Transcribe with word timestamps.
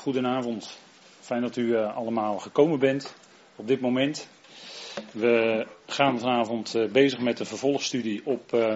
goedenavond. 0.00 0.78
Fijn 1.20 1.42
dat 1.42 1.56
u 1.56 1.76
eh, 1.76 1.96
allemaal 1.96 2.38
gekomen 2.38 2.78
bent 2.78 3.14
op 3.56 3.68
dit 3.68 3.80
moment. 3.80 4.28
We 5.12 5.66
gaan 5.86 6.18
vanavond 6.18 6.74
eh, 6.74 6.90
bezig 6.90 7.18
met 7.18 7.36
de 7.36 7.44
vervolgstudie 7.44 8.20
op 8.24 8.52
eh, 8.52 8.74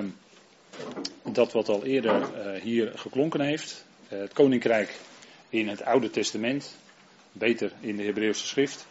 dat 1.22 1.52
wat 1.52 1.68
al 1.68 1.84
eerder 1.84 2.30
hier 2.60 2.92
geklonken 2.94 3.40
heeft. 3.40 3.84
het 4.08 4.32
Koninkrijk 4.32 5.00
in 5.48 5.68
het 5.68 5.84
Oude 5.84 6.10
Testament, 6.10 6.76
beter 7.32 7.72
in 7.80 7.96
de 7.96 8.02
Hebreeuwse 8.02 8.46
schrift. 8.46 8.86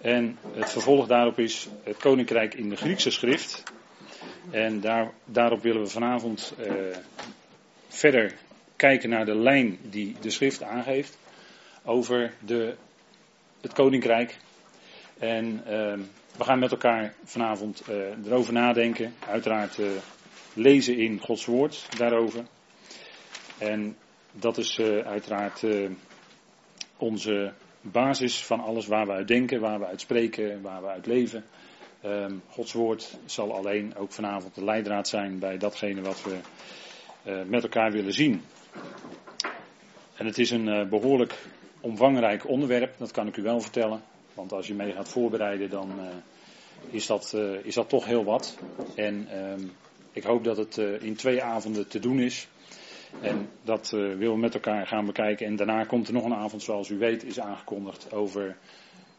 En 0.00 0.38
het 0.52 0.70
vervolg 0.70 1.06
daarop 1.06 1.38
is 1.38 1.68
het 1.82 1.96
Koninkrijk 1.96 2.54
in 2.54 2.68
de 2.68 2.76
Griekse 2.76 3.10
schrift. 3.10 3.62
En 4.50 4.80
daar, 4.80 5.12
daarop 5.24 5.62
willen 5.62 5.82
we 5.82 5.88
vanavond 5.88 6.54
verder 7.88 8.34
kijken 8.76 9.08
naar 9.08 9.24
de 9.24 9.36
lijn 9.36 9.78
die 9.82 10.16
de 10.20 10.30
schrift 10.30 10.62
aangeeft 10.62 11.18
over 11.84 12.34
de, 12.40 12.76
het 13.60 13.72
koninkrijk. 13.72 14.36
En 15.18 15.46
uh, 15.46 15.98
we 16.36 16.44
gaan 16.44 16.58
met 16.58 16.70
elkaar 16.70 17.14
vanavond 17.24 17.82
uh, 17.88 18.26
erover 18.26 18.52
nadenken. 18.52 19.14
Uiteraard 19.28 19.78
uh, 19.78 19.90
lezen 20.54 20.98
in 20.98 21.20
Gods 21.20 21.44
woord 21.44 21.86
daarover. 21.98 22.44
En 23.58 23.96
dat 24.32 24.58
is 24.58 24.78
uh, 24.78 24.98
uiteraard 24.98 25.64
onze 26.96 27.52
basis 27.80 28.44
van 28.44 28.60
alles 28.60 28.86
waar 28.86 29.06
we 29.06 29.12
uit 29.12 29.28
denken, 29.28 29.60
waar 29.60 29.78
we 29.78 29.86
uit 29.86 30.00
spreken, 30.00 30.62
waar 30.62 30.82
we 30.82 30.88
uit 30.88 31.06
leven. 31.06 31.44
Ehm, 32.00 32.34
Gods 32.48 32.72
woord 32.72 33.18
zal 33.24 33.54
alleen 33.54 33.96
ook 33.96 34.12
vanavond 34.12 34.54
de 34.54 34.64
leidraad 34.64 35.08
zijn 35.08 35.38
bij 35.38 35.58
datgene 35.58 36.00
wat 36.00 36.22
we 36.22 36.38
met 37.46 37.62
elkaar 37.62 37.92
willen 37.92 38.12
zien. 38.12 38.42
En 40.16 40.26
het 40.26 40.38
is 40.38 40.50
een 40.50 40.88
behoorlijk 40.88 41.34
omvangrijk 41.84 42.48
onderwerp, 42.48 42.94
dat 42.98 43.10
kan 43.10 43.26
ik 43.26 43.36
u 43.36 43.42
wel 43.42 43.60
vertellen. 43.60 44.02
Want 44.34 44.52
als 44.52 44.66
je 44.66 44.74
mee 44.74 44.92
gaat 44.92 45.08
voorbereiden, 45.08 45.70
dan 45.70 45.90
uh, 45.98 46.06
is, 46.90 47.06
dat, 47.06 47.32
uh, 47.36 47.64
is 47.64 47.74
dat 47.74 47.88
toch 47.88 48.04
heel 48.04 48.24
wat. 48.24 48.58
En 48.94 49.28
uh, 49.32 49.68
ik 50.12 50.22
hoop 50.22 50.44
dat 50.44 50.56
het 50.56 50.76
uh, 50.76 51.02
in 51.02 51.16
twee 51.16 51.42
avonden 51.42 51.88
te 51.88 51.98
doen 51.98 52.20
is. 52.20 52.48
En 53.20 53.48
dat 53.62 53.90
willen 53.90 54.32
we 54.32 54.38
met 54.38 54.54
elkaar 54.54 54.86
gaan 54.86 55.06
bekijken. 55.06 55.46
En 55.46 55.56
daarna 55.56 55.84
komt 55.84 56.06
er 56.06 56.14
nog 56.14 56.24
een 56.24 56.34
avond, 56.34 56.62
zoals 56.62 56.88
u 56.88 56.98
weet, 56.98 57.24
is 57.24 57.40
aangekondigd 57.40 58.12
over 58.12 58.56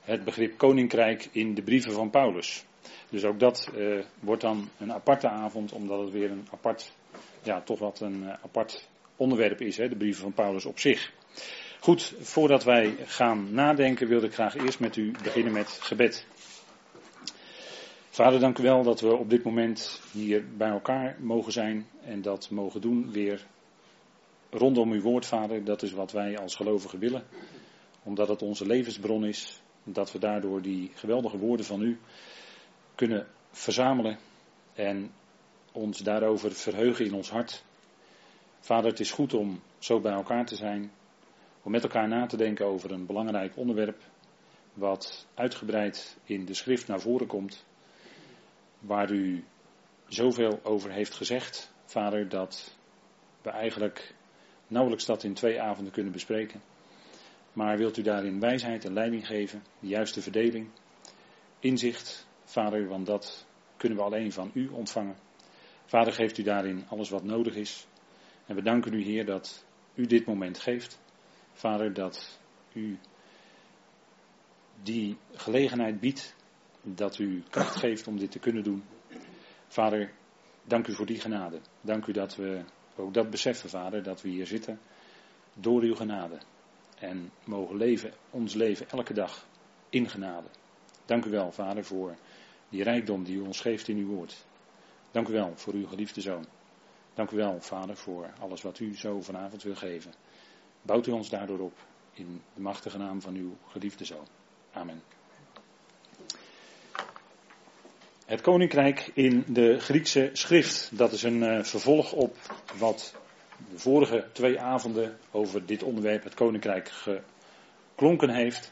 het 0.01 0.23
begrip 0.23 0.57
koninkrijk 0.57 1.29
in 1.31 1.53
de 1.53 1.61
brieven 1.61 1.91
van 1.91 2.09
Paulus. 2.09 2.65
Dus 3.09 3.23
ook 3.23 3.39
dat 3.39 3.71
wordt 4.19 4.41
dan 4.41 4.69
een 4.79 4.93
aparte 4.93 5.29
avond, 5.29 5.71
omdat 5.71 5.99
het 5.99 6.11
weer 6.11 6.31
een 6.31 6.47
apart, 6.51 6.93
ja, 7.43 7.61
toch 7.61 7.79
wat 7.79 7.99
een 7.99 8.29
apart 8.43 8.87
onderwerp 9.15 9.61
is, 9.61 9.77
hè, 9.77 9.89
de 9.89 9.95
brieven 9.95 10.21
van 10.21 10.33
Paulus 10.33 10.65
op 10.65 10.79
zich. 10.79 11.11
Goed, 11.85 12.13
voordat 12.19 12.63
wij 12.63 12.95
gaan 13.05 13.53
nadenken, 13.53 14.07
wilde 14.07 14.25
ik 14.25 14.33
graag 14.33 14.55
eerst 14.55 14.79
met 14.79 14.95
u 14.95 15.11
beginnen 15.23 15.53
met 15.53 15.67
gebed. 15.67 16.27
Vader, 18.09 18.39
dank 18.39 18.57
u 18.57 18.63
wel 18.63 18.83
dat 18.83 19.01
we 19.01 19.15
op 19.15 19.29
dit 19.29 19.43
moment 19.43 20.01
hier 20.11 20.45
bij 20.57 20.69
elkaar 20.69 21.17
mogen 21.19 21.51
zijn 21.51 21.87
en 22.03 22.21
dat 22.21 22.49
mogen 22.49 22.81
doen 22.81 23.11
weer 23.11 23.45
rondom 24.49 24.91
uw 24.91 25.01
woord, 25.01 25.25
Vader. 25.25 25.63
Dat 25.63 25.81
is 25.81 25.91
wat 25.91 26.11
wij 26.11 26.37
als 26.37 26.55
gelovigen 26.55 26.99
willen, 26.99 27.23
omdat 28.03 28.27
het 28.27 28.41
onze 28.41 28.65
levensbron 28.65 29.25
is, 29.25 29.61
dat 29.83 30.11
we 30.11 30.19
daardoor 30.19 30.61
die 30.61 30.91
geweldige 30.93 31.37
woorden 31.37 31.65
van 31.65 31.81
u 31.81 31.99
kunnen 32.95 33.27
verzamelen 33.51 34.17
en 34.73 35.11
ons 35.71 35.99
daarover 35.99 36.51
verheugen 36.51 37.05
in 37.05 37.13
ons 37.13 37.29
hart. 37.29 37.63
Vader, 38.59 38.89
het 38.89 38.99
is 38.99 39.11
goed 39.11 39.33
om 39.33 39.61
zo 39.79 39.99
bij 39.99 40.13
elkaar 40.13 40.45
te 40.45 40.55
zijn 40.55 40.91
om 41.65 41.71
met 41.71 41.83
elkaar 41.83 42.07
na 42.07 42.25
te 42.25 42.37
denken 42.37 42.65
over 42.65 42.91
een 42.91 43.05
belangrijk 43.05 43.57
onderwerp, 43.57 44.01
wat 44.73 45.27
uitgebreid 45.33 46.17
in 46.23 46.45
de 46.45 46.53
schrift 46.53 46.87
naar 46.87 46.99
voren 47.01 47.27
komt, 47.27 47.65
waar 48.79 49.11
u 49.11 49.43
zoveel 50.07 50.59
over 50.63 50.91
heeft 50.91 51.13
gezegd, 51.13 51.73
vader, 51.85 52.29
dat 52.29 52.77
we 53.41 53.49
eigenlijk 53.49 54.13
nauwelijks 54.67 55.05
dat 55.05 55.23
in 55.23 55.33
twee 55.33 55.61
avonden 55.61 55.93
kunnen 55.93 56.11
bespreken. 56.11 56.61
Maar 57.53 57.77
wilt 57.77 57.97
u 57.97 58.01
daarin 58.01 58.39
wijsheid 58.39 58.85
en 58.85 58.93
leiding 58.93 59.27
geven, 59.27 59.63
de 59.79 59.87
juiste 59.87 60.21
verdeling, 60.21 60.67
inzicht, 61.59 62.27
vader, 62.43 62.87
want 62.87 63.05
dat 63.05 63.45
kunnen 63.77 63.97
we 63.97 64.03
alleen 64.03 64.31
van 64.31 64.51
u 64.53 64.67
ontvangen. 64.67 65.15
Vader, 65.85 66.13
geeft 66.13 66.37
u 66.37 66.43
daarin 66.43 66.85
alles 66.87 67.09
wat 67.09 67.23
nodig 67.23 67.55
is. 67.55 67.87
En 68.45 68.55
we 68.55 68.61
danken 68.61 68.93
u, 68.93 69.03
Heer, 69.03 69.25
dat 69.25 69.65
u 69.93 70.05
dit 70.05 70.25
moment 70.25 70.59
geeft. 70.59 71.03
Vader, 71.55 71.93
dat 71.93 72.39
u 72.73 72.99
die 74.83 75.17
gelegenheid 75.33 75.99
biedt, 75.99 76.35
dat 76.81 77.17
u 77.17 77.43
kracht 77.49 77.75
geeft 77.75 78.07
om 78.07 78.17
dit 78.17 78.31
te 78.31 78.39
kunnen 78.39 78.63
doen. 78.63 78.83
Vader, 79.67 80.11
dank 80.63 80.87
u 80.87 80.93
voor 80.93 81.05
die 81.05 81.19
genade. 81.19 81.59
Dank 81.81 82.05
u 82.05 82.11
dat 82.11 82.35
we 82.35 82.63
ook 82.95 83.13
dat 83.13 83.29
beseffen, 83.29 83.69
Vader, 83.69 84.03
dat 84.03 84.21
we 84.21 84.29
hier 84.29 84.47
zitten 84.47 84.79
door 85.53 85.81
uw 85.81 85.95
genade. 85.95 86.37
En 86.99 87.31
mogen 87.45 87.77
leven, 87.77 88.13
ons 88.29 88.53
leven 88.53 88.89
elke 88.89 89.13
dag 89.13 89.47
in 89.89 90.09
genade. 90.09 90.47
Dank 91.05 91.25
u 91.25 91.29
wel, 91.29 91.51
Vader, 91.51 91.83
voor 91.83 92.15
die 92.69 92.83
rijkdom 92.83 93.23
die 93.23 93.35
u 93.35 93.39
ons 93.39 93.59
geeft 93.59 93.87
in 93.87 93.97
uw 93.97 94.07
woord. 94.07 94.45
Dank 95.11 95.27
u 95.27 95.33
wel 95.33 95.51
voor 95.55 95.73
uw 95.73 95.87
geliefde 95.87 96.21
zoon. 96.21 96.45
Dank 97.13 97.31
u 97.31 97.35
wel, 97.35 97.61
Vader, 97.61 97.97
voor 97.97 98.33
alles 98.39 98.61
wat 98.61 98.79
u 98.79 98.95
zo 98.95 99.21
vanavond 99.21 99.63
wil 99.63 99.75
geven. 99.75 100.13
Bouwt 100.85 101.07
u 101.07 101.11
ons 101.11 101.29
daardoor 101.29 101.59
op 101.59 101.73
in 102.13 102.41
de 102.53 102.61
machtige 102.61 102.97
naam 102.97 103.21
van 103.21 103.35
uw 103.35 103.57
geliefde 103.67 104.05
zoon. 104.05 104.27
Amen. 104.71 105.01
Het 108.25 108.41
koninkrijk 108.41 109.11
in 109.13 109.43
de 109.47 109.79
Griekse 109.79 110.29
schrift. 110.33 110.97
Dat 110.97 111.11
is 111.11 111.23
een 111.23 111.41
uh, 111.41 111.63
vervolg 111.63 112.11
op 112.13 112.37
wat 112.77 113.15
de 113.71 113.79
vorige 113.79 114.27
twee 114.31 114.59
avonden 114.59 115.17
over 115.31 115.65
dit 115.65 115.83
onderwerp, 115.83 116.23
het 116.23 116.33
koninkrijk, 116.33 116.89
geklonken 116.89 118.29
heeft. 118.29 118.71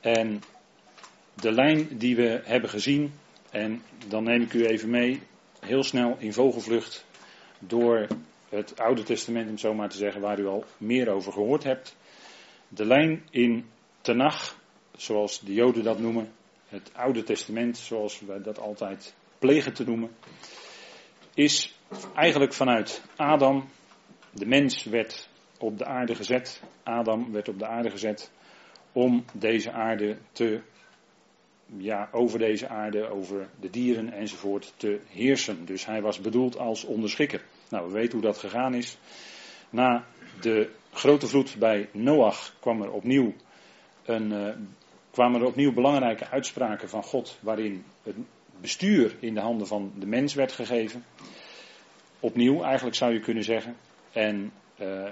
En 0.00 0.42
de 1.34 1.52
lijn 1.52 1.98
die 1.98 2.16
we 2.16 2.40
hebben 2.44 2.70
gezien, 2.70 3.12
en 3.50 3.82
dan 4.08 4.24
neem 4.24 4.42
ik 4.42 4.52
u 4.52 4.66
even 4.66 4.90
mee, 4.90 5.22
heel 5.60 5.82
snel 5.82 6.16
in 6.18 6.32
vogelvlucht 6.32 7.04
door 7.58 8.06
het 8.50 8.80
Oude 8.80 9.02
Testament, 9.02 9.50
om 9.50 9.58
zo 9.58 9.74
maar 9.74 9.88
te 9.88 9.96
zeggen, 9.96 10.20
waar 10.20 10.38
u 10.38 10.46
al 10.46 10.64
meer 10.78 11.08
over 11.08 11.32
gehoord 11.32 11.64
hebt. 11.64 11.96
De 12.68 12.84
lijn 12.84 13.22
in 13.30 13.64
Tenach, 14.00 14.56
zoals 14.96 15.40
de 15.40 15.54
Joden 15.54 15.84
dat 15.84 15.98
noemen, 15.98 16.32
het 16.68 16.90
Oude 16.94 17.22
Testament, 17.22 17.78
zoals 17.78 18.20
wij 18.20 18.42
dat 18.42 18.58
altijd 18.58 19.14
plegen 19.38 19.74
te 19.74 19.84
noemen, 19.84 20.10
is 21.34 21.78
eigenlijk 22.14 22.52
vanuit 22.52 23.02
Adam. 23.16 23.68
De 24.32 24.46
mens 24.46 24.84
werd 24.84 25.28
op 25.58 25.78
de 25.78 25.84
aarde 25.84 26.14
gezet, 26.14 26.62
Adam 26.82 27.32
werd 27.32 27.48
op 27.48 27.58
de 27.58 27.66
aarde 27.66 27.90
gezet 27.90 28.30
om 28.92 29.24
deze 29.32 29.72
aarde 29.72 30.18
te, 30.32 30.60
ja, 31.76 32.08
over 32.12 32.38
deze 32.38 32.68
aarde, 32.68 33.08
over 33.08 33.48
de 33.60 33.70
dieren 33.70 34.12
enzovoort 34.12 34.74
te 34.76 35.00
heersen. 35.08 35.64
Dus 35.64 35.86
hij 35.86 36.02
was 36.02 36.20
bedoeld 36.20 36.58
als 36.58 36.84
onderschikker. 36.84 37.44
Nou, 37.70 37.86
we 37.86 37.92
weten 37.92 38.12
hoe 38.12 38.22
dat 38.22 38.38
gegaan 38.38 38.74
is. 38.74 38.98
Na 39.70 40.04
de 40.40 40.70
grote 40.92 41.26
vloed 41.26 41.56
bij 41.58 41.88
Noach 41.92 42.54
kwam 42.60 42.82
er 42.82 42.90
opnieuw 42.90 43.34
een, 44.04 44.32
uh, 44.32 44.54
kwamen 45.10 45.40
er 45.40 45.46
opnieuw 45.46 45.72
belangrijke 45.72 46.28
uitspraken 46.28 46.88
van 46.88 47.02
God, 47.02 47.38
waarin 47.40 47.84
het 48.02 48.16
bestuur 48.60 49.16
in 49.20 49.34
de 49.34 49.40
handen 49.40 49.66
van 49.66 49.92
de 49.98 50.06
mens 50.06 50.34
werd 50.34 50.52
gegeven. 50.52 51.04
Opnieuw, 52.20 52.62
eigenlijk 52.62 52.96
zou 52.96 53.12
je 53.12 53.20
kunnen 53.20 53.44
zeggen. 53.44 53.76
En 54.12 54.52
uh, 54.80 55.10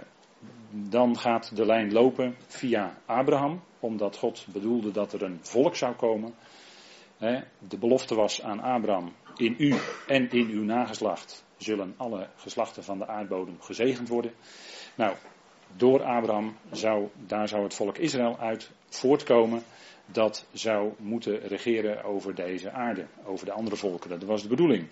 dan 0.71 1.19
gaat 1.19 1.57
de 1.57 1.67
lijn 1.67 1.93
lopen 1.93 2.37
via 2.47 2.99
Abraham, 3.07 3.63
omdat 3.81 4.17
God 4.17 4.47
bedoelde 4.53 4.91
dat 4.91 5.13
er 5.13 5.23
een 5.23 5.39
volk 5.43 5.77
zou 5.77 5.95
komen. 5.95 6.35
De 7.69 7.79
belofte 7.79 8.15
was 8.15 8.43
aan 8.43 8.61
Abraham, 8.61 9.13
in 9.37 9.55
u 9.59 9.75
en 10.07 10.31
in 10.31 10.49
uw 10.49 10.65
nageslacht 10.65 11.47
zullen 11.59 11.95
alle 11.97 12.29
geslachten 12.37 12.85
van 12.85 12.99
de 12.99 13.07
aardbodem 13.07 13.57
gezegend 13.61 14.09
worden. 14.09 14.33
Nou, 14.95 15.17
door 15.77 16.03
Abraham 16.03 16.57
zou, 16.73 17.09
daar 17.27 17.49
zou 17.49 17.63
het 17.63 17.75
volk 17.75 17.99
Israël 17.99 18.39
uit 18.39 18.71
voortkomen. 18.89 19.63
Dat 20.07 20.47
zou 20.53 20.93
moeten 20.99 21.39
regeren 21.41 22.05
over 22.05 22.35
deze 22.35 22.71
aarde, 22.71 23.07
over 23.25 23.47
de 23.47 23.53
andere 23.53 23.77
volken. 23.77 24.11
Dat 24.11 24.23
was 24.23 24.43
de 24.43 24.49
bedoeling. 24.49 24.89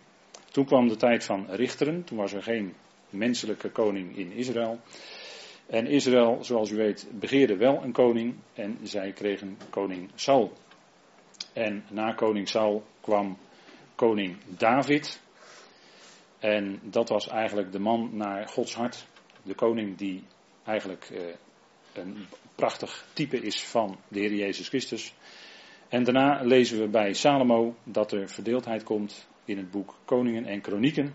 Toen 0.51 0.65
kwam 0.65 0.89
de 0.89 0.97
tijd 0.97 1.25
van 1.25 1.47
richteren. 1.51 2.05
Toen 2.05 2.19
was 2.19 2.33
er 2.33 2.43
geen 2.43 2.75
menselijke 3.11 3.71
koning 3.71 4.17
in 4.17 4.33
Israël. 4.33 4.81
En 5.67 5.87
Israël, 5.87 6.45
zoals 6.45 6.71
u 6.71 6.77
weet, 6.77 7.09
begeerde 7.13 7.57
wel 7.57 7.83
een 7.83 7.93
koning. 7.93 8.35
En 8.55 8.79
zij 8.83 9.13
kregen 9.13 9.59
koning 9.71 10.11
Saul. 10.15 10.53
En 11.53 11.85
na 11.91 12.13
koning 12.13 12.49
Saul 12.49 12.85
kwam 13.01 13.39
koning 13.95 14.37
David. 14.49 15.21
En 16.39 16.81
dat 16.83 17.09
was 17.09 17.29
eigenlijk 17.29 17.73
de 17.73 17.79
man 17.79 18.11
naar 18.13 18.49
Gods 18.49 18.75
hart. 18.75 19.07
De 19.43 19.55
koning 19.55 19.97
die 19.97 20.25
eigenlijk 20.65 21.11
eh, 21.11 21.35
een 21.93 22.27
prachtig 22.55 23.07
type 23.13 23.41
is 23.41 23.65
van 23.65 23.99
de 24.09 24.21
Heer 24.21 24.35
Jezus 24.35 24.69
Christus. 24.69 25.15
En 25.89 26.05
daarna 26.05 26.43
lezen 26.43 26.81
we 26.81 26.89
bij 26.89 27.13
Salomo 27.13 27.75
dat 27.85 28.13
er 28.13 28.29
verdeeldheid 28.29 28.83
komt 28.83 29.29
in 29.45 29.57
het 29.57 29.71
boek 29.71 29.95
Koningen 30.05 30.45
en 30.45 30.61
Kronieken. 30.61 31.15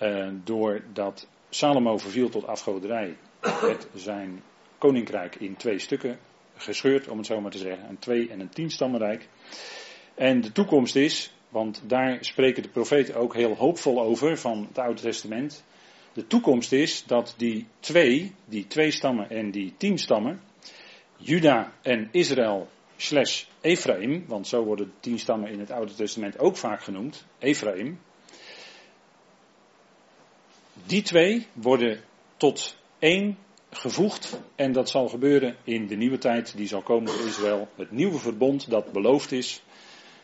Uh, 0.00 0.28
doordat 0.44 1.28
Salomo 1.48 1.96
verviel 1.96 2.28
tot 2.28 2.46
afgoderij, 2.46 3.16
werd 3.60 3.88
zijn 3.94 4.42
koninkrijk 4.78 5.34
in 5.36 5.56
twee 5.56 5.78
stukken 5.78 6.18
gescheurd, 6.56 7.08
om 7.08 7.16
het 7.16 7.26
zo 7.26 7.40
maar 7.40 7.50
te 7.50 7.58
zeggen. 7.58 7.88
Een 7.88 7.98
twee- 7.98 8.28
en 8.28 8.40
een 8.40 8.48
tienstammenrijk. 8.48 9.28
En 10.14 10.40
de 10.40 10.52
toekomst 10.52 10.96
is, 10.96 11.34
want 11.56 11.82
daar 11.86 12.18
spreken 12.20 12.62
de 12.62 12.68
profeten 12.68 13.14
ook 13.14 13.34
heel 13.34 13.54
hoopvol 13.54 14.02
over 14.02 14.38
van 14.38 14.66
het 14.68 14.78
Oude 14.78 15.00
Testament. 15.00 15.64
De 16.12 16.26
toekomst 16.26 16.72
is 16.72 17.04
dat 17.06 17.34
die 17.36 17.66
twee, 17.80 18.34
die 18.44 18.66
twee 18.66 18.90
stammen 18.90 19.30
en 19.30 19.50
die 19.50 19.74
tien 19.76 19.98
stammen, 19.98 20.40
Juda 21.16 21.72
en 21.82 22.08
Israël 22.12 22.68
slash 22.96 23.44
Ephraim, 23.60 24.24
want 24.26 24.46
zo 24.46 24.64
worden 24.64 24.86
de 24.86 25.00
tien 25.00 25.18
stammen 25.18 25.50
in 25.50 25.58
het 25.58 25.70
Oude 25.70 25.94
Testament 25.94 26.38
ook 26.38 26.56
vaak 26.56 26.82
genoemd, 26.82 27.26
Ephraim. 27.38 28.00
Die 30.86 31.02
twee 31.02 31.46
worden 31.52 32.00
tot 32.36 32.76
één 32.98 33.38
gevoegd 33.70 34.40
en 34.54 34.72
dat 34.72 34.90
zal 34.90 35.08
gebeuren 35.08 35.56
in 35.64 35.86
de 35.86 35.96
nieuwe 35.96 36.18
tijd 36.18 36.56
die 36.56 36.68
zal 36.68 36.82
komen 36.82 37.12
voor 37.12 37.26
Israël. 37.26 37.68
Het 37.76 37.90
nieuwe 37.90 38.18
verbond 38.18 38.70
dat 38.70 38.92
beloofd 38.92 39.32
is, 39.32 39.62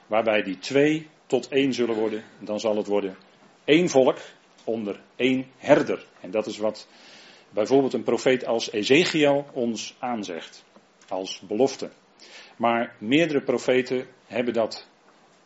waarbij 0.06 0.42
die 0.42 0.58
twee 0.58 1.10
tot 1.32 1.48
één 1.48 1.72
zullen 1.72 1.94
worden. 1.94 2.24
Dan 2.38 2.60
zal 2.60 2.76
het 2.76 2.86
worden 2.86 3.16
één 3.64 3.88
volk 3.88 4.18
onder 4.64 5.00
één 5.16 5.46
herder. 5.56 6.06
En 6.20 6.30
dat 6.30 6.46
is 6.46 6.58
wat 6.58 6.88
bijvoorbeeld 7.50 7.92
een 7.92 8.02
profeet 8.02 8.46
als 8.46 8.72
Ezekiel 8.72 9.46
ons 9.52 9.96
aanzegt, 9.98 10.64
als 11.08 11.40
belofte. 11.40 11.90
Maar 12.56 12.96
meerdere 12.98 13.42
profeten 13.42 14.06
hebben 14.26 14.54
dat, 14.54 14.88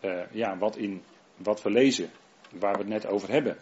uh, 0.05 0.21
ja, 0.33 0.59
wat, 0.59 0.77
in, 0.77 1.03
wat 1.37 1.63
we 1.63 1.71
lezen, 1.71 2.11
waar 2.59 2.73
we 2.73 2.79
het 2.79 2.89
net 2.89 3.07
over 3.07 3.31
hebben. 3.31 3.57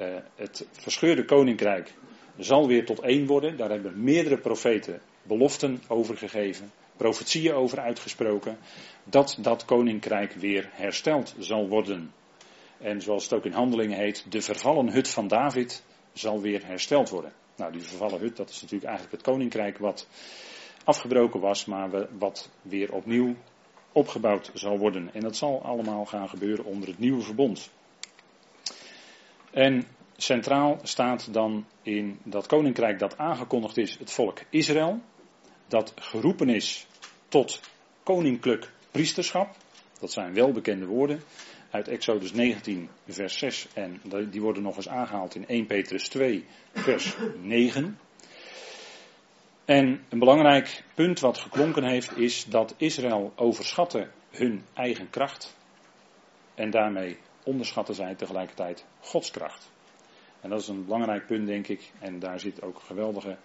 Uh, 0.00 0.16
het 0.34 0.68
verscheurde 0.72 1.24
koninkrijk 1.24 1.94
zal 2.38 2.66
weer 2.66 2.84
tot 2.84 3.00
één 3.00 3.26
worden. 3.26 3.56
Daar 3.56 3.70
hebben 3.70 4.02
meerdere 4.02 4.38
profeten 4.38 5.00
beloften 5.22 5.82
over 5.88 6.16
gegeven, 6.16 6.72
profetieën 7.02 7.54
over 7.54 7.80
uitgesproken, 7.80 8.58
dat 9.04 9.38
dat 9.40 9.64
koninkrijk 9.64 10.32
weer 10.32 10.68
hersteld 10.72 11.34
zal 11.38 11.68
worden. 11.68 12.12
En 12.78 13.00
zoals 13.00 13.22
het 13.24 13.32
ook 13.32 13.44
in 13.44 13.52
handelingen 13.52 13.98
heet, 13.98 14.26
de 14.28 14.42
vervallen 14.42 14.92
hut 14.92 15.08
van 15.08 15.28
David 15.28 15.84
zal 16.12 16.40
weer 16.40 16.66
hersteld 16.66 17.08
worden. 17.08 17.32
Nou, 17.56 17.72
die 17.72 17.82
vervallen 17.82 18.20
hut, 18.20 18.36
dat 18.36 18.50
is 18.50 18.60
natuurlijk 18.60 18.90
eigenlijk 18.90 19.16
het 19.16 19.32
koninkrijk 19.32 19.78
wat 19.78 20.08
afgebroken 20.84 21.40
was, 21.40 21.64
maar 21.64 22.08
wat 22.18 22.50
weer 22.62 22.92
opnieuw 22.92 23.34
opgebouwd 23.92 24.50
zal 24.54 24.78
worden. 24.78 25.14
En 25.14 25.20
dat 25.20 25.36
zal 25.36 25.62
allemaal 25.62 26.04
gaan 26.04 26.28
gebeuren 26.28 26.64
onder 26.64 26.88
het 26.88 26.98
nieuwe 26.98 27.22
verbond. 27.22 27.70
En 29.50 29.84
centraal 30.16 30.78
staat 30.82 31.32
dan 31.32 31.66
in 31.82 32.18
dat 32.22 32.46
koninkrijk 32.46 32.98
dat 32.98 33.18
aangekondigd 33.18 33.76
is 33.76 33.98
het 33.98 34.12
volk 34.12 34.38
Israël, 34.50 35.00
dat 35.68 35.92
geroepen 35.96 36.48
is 36.48 36.86
tot 37.32 37.60
koninklijk 38.02 38.70
priesterschap. 38.90 39.56
Dat 40.00 40.12
zijn 40.12 40.34
welbekende 40.34 40.86
woorden 40.86 41.22
uit 41.70 41.88
Exodus 41.88 42.32
19, 42.32 42.88
vers 43.06 43.38
6 43.38 43.68
en 43.74 44.00
die 44.30 44.40
worden 44.40 44.62
nog 44.62 44.76
eens 44.76 44.88
aangehaald 44.88 45.34
in 45.34 45.46
1 45.46 45.66
Petrus 45.66 46.08
2, 46.08 46.46
vers 46.72 47.16
9. 47.42 47.98
En 49.64 50.04
een 50.08 50.18
belangrijk 50.18 50.84
punt 50.94 51.20
wat 51.20 51.38
geklonken 51.38 51.84
heeft 51.84 52.16
is 52.16 52.44
dat 52.44 52.74
Israël 52.76 53.32
overschatte 53.36 54.08
hun 54.30 54.64
eigen 54.74 55.10
kracht 55.10 55.56
en 56.54 56.70
daarmee 56.70 57.18
onderschatten 57.44 57.94
zij 57.94 58.14
tegelijkertijd 58.14 58.84
Gods 59.00 59.30
kracht. 59.30 59.70
En 60.40 60.50
dat 60.50 60.60
is 60.60 60.68
een 60.68 60.84
belangrijk 60.84 61.26
punt, 61.26 61.46
denk 61.46 61.68
ik. 61.68 61.90
En 61.98 62.18
daar 62.18 62.40
zit 62.40 62.62
ook 62.62 62.80
geweldige 62.80 63.36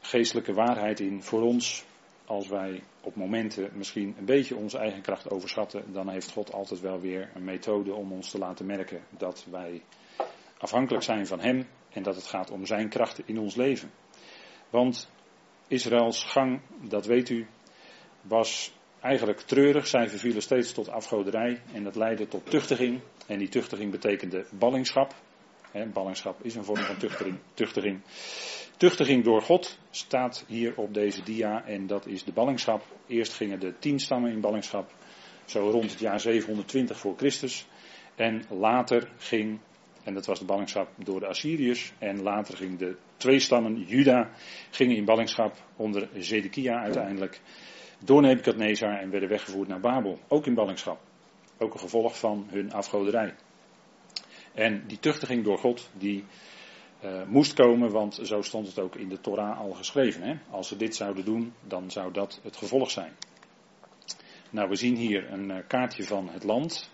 geestelijke 0.00 0.52
waarheid 0.52 1.00
in 1.00 1.22
voor 1.22 1.42
ons. 1.42 1.84
Als 2.28 2.48
wij 2.48 2.82
op 3.00 3.14
momenten 3.14 3.70
misschien 3.74 4.14
een 4.18 4.24
beetje 4.24 4.56
onze 4.56 4.78
eigen 4.78 5.02
kracht 5.02 5.30
overschatten, 5.30 5.92
dan 5.92 6.08
heeft 6.08 6.32
God 6.32 6.52
altijd 6.52 6.80
wel 6.80 7.00
weer 7.00 7.30
een 7.34 7.44
methode 7.44 7.94
om 7.94 8.12
ons 8.12 8.30
te 8.30 8.38
laten 8.38 8.66
merken 8.66 9.00
dat 9.10 9.46
wij 9.50 9.82
afhankelijk 10.58 11.04
zijn 11.04 11.26
van 11.26 11.40
Hem 11.40 11.66
en 11.90 12.02
dat 12.02 12.14
het 12.14 12.26
gaat 12.26 12.50
om 12.50 12.66
Zijn 12.66 12.88
krachten 12.88 13.24
in 13.26 13.38
ons 13.38 13.54
leven. 13.54 13.90
Want 14.70 15.10
Israëls 15.68 16.24
gang, 16.24 16.60
dat 16.80 17.06
weet 17.06 17.28
u, 17.28 17.46
was 18.22 18.72
eigenlijk 19.00 19.40
treurig. 19.40 19.86
Zij 19.86 20.08
vervielen 20.08 20.42
steeds 20.42 20.72
tot 20.72 20.88
afgoderij 20.88 21.62
en 21.72 21.84
dat 21.84 21.96
leidde 21.96 22.28
tot 22.28 22.50
tuchtiging. 22.50 23.00
En 23.26 23.38
die 23.38 23.48
tuchtiging 23.48 23.90
betekende 23.90 24.46
ballingschap. 24.50 25.14
Ballingschap 25.92 26.42
is 26.42 26.54
een 26.54 26.64
vorm 26.64 26.80
van 26.80 26.96
tuchtiging. 27.54 28.00
Tuchtiging 28.78 29.24
door 29.24 29.42
God 29.42 29.78
staat 29.90 30.44
hier 30.46 30.76
op 30.76 30.94
deze 30.94 31.22
dia 31.22 31.64
en 31.64 31.86
dat 31.86 32.06
is 32.06 32.24
de 32.24 32.32
ballingschap. 32.32 32.82
Eerst 33.06 33.34
gingen 33.34 33.60
de 33.60 33.78
tien 33.78 33.98
stammen 33.98 34.30
in 34.30 34.40
ballingschap, 34.40 34.94
zo 35.44 35.70
rond 35.70 35.90
het 35.90 36.00
jaar 36.00 36.20
720 36.20 36.98
voor 36.98 37.16
Christus. 37.16 37.66
En 38.14 38.42
later 38.48 39.10
ging, 39.16 39.58
en 40.04 40.14
dat 40.14 40.26
was 40.26 40.38
de 40.38 40.44
ballingschap 40.44 40.88
door 40.96 41.20
de 41.20 41.26
Assyriërs, 41.26 41.92
en 41.98 42.22
later 42.22 42.56
ging 42.56 42.78
de 42.78 42.96
twee 43.16 43.38
stammen, 43.38 43.82
Juda, 43.82 44.30
gingen 44.70 44.96
in 44.96 45.04
ballingschap 45.04 45.56
onder 45.76 46.08
Zedekia 46.18 46.82
uiteindelijk 46.82 47.40
door 47.98 48.22
Nebukadnezar 48.22 48.98
en 48.98 49.10
werden 49.10 49.28
weggevoerd 49.28 49.68
naar 49.68 49.80
Babel, 49.80 50.18
ook 50.28 50.46
in 50.46 50.54
ballingschap. 50.54 51.00
Ook 51.58 51.74
een 51.74 51.80
gevolg 51.80 52.18
van 52.18 52.46
hun 52.50 52.72
afgoderij. 52.72 53.34
En 54.54 54.84
die 54.86 54.98
tuchtiging 54.98 55.44
door 55.44 55.58
God, 55.58 55.90
die 55.92 56.24
uh, 57.04 57.22
moest 57.26 57.54
komen, 57.54 57.90
want 57.90 58.20
zo 58.22 58.42
stond 58.42 58.66
het 58.66 58.78
ook 58.78 58.96
in 58.96 59.08
de 59.08 59.20
Torah 59.20 59.60
al 59.60 59.70
geschreven. 59.70 60.22
Hè? 60.22 60.34
Als 60.50 60.68
ze 60.68 60.76
dit 60.76 60.96
zouden 60.96 61.24
doen, 61.24 61.52
dan 61.66 61.90
zou 61.90 62.12
dat 62.12 62.40
het 62.42 62.56
gevolg 62.56 62.90
zijn. 62.90 63.12
Nou, 64.50 64.68
we 64.68 64.76
zien 64.76 64.96
hier 64.96 65.32
een 65.32 65.50
uh, 65.50 65.56
kaartje 65.66 66.04
van 66.04 66.28
het 66.28 66.44
land. 66.44 66.90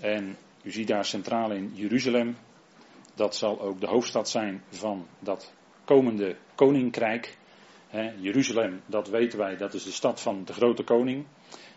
En 0.00 0.36
u 0.62 0.70
ziet 0.70 0.88
daar 0.88 1.04
centraal 1.04 1.50
in 1.50 1.70
Jeruzalem. 1.74 2.36
Dat 3.14 3.36
zal 3.36 3.60
ook 3.60 3.80
de 3.80 3.86
hoofdstad 3.86 4.28
zijn 4.28 4.62
van 4.68 5.06
dat 5.18 5.52
komende 5.84 6.36
koninkrijk. 6.54 7.36
Jeruzalem, 8.20 8.80
dat 8.86 9.08
weten 9.08 9.38
wij, 9.38 9.56
dat 9.56 9.74
is 9.74 9.84
de 9.84 9.90
stad 9.90 10.20
van 10.20 10.44
de 10.44 10.52
grote 10.52 10.82
koning. 10.82 11.26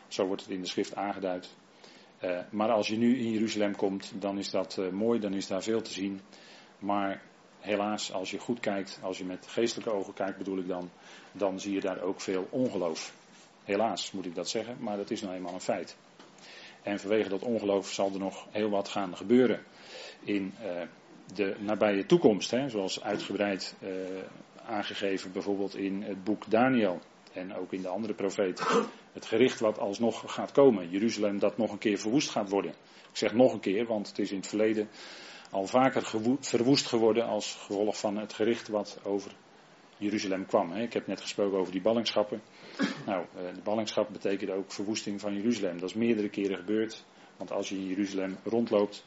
Zo 0.08 0.25
wordt 0.25 0.41
het 0.41 0.51
in 0.51 0.62
de 0.62 0.68
schrift 0.68 0.96
aangeduid. 0.96 1.56
Uh, 2.24 2.39
maar 2.51 2.72
als 2.72 2.88
je 2.88 2.98
nu 2.98 3.18
in 3.18 3.32
Jeruzalem 3.32 3.75
komt, 3.75 4.13
dan 4.15 4.38
is 4.38 4.50
dat 4.50 4.80
mooi, 4.91 5.20
dan 5.20 5.34
is 5.34 5.48
daar 5.48 5.63
veel 5.63 5.82
te 5.82 5.91
zien. 5.91 6.22
Maar 6.79 7.22
helaas, 7.60 8.12
als 8.12 8.31
je 8.31 8.39
goed 8.39 8.60
kijkt, 8.60 9.00
als 9.01 9.17
je 9.17 9.25
met 9.25 9.48
geestelijke 9.48 9.91
ogen 9.91 10.13
kijkt 10.13 10.38
bedoel 10.38 10.57
ik 10.57 10.67
dan, 10.67 10.89
dan 11.31 11.60
zie 11.60 11.74
je 11.74 11.81
daar 11.81 12.01
ook 12.01 12.22
veel 12.22 12.48
ongeloof. 12.50 13.13
Helaas 13.63 14.12
moet 14.12 14.25
ik 14.25 14.36
dat 14.36 14.50
zeggen, 14.50 14.77
maar 14.79 14.98
dat 14.98 15.12
is 15.12 15.22
nou 15.22 15.36
eenmaal 15.36 15.53
een 15.53 15.60
feit. 15.60 15.98
En 16.84 17.00
vanwege 17.00 17.29
dat 17.29 17.43
ongeloof 17.43 17.91
zal 17.91 18.12
er 18.13 18.19
nog 18.19 18.48
heel 18.51 18.69
wat 18.69 18.88
gaan 18.88 19.17
gebeuren 19.17 19.63
in 20.24 20.53
uh, 20.62 20.81
de 21.34 21.55
nabije 21.60 22.05
toekomst. 22.05 22.51
Hè, 22.51 22.69
zoals 22.69 23.03
uitgebreid 23.03 23.75
aangegeven 24.67 25.31
bijvoorbeeld 25.31 25.75
in 25.75 26.01
het 26.01 26.24
boek 26.24 26.50
Daniel 26.50 27.00
en 27.34 27.55
ook 27.55 27.74
in 27.74 27.81
de 27.81 27.88
andere 27.88 28.13
profeten. 28.13 28.65
Het 29.13 29.25
gericht 29.25 29.60
wat 29.60 29.79
alsnog 29.79 30.34
gaat 30.34 30.51
komen. 30.51 30.89
Jeruzalem 30.89 31.39
dat 31.39 31.57
nog 31.57 31.72
een 31.72 31.77
keer 31.77 31.98
verwoest 31.98 32.29
gaat 32.29 32.50
worden. 32.50 32.72
Ik 33.10 33.17
zeg 33.17 33.34
nog 33.34 33.53
een 33.53 33.60
keer, 33.60 33.86
want 33.86 34.07
het 34.07 34.19
is 34.19 34.31
in 34.31 34.38
het 34.38 34.48
verleden 34.48 34.89
al 35.50 35.68
vaker 35.68 36.04
verwoest 36.39 36.86
geworden 36.86 37.25
als 37.27 37.56
gevolg 37.56 38.00
van 38.00 38.18
het 38.18 38.34
gericht 38.34 38.68
wat 38.68 39.00
over 39.04 39.32
Jeruzalem 39.98 40.46
kwam. 40.46 40.74
Ik 40.74 40.94
heb 40.94 41.08
net 41.08 41.22
gesproken 41.22 41.60
over 41.60 41.72
die 41.72 41.82
ballingschappen. 41.82 42.42
Nou, 43.06 43.25
eh, 43.36 43.54
de 43.54 43.62
ballingschap 43.63 44.10
betekent 44.12 44.51
ook 44.51 44.72
verwoesting 44.72 45.20
van 45.22 45.36
Jeruzalem. 45.36 45.80
Dat 45.80 45.89
is 45.89 45.96
meerdere 45.96 46.30
keren 46.30 46.58
gebeurd. 46.58 47.06
Want 47.38 47.51
als 47.51 47.70
je 47.70 47.75
in 47.75 47.88
Jeruzalem 47.88 48.38
rondloopt, 48.44 49.04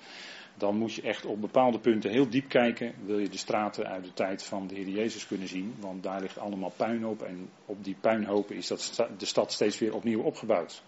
dan 0.55 0.77
moet 0.77 0.95
je 0.95 1.03
echt 1.03 1.25
op 1.25 1.41
bepaalde 1.41 1.79
punten 1.79 2.11
heel 2.11 2.29
diep 2.29 2.49
kijken. 2.49 2.95
Wil 3.05 3.19
je 3.19 3.29
de 3.29 3.37
straten 3.37 3.87
uit 3.87 4.05
de 4.05 4.13
tijd 4.13 4.43
van 4.43 4.67
de 4.67 4.75
Heer 4.75 4.89
Jezus 4.89 5.27
kunnen 5.27 5.49
zien. 5.49 5.75
Want 5.81 6.03
daar 6.03 6.21
ligt 6.21 6.39
allemaal 6.39 6.73
puin 6.77 7.07
op. 7.07 7.23
En 7.23 7.51
op 7.67 7.85
die 7.85 7.97
puinhopen 8.01 8.57
is 8.57 8.67
dat 8.67 9.09
de 9.19 9.27
stad 9.27 9.53
steeds 9.53 9.79
weer 9.79 9.95
opnieuw 9.95 10.23
opgebouwd. 10.23 10.83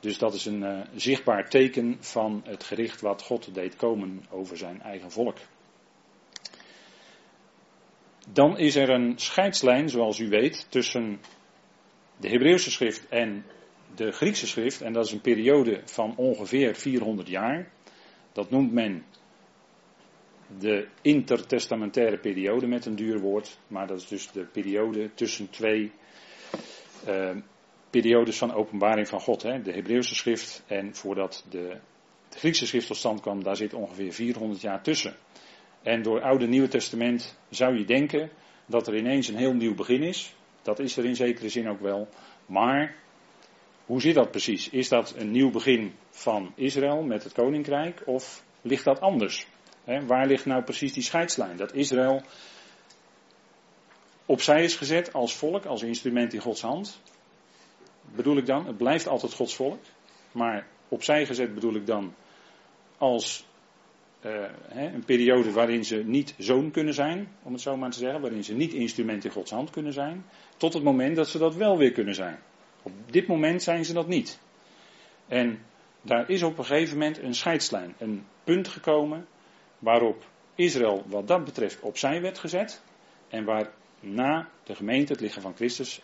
Dus 0.00 0.18
dat 0.18 0.34
is 0.34 0.44
een 0.44 0.62
uh, 0.62 0.80
zichtbaar 0.94 1.48
teken 1.48 1.96
van 2.00 2.42
het 2.44 2.64
gericht 2.64 3.00
wat 3.00 3.22
God 3.22 3.54
deed 3.54 3.76
komen 3.76 4.24
over 4.30 4.56
zijn 4.56 4.82
eigen 4.82 5.10
volk. 5.10 5.36
Dan 8.28 8.58
is 8.58 8.76
er 8.76 8.90
een 8.90 9.18
scheidslijn, 9.18 9.88
zoals 9.88 10.18
u 10.18 10.28
weet, 10.28 10.66
tussen 10.68 11.20
de 12.16 12.28
Hebreeuwse 12.28 12.70
schrift 12.70 13.08
en 13.08 13.44
de 13.94 14.12
Griekse 14.12 14.46
schrift. 14.46 14.80
En 14.80 14.92
dat 14.92 15.06
is 15.06 15.12
een 15.12 15.20
periode 15.20 15.80
van 15.84 16.16
ongeveer 16.16 16.74
400 16.74 17.28
jaar. 17.28 17.70
Dat 18.32 18.50
noemt 18.50 18.72
men 18.72 19.04
de 20.58 20.88
intertestamentaire 21.02 22.18
periode 22.18 22.66
met 22.66 22.86
een 22.86 22.96
duur 22.96 23.20
woord, 23.20 23.58
maar 23.66 23.86
dat 23.86 24.00
is 24.00 24.08
dus 24.08 24.30
de 24.30 24.44
periode 24.44 25.14
tussen 25.14 25.50
twee 25.50 25.92
uh, 27.08 27.36
periodes 27.90 28.38
van 28.38 28.54
openbaring 28.54 29.08
van 29.08 29.20
God. 29.20 29.42
Hè? 29.42 29.62
De 29.62 29.72
Hebreeuwse 29.72 30.14
schrift 30.14 30.62
en 30.66 30.94
voordat 30.94 31.44
de, 31.50 31.76
de, 32.28 32.38
Griekse 32.38 32.66
schrift 32.66 32.86
tot 32.86 32.96
stand 32.96 33.20
kwam, 33.20 33.42
daar 33.42 33.56
zit 33.56 33.74
ongeveer 33.74 34.12
400 34.12 34.60
jaar 34.60 34.82
tussen. 34.82 35.16
En 35.82 36.02
door 36.02 36.22
Oude 36.22 36.46
Nieuwe 36.46 36.68
Testament 36.68 37.38
zou 37.48 37.78
je 37.78 37.84
denken 37.84 38.30
dat 38.66 38.86
er 38.86 38.96
ineens 38.96 39.28
een 39.28 39.36
heel 39.36 39.54
nieuw 39.54 39.74
begin 39.74 40.02
is. 40.02 40.34
Dat 40.62 40.78
is 40.78 40.96
er 40.96 41.04
in 41.04 41.16
zekere 41.16 41.48
zin 41.48 41.68
ook 41.68 41.80
wel. 41.80 42.08
Maar 42.46 42.94
hoe 43.86 44.00
zit 44.00 44.14
dat 44.14 44.30
precies? 44.30 44.68
Is 44.68 44.88
dat 44.88 45.14
een 45.16 45.30
nieuw 45.30 45.50
begin 45.50 45.94
van 46.10 46.52
Israël 46.54 47.02
met 47.02 47.24
het 47.24 47.32
koninkrijk 47.32 48.02
of 48.06 48.44
ligt 48.62 48.84
dat 48.84 49.00
anders? 49.00 49.46
waar 50.06 50.26
ligt 50.26 50.46
nou 50.46 50.62
precies 50.62 50.92
die 50.92 51.02
scheidslijn? 51.02 51.56
Dat 51.56 51.74
Israël 51.74 52.22
opzij 54.26 54.62
is 54.62 54.76
gezet 54.76 55.12
als 55.12 55.36
volk, 55.36 55.64
als 55.64 55.82
instrument 55.82 56.34
in 56.34 56.40
Gods 56.40 56.60
hand. 56.60 57.00
Bedoel 58.14 58.36
ik 58.36 58.46
dan, 58.46 58.66
het 58.66 58.76
blijft 58.76 59.08
altijd 59.08 59.34
Gods 59.34 59.56
volk. 59.56 59.78
Maar 60.32 60.66
opzij 60.88 61.26
gezet 61.26 61.54
bedoel 61.54 61.74
ik 61.74 61.86
dan 61.86 62.14
als 62.98 63.46
uh, 64.26 64.44
een 64.68 65.04
periode 65.04 65.52
waarin 65.52 65.84
ze 65.84 65.96
niet 65.96 66.34
zoon 66.38 66.70
kunnen 66.70 66.94
zijn, 66.94 67.28
om 67.42 67.52
het 67.52 67.62
zo 67.62 67.76
maar 67.76 67.90
te 67.90 67.98
zeggen, 67.98 68.20
waarin 68.20 68.44
ze 68.44 68.54
niet 68.54 68.72
instrument 68.72 69.24
in 69.24 69.30
Gods 69.30 69.50
hand 69.50 69.70
kunnen 69.70 69.92
zijn, 69.92 70.24
tot 70.56 70.72
het 70.72 70.82
moment 70.82 71.16
dat 71.16 71.28
ze 71.28 71.38
dat 71.38 71.54
wel 71.54 71.78
weer 71.78 71.92
kunnen 71.92 72.14
zijn. 72.14 72.38
Op 72.82 72.92
dit 73.06 73.26
moment 73.26 73.62
zijn 73.62 73.84
ze 73.84 73.92
dat 73.92 74.06
niet. 74.06 74.40
En 75.28 75.58
daar 76.02 76.30
is 76.30 76.42
op 76.42 76.58
een 76.58 76.64
gegeven 76.64 76.98
moment 76.98 77.18
een 77.18 77.34
scheidslijn, 77.34 77.94
een 77.98 78.24
punt 78.44 78.68
gekomen 78.68 79.26
waarop 79.78 80.24
Israël 80.54 81.04
wat 81.06 81.28
dat 81.28 81.44
betreft 81.44 81.80
opzij 81.80 82.20
werd 82.20 82.38
gezet 82.38 82.82
en 83.28 83.44
waarna 83.44 84.48
de 84.64 84.74
gemeente, 84.74 85.12
het 85.12 85.20
lichaam 85.20 85.42
van 85.42 85.54
Christus, 85.54 86.02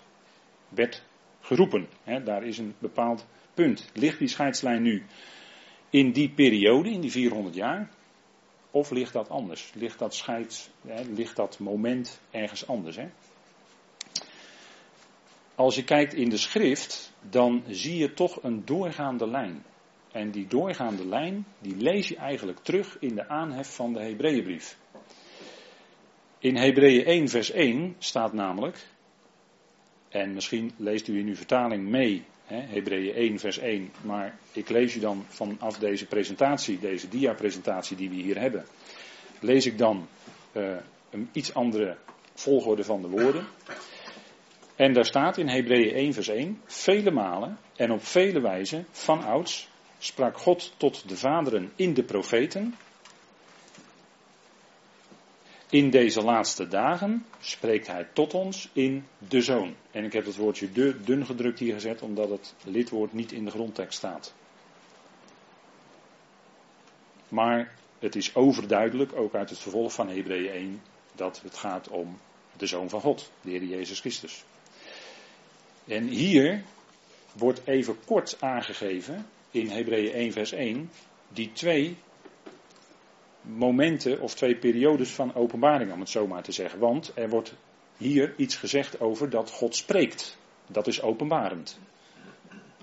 werd 0.68 1.02
geroepen. 1.46 1.88
daar 2.24 2.44
is 2.44 2.58
een 2.58 2.74
bepaald 2.78 3.26
punt. 3.54 3.90
Ligt 3.94 4.18
die 4.18 4.28
scheidslijn 4.28 4.82
nu 4.82 5.04
in 5.90 6.12
die 6.12 6.28
periode, 6.28 6.90
in 6.90 7.00
die 7.00 7.10
400 7.10 7.54
jaar? 7.54 7.90
Of 8.70 8.90
ligt 8.90 9.12
dat 9.12 9.28
anders? 9.28 9.72
Ligt 9.74 9.98
dat 9.98 10.14
scheids, 10.14 10.70
ligt 11.14 11.36
dat 11.36 11.58
moment 11.58 12.20
ergens 12.30 12.66
anders? 12.66 12.98
Als 15.54 15.74
je 15.74 15.84
kijkt 15.84 16.14
in 16.14 16.28
de 16.28 16.36
schrift, 16.36 17.12
dan 17.30 17.62
zie 17.68 17.96
je 17.96 18.12
toch 18.12 18.42
een 18.42 18.64
doorgaande 18.64 19.28
lijn. 19.28 19.64
En 20.12 20.30
die 20.30 20.46
doorgaande 20.46 21.06
lijn, 21.06 21.46
die 21.58 21.76
lees 21.76 22.08
je 22.08 22.16
eigenlijk 22.16 22.58
terug 22.58 22.96
in 23.00 23.14
de 23.14 23.28
aanhef 23.28 23.74
van 23.74 23.92
de 23.92 24.00
Hebreeënbrief. 24.00 24.78
In 26.38 26.56
Hebreeën 26.56 27.04
1 27.04 27.28
vers 27.28 27.50
1 27.50 27.94
staat 27.98 28.32
namelijk, 28.32 28.86
en 30.08 30.32
misschien 30.32 30.72
leest 30.76 31.08
u 31.08 31.18
in 31.18 31.26
uw 31.26 31.34
vertaling 31.34 31.88
mee, 31.88 32.24
Hebreeën 32.46 33.14
1 33.14 33.38
vers 33.38 33.58
1, 33.58 33.90
maar 34.02 34.38
ik 34.52 34.68
lees 34.68 34.94
u 34.94 35.00
dan 35.00 35.24
vanaf 35.28 35.78
deze 35.78 36.06
presentatie, 36.06 36.78
deze 36.78 37.08
dia-presentatie 37.08 37.96
die 37.96 38.08
we 38.08 38.14
hier 38.14 38.40
hebben, 38.40 38.66
lees 39.40 39.66
ik 39.66 39.78
dan 39.78 40.08
uh, 40.52 40.76
een 41.10 41.28
iets 41.32 41.54
andere 41.54 41.96
volgorde 42.34 42.84
van 42.84 43.02
de 43.02 43.08
woorden. 43.08 43.46
En 44.76 44.92
daar 44.92 45.04
staat 45.04 45.38
in 45.38 45.48
Hebreeën 45.48 45.94
1 45.94 46.12
vers 46.12 46.28
1, 46.28 46.60
vele 46.64 47.10
malen 47.10 47.58
en 47.76 47.92
op 47.92 48.04
vele 48.04 48.40
wijzen 48.40 48.86
van 48.90 49.24
ouds 49.24 49.68
sprak 49.98 50.38
God 50.38 50.72
tot 50.76 51.08
de 51.08 51.16
vaderen 51.16 51.72
in 51.76 51.94
de 51.94 52.02
profeten. 52.02 52.74
In 55.70 55.90
deze 55.90 56.22
laatste 56.22 56.68
dagen 56.68 57.26
spreekt 57.40 57.86
hij 57.86 58.08
tot 58.12 58.34
ons 58.34 58.68
in 58.72 59.06
de 59.28 59.42
zoon. 59.42 59.74
En 59.90 60.04
ik 60.04 60.12
heb 60.12 60.24
het 60.24 60.36
woordje 60.36 60.72
de, 60.72 61.02
dun 61.04 61.26
gedrukt 61.26 61.58
hier 61.58 61.74
gezet, 61.74 62.02
omdat 62.02 62.30
het 62.30 62.54
lidwoord 62.64 63.12
niet 63.12 63.32
in 63.32 63.44
de 63.44 63.50
grondtekst 63.50 63.98
staat. 63.98 64.34
Maar 67.28 67.74
het 67.98 68.16
is 68.16 68.34
overduidelijk, 68.34 69.12
ook 69.16 69.34
uit 69.34 69.50
het 69.50 69.58
vervolg 69.58 69.92
van 69.92 70.08
Hebreeën 70.08 70.52
1, 70.52 70.82
dat 71.14 71.40
het 71.42 71.56
gaat 71.56 71.88
om 71.88 72.18
de 72.56 72.66
zoon 72.66 72.88
van 72.88 73.00
God, 73.00 73.30
de 73.40 73.50
Heer 73.50 73.64
Jezus 73.64 74.00
Christus. 74.00 74.44
En 75.84 76.04
hier 76.04 76.62
wordt 77.32 77.60
even 77.64 77.96
kort 78.04 78.36
aangegeven 78.40 79.26
in 79.50 79.68
Hebreeën 79.68 80.12
1 80.12 80.32
vers 80.32 80.52
1 80.52 80.90
die 81.28 81.52
twee 81.52 81.96
momenten 83.46 84.20
of 84.20 84.34
twee 84.34 84.56
periodes 84.56 85.10
van 85.10 85.34
openbaring, 85.34 85.92
om 85.92 86.00
het 86.00 86.08
zo 86.08 86.26
maar 86.26 86.42
te 86.42 86.52
zeggen. 86.52 86.78
Want 86.78 87.12
er 87.14 87.28
wordt 87.28 87.54
hier 87.96 88.34
iets 88.36 88.56
gezegd 88.56 89.00
over 89.00 89.30
dat 89.30 89.50
God 89.50 89.76
spreekt. 89.76 90.38
Dat 90.66 90.86
is 90.86 91.02
openbarend. 91.02 91.80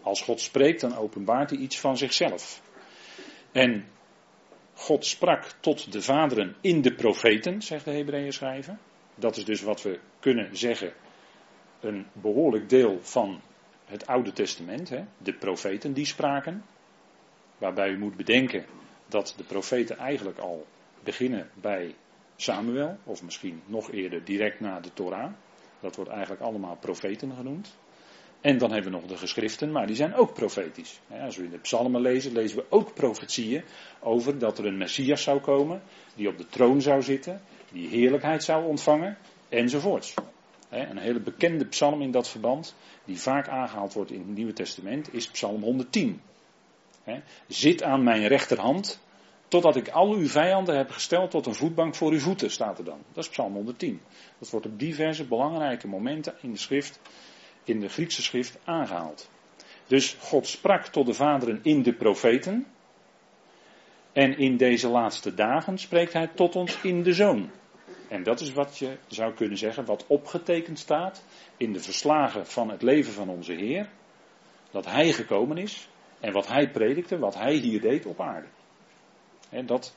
Als 0.02 0.22
God 0.22 0.42
spreekt, 0.42 0.82
dan 0.82 0.96
openbaart 0.96 1.50
hij 1.50 1.60
iets 1.60 1.80
van 1.80 1.98
zichzelf. 1.98 2.62
En 3.52 3.86
God 4.74 5.06
sprak 5.06 5.44
tot 5.60 5.92
de 5.92 6.02
vaderen 6.02 6.56
in 6.62 6.82
de 6.82 6.94
profeten, 6.94 7.62
zegt 7.62 7.86
de 7.86 7.92
Hebreeën 7.92 8.34
schrijver. 8.34 8.78
Dat 9.16 9.38
is 9.38 9.46
dus 9.46 9.62
wat 9.62 9.82
we 9.82 10.00
kunnen 10.20 10.58
zeggen, 10.58 10.94
een 11.80 12.06
behoorlijk 12.14 12.70
deel 12.70 13.00
van 13.02 13.42
het 13.86 14.08
Oude 14.08 14.32
Testament, 14.32 14.90
hè, 14.90 15.04
de 15.18 15.34
profeten 15.34 15.94
die 15.94 16.06
spraken. 16.06 16.64
Waarbij 17.58 17.90
u 17.90 17.98
moet 17.98 18.16
bedenken 18.16 18.66
dat 19.14 19.34
de 19.38 19.44
profeten 19.44 19.98
eigenlijk 19.98 20.40
al 20.40 20.66
beginnen 21.04 21.50
bij 21.54 21.96
Samuel, 22.36 22.98
of 23.04 23.24
misschien 23.24 23.62
nog 23.66 23.92
eerder 23.92 24.24
direct 24.24 24.60
na 24.60 24.80
de 24.80 24.94
Torah. 24.94 25.32
Dat 25.80 25.96
wordt 25.96 26.12
eigenlijk 26.12 26.42
allemaal 26.42 26.78
profeten 26.80 27.34
genoemd. 27.36 27.76
En 28.42 28.58
dan 28.58 28.72
hebben 28.72 28.92
we 28.92 28.98
nog 28.98 29.08
de 29.08 29.18
geschriften, 29.18 29.72
maar 29.72 29.88
die 29.88 29.96
zijn 29.96 30.14
ook 30.14 30.34
profetisch. 30.34 31.00
Als 31.22 31.38
we 31.38 31.44
in 31.44 31.50
de 31.50 31.58
psalmen 31.58 32.02
lezen, 32.02 32.32
lezen 32.32 32.58
we 32.58 32.66
ook 32.70 32.94
profetieën 32.94 33.64
over 34.00 34.38
dat 34.38 34.58
er 34.58 34.66
een 34.66 34.78
Messias 34.78 35.24
zou 35.24 35.40
komen, 35.40 35.82
die 36.16 36.28
op 36.28 36.38
de 36.38 36.46
troon 36.46 36.82
zou 36.82 37.02
zitten, 37.02 37.42
die 37.72 37.88
heerlijkheid 37.88 38.44
zou 38.44 38.66
ontvangen, 38.66 39.18
enzovoorts. 39.50 40.14
Een 40.70 40.98
hele 40.98 41.20
bekende 41.20 41.66
psalm 41.66 42.02
in 42.02 42.12
dat 42.12 42.30
verband, 42.30 42.76
die 43.06 43.20
vaak 43.20 43.48
aangehaald 43.48 43.94
wordt 43.94 44.12
in 44.12 44.20
het 44.20 44.36
Nieuwe 44.36 44.54
Testament, 44.54 45.14
is 45.14 45.28
Psalm 45.28 45.62
110. 45.62 46.22
Zit 47.48 47.84
aan 47.84 48.04
mijn 48.04 48.28
rechterhand, 48.28 49.03
totdat 49.54 49.76
ik 49.76 49.90
al 49.90 50.14
uw 50.14 50.28
vijanden 50.28 50.78
heb 50.78 50.90
gesteld 50.90 51.32
tot 51.32 51.46
een 51.46 51.56
voetbank 51.56 51.96
voor 51.96 52.12
uw 52.12 52.20
voeten, 52.20 52.52
staat 52.52 52.78
er 52.78 52.86
dan. 52.86 53.00
Dat 53.14 53.24
is 53.24 53.30
Psalm 53.30 53.54
110. 53.54 54.02
Dat 54.40 54.50
wordt 54.50 54.66
op 54.66 54.80
diverse 54.80 55.26
belangrijke 55.26 55.88
momenten 55.88 56.36
in 56.42 56.52
de 56.52 56.58
schrift, 56.58 57.00
in 57.64 57.80
de 57.80 57.90
Griekse 57.90 58.22
schrift, 58.22 58.60
aangehaald. 58.64 59.30
Dus 59.88 60.18
God 60.20 60.48
sprak 60.48 60.86
tot 60.86 61.06
de 61.06 61.14
vaderen 61.14 61.60
in 61.64 61.84
de 61.84 61.94
profeten. 61.94 62.66
En 64.12 64.38
in 64.38 64.58
deze 64.58 64.88
laatste 64.88 65.34
dagen 65.34 65.78
spreekt 65.78 66.14
hij 66.14 66.28
tot 66.28 66.56
ons 66.56 66.82
in 66.82 67.04
de 67.04 67.14
zoon. 67.14 67.50
En 68.10 68.24
dat 68.24 68.40
is 68.40 68.54
wat 68.54 68.78
je 68.78 68.98
zou 69.08 69.34
kunnen 69.34 69.58
zeggen, 69.58 69.86
wat 69.86 70.06
opgetekend 70.08 70.80
staat 70.80 71.24
in 71.58 71.74
de 71.74 71.80
verslagen 71.80 72.48
van 72.48 72.70
het 72.70 72.82
leven 72.82 73.14
van 73.14 73.30
onze 73.30 73.54
Heer. 73.54 73.90
Dat 74.72 74.86
Hij 74.86 75.12
gekomen 75.12 75.58
is 75.58 75.90
en 76.20 76.34
wat 76.34 76.48
Hij 76.48 76.70
predikte, 76.70 77.20
wat 77.20 77.36
Hij 77.36 77.54
hier 77.54 77.82
deed 77.82 78.06
op 78.06 78.22
aarde. 78.22 78.48
En 79.54 79.66
dat, 79.66 79.96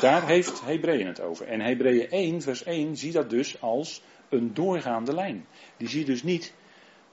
daar 0.00 0.26
heeft 0.26 0.64
Hebreeën 0.64 1.06
het 1.06 1.20
over. 1.20 1.46
En 1.46 1.60
Hebreeën 1.60 2.10
1, 2.10 2.42
vers 2.42 2.64
1, 2.64 2.96
zie 2.96 3.12
dat 3.12 3.30
dus 3.30 3.60
als 3.60 4.02
een 4.28 4.54
doorgaande 4.54 5.14
lijn. 5.14 5.46
Die 5.76 5.88
zie 5.88 6.04
dus 6.04 6.22
niet 6.22 6.54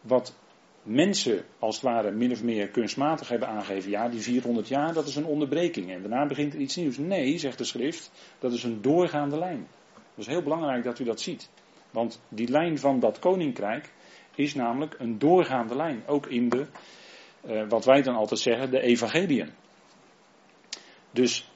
wat 0.02 0.36
mensen 0.84 1.46
als 1.60 1.76
het 1.76 1.84
ware 1.84 2.12
min 2.12 2.32
of 2.32 2.44
meer 2.44 2.68
kunstmatig 2.68 3.30
hebben 3.30 3.48
aangegeven. 3.48 3.90
Ja, 3.90 4.10
die 4.10 4.20
400 4.20 4.68
jaar, 4.68 4.94
dat 4.94 5.08
is 5.08 5.16
een 5.16 5.26
onderbreking. 5.26 5.92
En 5.92 6.02
daarna 6.02 6.26
begint 6.26 6.54
er 6.54 6.60
iets 6.60 6.76
nieuws. 6.76 6.98
Nee, 6.98 7.38
zegt 7.38 7.58
de 7.58 7.64
schrift, 7.64 8.12
dat 8.40 8.52
is 8.52 8.64
een 8.64 8.82
doorgaande 8.82 9.38
lijn. 9.38 9.68
Dat 9.94 10.26
is 10.26 10.28
heel 10.28 10.44
belangrijk 10.44 10.84
dat 10.84 11.00
u 11.00 11.04
dat 11.04 11.22
ziet. 11.22 11.50
Want 11.92 12.22
die 12.30 12.50
lijn 12.50 12.80
van 12.80 13.00
dat 13.00 13.20
koninkrijk 13.20 13.94
is 14.36 14.54
namelijk 14.56 14.96
een 15.00 15.20
doorgaande 15.20 15.76
lijn. 15.76 16.04
Ook 16.08 16.26
in 16.28 16.50
de, 16.50 16.66
uh, 17.46 17.70
wat 17.70 17.86
wij 17.86 18.02
dan 18.02 18.16
altijd 18.16 18.40
zeggen, 18.40 18.72
de 18.72 18.82
evangeliën. 18.82 19.50
Dus 21.12 21.51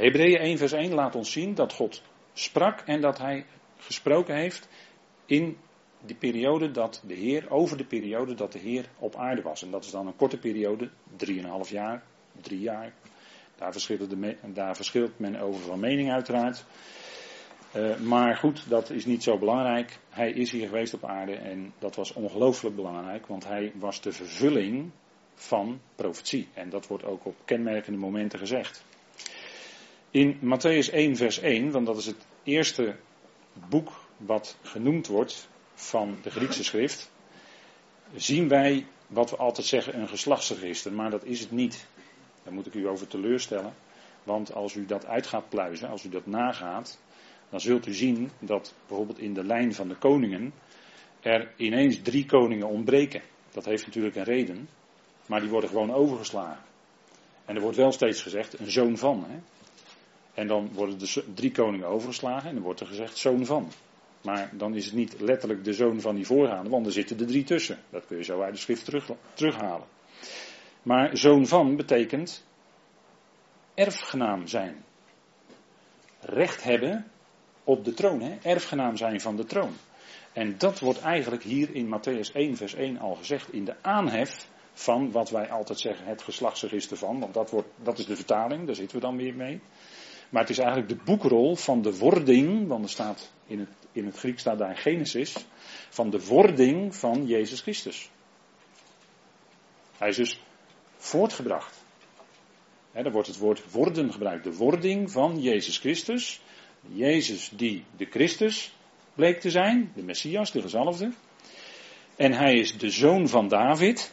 Hebreeën 0.00 0.38
1 0.38 0.58
vers 0.58 0.72
1 0.72 0.94
laat 0.94 1.14
ons 1.14 1.32
zien 1.32 1.54
dat 1.54 1.72
God 1.72 2.02
sprak 2.32 2.80
en 2.80 3.00
dat 3.00 3.18
hij 3.18 3.44
gesproken 3.76 4.36
heeft 4.36 4.68
in 5.26 5.56
die 6.00 6.16
periode 6.16 6.70
dat 6.70 7.02
de 7.06 7.14
Heer, 7.14 7.50
over 7.50 7.76
de 7.76 7.84
periode 7.84 8.34
dat 8.34 8.52
de 8.52 8.58
Heer 8.58 8.88
op 8.98 9.16
aarde 9.16 9.42
was. 9.42 9.62
En 9.62 9.70
dat 9.70 9.84
is 9.84 9.90
dan 9.90 10.06
een 10.06 10.16
korte 10.16 10.38
periode, 10.38 10.90
3,5 11.26 11.70
jaar, 11.70 12.02
3 12.40 12.60
jaar. 12.60 12.92
Daar 13.56 13.72
verschilt, 13.72 14.10
de, 14.10 14.36
daar 14.52 14.76
verschilt 14.76 15.18
men 15.18 15.40
over 15.40 15.60
van 15.60 15.80
mening 15.80 16.12
uiteraard. 16.12 16.64
Uh, 17.76 17.96
maar 17.96 18.36
goed, 18.36 18.68
dat 18.68 18.90
is 18.90 19.04
niet 19.04 19.22
zo 19.22 19.38
belangrijk. 19.38 19.98
Hij 20.08 20.30
is 20.30 20.50
hier 20.50 20.66
geweest 20.66 20.94
op 20.94 21.04
aarde 21.04 21.34
en 21.34 21.72
dat 21.78 21.96
was 21.96 22.12
ongelooflijk 22.12 22.76
belangrijk, 22.76 23.26
want 23.26 23.44
hij 23.44 23.72
was 23.74 24.00
de 24.00 24.12
vervulling 24.12 24.90
van 25.34 25.80
profetie. 25.94 26.48
En 26.54 26.70
dat 26.70 26.86
wordt 26.86 27.04
ook 27.04 27.24
op 27.24 27.34
kenmerkende 27.44 27.98
momenten 27.98 28.38
gezegd. 28.38 28.84
In 30.10 30.38
Matthäus 30.40 30.90
1, 30.90 31.16
vers 31.16 31.38
1, 31.38 31.70
want 31.70 31.86
dat 31.86 31.96
is 31.96 32.06
het 32.06 32.26
eerste 32.42 32.96
boek 33.68 33.92
wat 34.16 34.56
genoemd 34.62 35.06
wordt 35.06 35.48
van 35.74 36.18
de 36.22 36.30
Griekse 36.30 36.64
schrift, 36.64 37.10
zien 38.14 38.48
wij 38.48 38.86
wat 39.06 39.30
we 39.30 39.36
altijd 39.36 39.66
zeggen 39.66 40.00
een 40.00 40.08
geslachtsregister, 40.08 40.92
maar 40.92 41.10
dat 41.10 41.24
is 41.24 41.40
het 41.40 41.50
niet. 41.50 41.86
Daar 42.42 42.52
moet 42.52 42.66
ik 42.66 42.74
u 42.74 42.88
over 42.88 43.06
teleurstellen. 43.06 43.74
Want 44.22 44.54
als 44.54 44.74
u 44.74 44.86
dat 44.86 45.06
uit 45.06 45.26
gaat 45.26 45.48
pluizen, 45.48 45.88
als 45.88 46.04
u 46.04 46.08
dat 46.08 46.26
nagaat, 46.26 46.98
dan 47.48 47.60
zult 47.60 47.86
u 47.86 47.94
zien 47.94 48.30
dat 48.38 48.74
bijvoorbeeld 48.86 49.18
in 49.18 49.34
de 49.34 49.44
lijn 49.44 49.74
van 49.74 49.88
de 49.88 49.96
koningen 49.96 50.52
er 51.20 51.52
ineens 51.56 52.02
drie 52.02 52.26
koningen 52.26 52.66
ontbreken. 52.66 53.22
Dat 53.50 53.64
heeft 53.64 53.86
natuurlijk 53.86 54.16
een 54.16 54.24
reden, 54.24 54.68
maar 55.26 55.40
die 55.40 55.50
worden 55.50 55.70
gewoon 55.70 55.92
overgeslagen. 55.92 56.64
En 57.44 57.56
er 57.56 57.62
wordt 57.62 57.76
wel 57.76 57.92
steeds 57.92 58.22
gezegd 58.22 58.58
een 58.58 58.70
zoon 58.70 58.96
van. 58.96 59.24
Hè? 59.28 59.38
En 60.34 60.46
dan 60.46 60.70
worden 60.72 60.98
de 60.98 61.24
drie 61.34 61.50
koningen 61.50 61.86
overgeslagen 61.86 62.48
en 62.48 62.54
dan 62.54 62.64
wordt 62.64 62.80
er 62.80 62.86
gezegd 62.86 63.18
zoon 63.18 63.46
van. 63.46 63.70
Maar 64.22 64.50
dan 64.52 64.74
is 64.74 64.84
het 64.84 64.94
niet 64.94 65.20
letterlijk 65.20 65.64
de 65.64 65.72
zoon 65.72 66.00
van 66.00 66.14
die 66.14 66.26
voorgaande, 66.26 66.70
want 66.70 66.86
er 66.86 66.92
zitten 66.92 67.18
er 67.18 67.26
drie 67.26 67.44
tussen. 67.44 67.78
Dat 67.90 68.06
kun 68.06 68.16
je 68.16 68.24
zo 68.24 68.40
uit 68.40 68.54
de 68.54 68.60
schrift 68.60 68.84
terug, 68.84 69.10
terughalen. 69.32 69.86
Maar 70.82 71.16
zoon 71.16 71.46
van 71.46 71.76
betekent 71.76 72.44
erfgenaam 73.74 74.46
zijn. 74.46 74.84
Recht 76.20 76.62
hebben 76.62 77.06
op 77.64 77.84
de 77.84 77.94
troon, 77.94 78.20
hè? 78.20 78.36
erfgenaam 78.42 78.96
zijn 78.96 79.20
van 79.20 79.36
de 79.36 79.44
troon. 79.44 79.72
En 80.32 80.58
dat 80.58 80.78
wordt 80.78 81.00
eigenlijk 81.00 81.42
hier 81.42 81.74
in 81.74 81.86
Matthäus 81.86 82.32
1, 82.32 82.56
vers 82.56 82.74
1 82.74 82.98
al 82.98 83.14
gezegd. 83.14 83.52
In 83.52 83.64
de 83.64 83.74
aanhef 83.82 84.48
van 84.72 85.10
wat 85.10 85.30
wij 85.30 85.50
altijd 85.50 85.80
zeggen, 85.80 86.06
het 86.06 86.22
geslachtsregister 86.22 86.96
van. 86.96 87.20
Want 87.20 87.34
dat, 87.34 87.50
wordt, 87.50 87.68
dat 87.82 87.98
is 87.98 88.06
de 88.06 88.16
vertaling, 88.16 88.66
daar 88.66 88.74
zitten 88.74 88.96
we 88.96 89.02
dan 89.02 89.16
weer 89.16 89.34
mee. 89.34 89.60
Maar 90.30 90.40
het 90.40 90.50
is 90.50 90.58
eigenlijk 90.58 90.88
de 90.88 91.04
boekrol 91.04 91.56
van 91.56 91.82
de 91.82 91.98
wording, 91.98 92.68
want 92.68 92.84
er 92.84 92.90
staat 92.90 93.30
in 93.46 93.58
het, 93.58 93.68
in 93.92 94.06
het 94.06 94.16
Griek 94.16 94.38
staat 94.38 94.58
daar 94.58 94.76
Genesis, 94.76 95.36
van 95.88 96.10
de 96.10 96.24
wording 96.24 96.96
van 96.96 97.26
Jezus 97.26 97.60
Christus. 97.60 98.10
Hij 99.98 100.08
is 100.08 100.16
dus 100.16 100.40
voortgebracht. 100.96 101.84
He, 102.92 103.10
wordt 103.10 103.28
het 103.28 103.38
woord 103.38 103.70
worden 103.70 104.12
gebruikt. 104.12 104.44
De 104.44 104.56
wording 104.56 105.10
van 105.10 105.40
Jezus 105.40 105.78
Christus. 105.78 106.40
Jezus 106.92 107.50
die 107.54 107.84
de 107.96 108.04
Christus 108.04 108.74
bleek 109.14 109.40
te 109.40 109.50
zijn, 109.50 109.92
de 109.94 110.02
Messias, 110.02 110.52
de 110.52 110.60
gezalfde. 110.60 111.12
En 112.16 112.32
hij 112.32 112.54
is 112.54 112.78
de 112.78 112.90
zoon 112.90 113.28
van 113.28 113.48
David. 113.48 114.12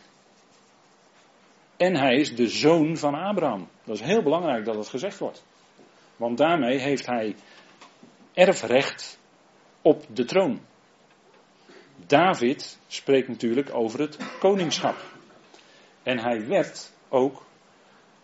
En 1.78 1.96
hij 1.96 2.16
is 2.16 2.36
de 2.36 2.48
zoon 2.48 2.98
van 2.98 3.16
Abraham. 3.16 3.68
Dat 3.84 3.96
is 3.96 4.02
heel 4.02 4.24
belangrijk 4.24 4.66
dat 4.66 4.76
het 4.76 4.88
gezegd 4.88 5.18
wordt. 5.18 5.44
Want 6.18 6.38
daarmee 6.38 6.78
heeft 6.78 7.06
hij 7.06 7.36
erfrecht 8.34 9.20
op 9.82 10.06
de 10.14 10.26
troon. 10.26 10.60
David 12.06 12.80
spreekt 12.88 13.28
natuurlijk 13.28 13.74
over 13.74 14.00
het 14.00 14.18
koningschap. 14.40 14.96
En 16.04 16.20
hij 16.20 16.48
werd 16.48 16.92
ook 17.10 17.46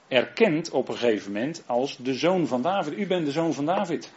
erkend 0.07 0.71
op 0.71 0.87
een 0.87 0.97
gegeven 0.97 1.31
moment 1.31 1.63
als 1.67 1.97
de 1.97 2.13
zoon 2.13 2.47
van 2.47 2.61
David. 2.61 2.97
U 2.97 3.07
bent 3.07 3.25
de 3.25 3.31
zoon 3.31 3.53
van 3.53 3.65
David. 3.65 4.13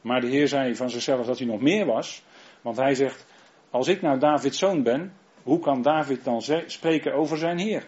Maar 0.00 0.20
de 0.20 0.28
Heer 0.28 0.48
zei 0.48 0.76
van 0.76 0.90
zichzelf 0.90 1.26
dat 1.26 1.38
hij 1.38 1.46
nog 1.46 1.60
meer 1.60 1.86
was. 1.86 2.22
Want 2.60 2.76
hij 2.76 2.94
zegt, 2.94 3.26
als 3.70 3.88
ik 3.88 4.02
nou 4.02 4.18
Davids 4.18 4.58
zoon 4.58 4.82
ben, 4.82 5.12
hoe 5.42 5.58
kan 5.58 5.82
David 5.82 6.24
dan 6.24 6.42
spreken 6.66 7.14
over 7.14 7.38
zijn 7.38 7.58
Heer? 7.58 7.86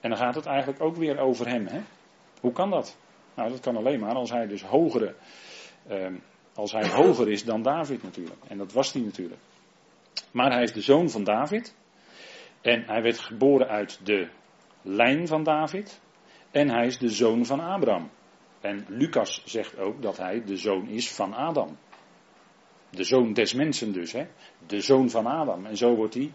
En 0.00 0.10
dan 0.10 0.18
gaat 0.18 0.34
het 0.34 0.46
eigenlijk 0.46 0.82
ook 0.82 0.96
weer 0.96 1.18
over 1.18 1.48
hem. 1.48 1.66
Hè? 1.66 1.80
Hoe 2.40 2.52
kan 2.52 2.70
dat? 2.70 2.96
Nou, 3.34 3.50
dat 3.50 3.60
kan 3.60 3.76
alleen 3.76 4.00
maar 4.00 4.14
als 4.14 4.30
hij 4.30 4.46
dus 4.46 4.62
hogere, 4.62 5.14
eh, 5.86 6.06
als 6.54 6.72
hij 6.72 6.88
hoger 6.88 7.28
is 7.28 7.44
dan 7.44 7.62
David 7.62 8.02
natuurlijk. 8.02 8.40
En 8.48 8.58
dat 8.58 8.72
was 8.72 8.92
hij 8.92 9.02
natuurlijk. 9.02 9.40
Maar 10.30 10.52
hij 10.52 10.62
is 10.62 10.72
de 10.72 10.80
zoon 10.80 11.10
van 11.10 11.24
David. 11.24 11.74
En 12.60 12.84
hij 12.86 13.02
werd 13.02 13.18
geboren 13.18 13.68
uit 13.68 14.00
de 14.02 14.28
lijn 14.82 15.26
van 15.26 15.42
David. 15.42 16.00
En 16.50 16.68
hij 16.68 16.86
is 16.86 16.98
de 16.98 17.08
zoon 17.08 17.46
van 17.46 17.60
Abraham. 17.60 18.10
En 18.60 18.84
Lucas 18.88 19.42
zegt 19.44 19.78
ook 19.78 20.02
dat 20.02 20.16
hij 20.16 20.44
de 20.44 20.56
zoon 20.56 20.88
is 20.88 21.12
van 21.12 21.34
Adam. 21.34 21.76
De 22.90 23.04
zoon 23.04 23.32
des 23.32 23.54
mensen 23.54 23.92
dus, 23.92 24.12
hè? 24.12 24.26
De 24.66 24.80
zoon 24.80 25.10
van 25.10 25.26
Adam. 25.26 25.66
En 25.66 25.76
zo 25.76 25.94
wordt 25.94 26.14
hij, 26.14 26.32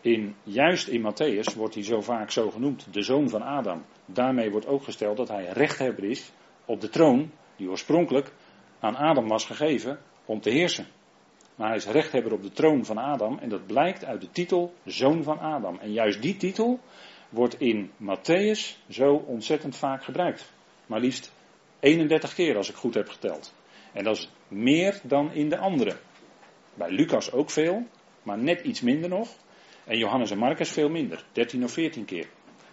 in, 0.00 0.34
juist 0.42 0.88
in 0.88 1.02
Matthäus 1.02 1.56
wordt 1.56 1.74
hij 1.74 1.84
zo 1.84 2.00
vaak 2.00 2.30
zo 2.30 2.50
genoemd, 2.50 2.86
de 2.92 3.02
zoon 3.02 3.28
van 3.28 3.42
Adam. 3.42 3.84
Daarmee 4.04 4.50
wordt 4.50 4.66
ook 4.66 4.84
gesteld 4.84 5.16
dat 5.16 5.28
hij 5.28 5.48
rechthebber 5.48 6.04
is 6.04 6.32
op 6.64 6.80
de 6.80 6.88
troon 6.88 7.30
die 7.56 7.70
oorspronkelijk 7.70 8.32
aan 8.80 8.96
Adam 8.96 9.28
was 9.28 9.44
gegeven 9.44 9.98
om 10.24 10.40
te 10.40 10.50
heersen. 10.50 10.86
Maar 11.54 11.68
hij 11.68 11.76
is 11.76 11.86
rechthebber 11.86 12.32
op 12.32 12.42
de 12.42 12.50
troon 12.50 12.84
van 12.84 12.98
Adam 12.98 13.38
en 13.38 13.48
dat 13.48 13.66
blijkt 13.66 14.04
uit 14.04 14.20
de 14.20 14.30
titel 14.30 14.74
Zoon 14.84 15.22
van 15.22 15.38
Adam. 15.38 15.78
En 15.78 15.92
juist 15.92 16.22
die 16.22 16.36
titel 16.36 16.80
wordt 17.28 17.60
in 17.60 17.90
Matthäus 18.02 18.88
zo 18.88 19.14
ontzettend 19.14 19.76
vaak 19.76 20.04
gebruikt. 20.04 20.52
Maar 20.86 21.00
liefst 21.00 21.32
31 21.80 22.34
keer 22.34 22.56
als 22.56 22.68
ik 22.70 22.74
goed 22.74 22.94
heb 22.94 23.08
geteld. 23.08 23.54
En 23.92 24.04
dat 24.04 24.16
is 24.16 24.30
meer 24.48 25.00
dan 25.02 25.32
in 25.32 25.48
de 25.48 25.58
andere. 25.58 25.96
Bij 26.74 26.90
Lucas 26.90 27.32
ook 27.32 27.50
veel, 27.50 27.86
maar 28.22 28.38
net 28.38 28.60
iets 28.60 28.80
minder 28.80 29.08
nog. 29.08 29.28
En 29.90 29.98
Johannes 29.98 30.30
en 30.30 30.38
Marcus 30.38 30.70
veel 30.70 30.88
minder, 30.88 31.24
13 31.32 31.64
of 31.64 31.72
14 31.72 32.04
keer. 32.04 32.26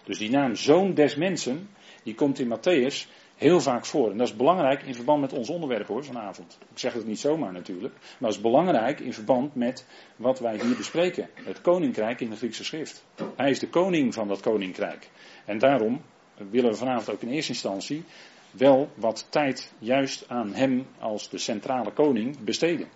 Dus 0.03 0.17
die 0.17 0.29
naam 0.29 0.55
Zoon 0.55 0.93
des 0.93 1.15
Mensen, 1.15 1.69
die 2.03 2.15
komt 2.15 2.39
in 2.39 2.57
Matthäus 2.57 3.07
heel 3.35 3.59
vaak 3.59 3.85
voor. 3.85 4.11
En 4.11 4.17
dat 4.17 4.27
is 4.27 4.35
belangrijk 4.35 4.81
in 4.81 4.95
verband 4.95 5.21
met 5.21 5.33
ons 5.33 5.49
onderwerp 5.49 5.87
hoor, 5.87 6.03
vanavond. 6.03 6.57
Ik 6.71 6.79
zeg 6.79 6.93
het 6.93 7.05
niet 7.05 7.19
zomaar 7.19 7.51
natuurlijk. 7.51 7.93
Maar 7.93 8.29
dat 8.29 8.33
is 8.33 8.41
belangrijk 8.41 8.99
in 8.99 9.13
verband 9.13 9.55
met 9.55 9.85
wat 10.15 10.39
wij 10.39 10.59
hier 10.59 10.75
bespreken. 10.77 11.29
Het 11.33 11.61
koninkrijk 11.61 12.21
in 12.21 12.29
de 12.29 12.35
Griekse 12.35 12.63
schrift. 12.63 13.05
Hij 13.35 13.49
is 13.49 13.59
de 13.59 13.69
koning 13.69 14.13
van 14.13 14.27
dat 14.27 14.41
koninkrijk. 14.41 15.09
En 15.45 15.57
daarom 15.57 16.01
willen 16.49 16.71
we 16.71 16.77
vanavond 16.77 17.09
ook 17.09 17.21
in 17.21 17.29
eerste 17.29 17.51
instantie 17.51 18.03
wel 18.51 18.89
wat 18.95 19.27
tijd 19.29 19.73
juist 19.79 20.25
aan 20.27 20.53
hem 20.53 20.87
als 20.99 21.29
de 21.29 21.37
centrale 21.37 21.91
koning 21.91 22.39
besteden. 22.43 22.87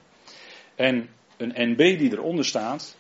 En 0.76 1.10
een 1.38 1.54
NB 1.56 1.98
die 1.98 2.12
eronder 2.12 2.46
staat, 2.46 3.00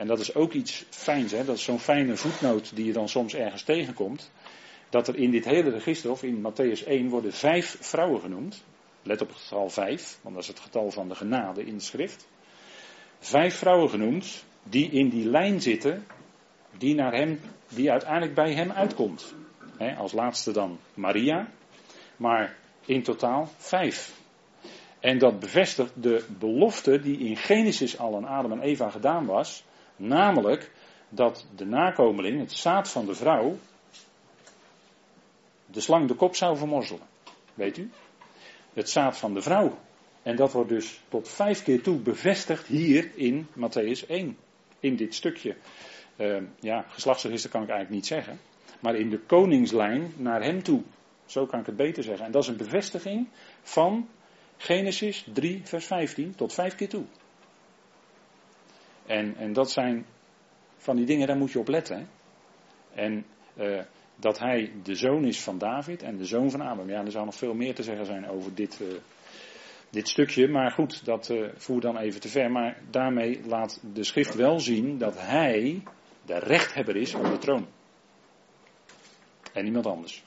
en 0.00 0.06
dat 0.06 0.20
is 0.20 0.34
ook 0.34 0.52
iets 0.52 0.84
fijns, 0.90 1.32
hè, 1.32 1.44
dat 1.44 1.56
is 1.56 1.64
zo'n 1.64 1.78
fijne 1.78 2.16
voetnoot 2.16 2.76
die 2.76 2.84
je 2.84 2.92
dan 2.92 3.08
soms 3.08 3.34
ergens 3.34 3.62
tegenkomt 3.62 4.30
dat 4.88 5.08
er 5.08 5.16
in 5.16 5.30
dit 5.30 5.44
hele 5.44 5.70
register, 5.70 6.10
of 6.10 6.22
in 6.22 6.42
Matthäus 6.42 6.86
1, 6.86 7.08
worden 7.08 7.32
vijf 7.32 7.76
vrouwen 7.80 8.20
genoemd. 8.20 8.64
Let 9.02 9.20
op 9.20 9.28
het 9.28 9.36
getal 9.36 9.68
vijf, 9.68 10.18
want 10.22 10.34
dat 10.34 10.42
is 10.42 10.48
het 10.48 10.60
getal 10.60 10.90
van 10.90 11.08
de 11.08 11.14
genade 11.14 11.64
in 11.64 11.74
de 11.74 11.82
schrift. 11.82 12.28
Vijf 13.18 13.54
vrouwen 13.54 13.90
genoemd, 13.90 14.44
die 14.62 14.90
in 14.90 15.08
die 15.08 15.24
lijn 15.24 15.60
zitten, 15.60 16.06
die, 16.78 16.94
naar 16.94 17.12
hem, 17.12 17.40
die 17.68 17.90
uiteindelijk 17.90 18.34
bij 18.34 18.54
hem 18.54 18.70
uitkomt. 18.70 19.34
als 19.98 20.12
laatste 20.12 20.52
dan 20.52 20.78
Maria, 20.94 21.48
maar 22.16 22.56
in 22.84 23.02
totaal 23.02 23.48
vijf. 23.56 24.12
En 25.00 25.18
dat 25.18 25.40
bevestigt 25.40 26.02
de 26.02 26.24
belofte 26.38 27.00
die 27.00 27.18
in 27.18 27.36
Genesis 27.36 27.98
al 27.98 28.16
aan 28.16 28.26
Adam 28.26 28.52
en 28.52 28.60
Eva 28.60 28.90
gedaan 28.90 29.26
was, 29.26 29.64
namelijk 30.00 30.70
dat 31.08 31.46
de 31.56 31.64
nakomeling, 31.64 32.40
het 32.40 32.52
zaad 32.52 32.90
van 32.90 33.06
de 33.06 33.14
vrouw, 33.14 33.58
de 35.66 35.80
slang 35.80 36.08
de 36.08 36.14
kop 36.14 36.36
zou 36.36 36.56
vermorzelen. 36.56 37.06
Weet 37.54 37.78
u? 37.78 37.90
Het 38.72 38.90
zaad 38.90 39.16
van 39.18 39.34
de 39.34 39.42
vrouw. 39.42 39.78
En 40.22 40.36
dat 40.36 40.52
wordt 40.52 40.68
dus 40.68 41.00
tot 41.08 41.28
vijf 41.28 41.62
keer 41.62 41.82
toe 41.82 41.98
bevestigd 41.98 42.66
hier 42.66 43.10
in 43.14 43.46
Matthäus 43.58 44.06
1. 44.08 44.36
In 44.80 44.96
dit 44.96 45.14
stukje. 45.14 45.56
Uh, 46.16 46.42
ja, 46.60 46.84
geslachtsregister 46.88 47.50
kan 47.50 47.62
ik 47.62 47.68
eigenlijk 47.68 48.00
niet 48.00 48.06
zeggen. 48.06 48.40
Maar 48.80 48.94
in 48.94 49.10
de 49.10 49.18
koningslijn 49.18 50.12
naar 50.16 50.42
hem 50.42 50.62
toe. 50.62 50.82
Zo 51.26 51.46
kan 51.46 51.60
ik 51.60 51.66
het 51.66 51.76
beter 51.76 52.02
zeggen. 52.02 52.26
En 52.26 52.32
dat 52.32 52.42
is 52.42 52.48
een 52.48 52.56
bevestiging 52.56 53.28
van 53.62 54.08
Genesis 54.56 55.26
3, 55.32 55.60
vers 55.64 55.86
15 55.86 56.34
tot 56.34 56.52
vijf 56.52 56.74
keer 56.74 56.88
toe. 56.88 57.04
En, 59.10 59.36
en 59.36 59.52
dat 59.52 59.70
zijn 59.70 60.06
van 60.76 60.96
die 60.96 61.06
dingen, 61.06 61.26
daar 61.26 61.36
moet 61.36 61.52
je 61.52 61.58
op 61.58 61.68
letten. 61.68 62.08
En 62.94 63.26
uh, 63.58 63.80
dat 64.16 64.38
hij 64.38 64.72
de 64.82 64.94
zoon 64.94 65.24
is 65.24 65.40
van 65.40 65.58
David 65.58 66.02
en 66.02 66.16
de 66.16 66.24
zoon 66.24 66.50
van 66.50 66.60
Abraham. 66.60 66.88
Ja, 66.88 67.04
er 67.04 67.10
zou 67.10 67.24
nog 67.24 67.34
veel 67.34 67.54
meer 67.54 67.74
te 67.74 67.82
zeggen 67.82 68.06
zijn 68.06 68.28
over 68.28 68.54
dit, 68.54 68.80
uh, 68.82 68.88
dit 69.90 70.08
stukje. 70.08 70.48
Maar 70.48 70.70
goed, 70.70 71.04
dat 71.04 71.28
uh, 71.28 71.48
voer 71.56 71.80
dan 71.80 71.96
even 71.96 72.20
te 72.20 72.28
ver. 72.28 72.50
Maar 72.50 72.78
daarmee 72.90 73.40
laat 73.46 73.80
de 73.92 74.04
schrift 74.04 74.34
wel 74.34 74.60
zien 74.60 74.98
dat 74.98 75.14
hij 75.18 75.82
de 76.26 76.38
rechthebber 76.38 76.96
is 76.96 77.14
op 77.14 77.24
de 77.24 77.38
troon. 77.38 77.66
En 79.52 79.64
niemand 79.64 79.86
anders. 79.86 80.24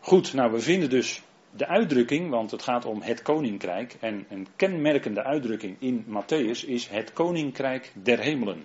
Goed, 0.00 0.32
nou 0.32 0.52
we 0.52 0.60
vinden 0.60 0.90
dus 0.90 1.22
de 1.56 1.66
uitdrukking, 1.66 2.30
want 2.30 2.50
het 2.50 2.62
gaat 2.62 2.84
om 2.84 3.02
het 3.02 3.22
koninkrijk. 3.22 3.96
En 4.00 4.26
een 4.28 4.46
kenmerkende 4.56 5.24
uitdrukking 5.24 5.76
in 5.78 6.04
Matthäus 6.04 6.66
is 6.66 6.88
het 6.88 7.12
koninkrijk 7.12 7.92
der 7.94 8.18
hemelen. 8.18 8.64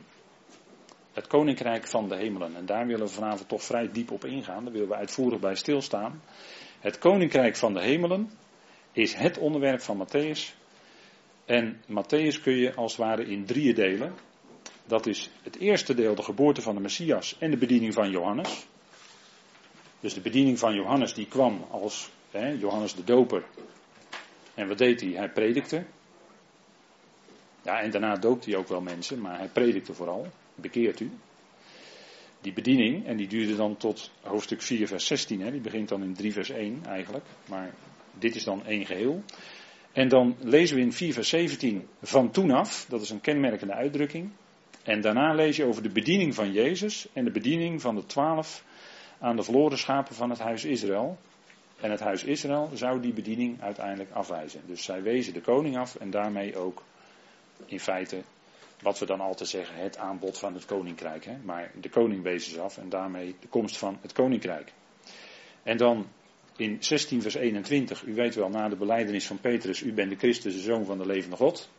het 1.14 1.28
koninkrijk 1.28 1.88
van 1.88 2.10
de 2.10 2.16
hemelen. 2.16 2.56
En 2.56 2.66
daar 2.66 2.88
willen 2.88 3.06
we 3.06 3.14
vanavond 3.14 3.50
toch 3.50 3.64
vrij 3.64 3.92
diep 3.92 4.12
op 4.12 4.26
ingaan. 4.26 4.64
Daar 4.64 4.74
willen 4.74 4.88
we 4.88 4.96
uitvoerig 4.96 5.40
bij 5.40 5.56
stilstaan. 5.56 6.22
Het 6.80 6.98
koninkrijk 6.98 7.56
van 7.56 7.74
de 7.74 7.82
hemelen 7.82 8.30
is 8.92 9.14
het 9.14 9.38
onderwerp 9.38 9.82
van 9.82 10.08
Matthäus. 10.08 10.56
En 11.46 11.82
Matthäus 11.90 12.42
kun 12.42 12.56
je 12.56 12.74
als 12.74 12.98
het 12.98 13.06
ware 13.06 13.26
in 13.26 13.46
drieën 13.46 13.76
delen. 13.76 14.14
Dat 14.86 15.06
is 15.06 15.30
het 15.44 15.58
eerste 15.58 15.94
deel 15.94 16.16
de 16.16 16.24
geboorte 16.24 16.62
van 16.62 16.76
de 16.76 16.82
Messias 16.82 17.36
en 17.40 17.52
de 17.52 17.58
bediening 17.58 17.94
van 17.94 18.10
Johannes. 18.10 18.66
Dus 20.00 20.14
de 20.14 20.22
bediening 20.22 20.60
van 20.60 20.74
Johannes 20.74 21.14
die 21.14 21.28
kwam 21.28 21.66
als 21.72 22.10
Johannes 22.42 22.96
de 22.96 23.04
Doper. 23.04 23.44
En 24.54 24.68
wat 24.68 24.78
deed 24.78 25.02
hij? 25.02 25.10
Hij 25.10 25.30
predikte. 25.30 25.86
Ja, 27.62 27.82
en 27.82 27.92
daarna 27.92 28.16
doopte 28.16 28.50
hij 28.50 28.60
ook 28.60 28.68
wel 28.68 28.82
mensen, 28.82 29.22
maar 29.22 29.38
hij 29.38 29.48
predikte 29.48 29.94
vooral. 29.94 30.28
Bekeert 30.56 31.00
u. 31.00 31.12
Die 32.42 32.54
bediening, 32.54 33.06
en 33.06 33.18
die 33.18 33.28
duurde 33.28 33.56
dan 33.56 33.78
tot 33.78 34.12
hoofdstuk 34.22 34.62
4, 34.62 34.88
vers 34.88 35.06
16. 35.06 35.42
Hè, 35.42 35.52
die 35.52 35.62
begint 35.62 35.90
dan 35.90 36.04
in 36.04 36.14
3, 36.14 36.34
vers 36.34 36.50
1 36.50 36.82
eigenlijk. 36.86 37.26
Maar 37.50 37.74
dit 38.20 38.36
is 38.36 38.44
dan 38.44 38.66
één 38.66 38.86
geheel. 38.86 39.24
En 39.92 40.08
dan 40.08 40.36
lezen 40.40 40.76
we 40.76 40.82
in 40.82 40.94
4, 40.94 41.14
vers 41.14 41.30
17 41.30 41.88
van 42.02 42.32
toen 42.32 42.52
af. 42.52 42.86
Dat 42.90 43.02
is 43.02 43.10
een 43.10 43.22
kenmerkende 43.22 43.74
uitdrukking. 43.74 44.32
En 44.84 45.02
daarna 45.02 45.34
lees 45.34 45.56
je 45.56 45.66
over 45.66 45.84
de 45.84 45.90
bediening 45.90 46.36
van 46.36 46.52
Jezus 46.52 47.08
en 47.14 47.26
de 47.26 47.32
bediening 47.32 47.82
van 47.82 47.96
de 47.96 48.06
twaalf 48.06 48.64
aan 49.20 49.36
de 49.36 49.44
verloren 49.44 49.78
schapen 49.78 50.16
van 50.16 50.30
het 50.30 50.40
huis 50.40 50.66
Israël. 50.66 51.18
En 51.82 51.92
het 51.92 52.00
huis 52.00 52.24
Israël 52.24 52.70
zou 52.74 53.02
die 53.02 53.14
bediening 53.14 53.62
uiteindelijk 53.62 54.12
afwijzen. 54.12 54.62
Dus 54.66 54.84
zij 54.84 55.02
wezen 55.02 55.34
de 55.34 55.42
koning 55.42 55.78
af 55.78 55.96
en 55.96 56.10
daarmee 56.10 56.58
ook 56.58 56.84
in 57.66 57.80
feite 57.80 58.24
wat 58.82 59.00
we 59.00 59.06
dan 59.06 59.20
altijd 59.20 59.50
zeggen, 59.50 59.76
het 59.76 59.98
aanbod 59.98 60.40
van 60.40 60.54
het 60.54 60.66
koninkrijk. 60.66 61.26
Hè? 61.26 61.38
Maar 61.44 61.72
de 61.82 61.90
koning 61.90 62.24
wezen 62.24 62.52
ze 62.52 62.62
af 62.62 62.78
en 62.78 62.90
daarmee 62.90 63.36
de 63.40 63.48
komst 63.48 63.78
van 63.78 63.98
het 64.02 64.14
koninkrijk. 64.14 64.74
En 65.64 65.78
dan 65.78 66.08
in 66.58 66.84
16 66.84 67.22
vers 67.22 67.36
21, 67.36 68.04
u 68.04 68.14
weet 68.14 68.36
wel, 68.36 68.50
na 68.50 68.70
de 68.70 68.76
beleidenis 68.76 69.28
van 69.28 69.40
Petrus, 69.40 69.82
u 69.82 69.94
bent 69.94 70.10
de 70.10 70.16
Christus, 70.16 70.54
de 70.54 70.62
zoon 70.62 70.86
van 70.86 70.98
de 70.98 71.06
levende 71.06 71.36
God. 71.36 71.70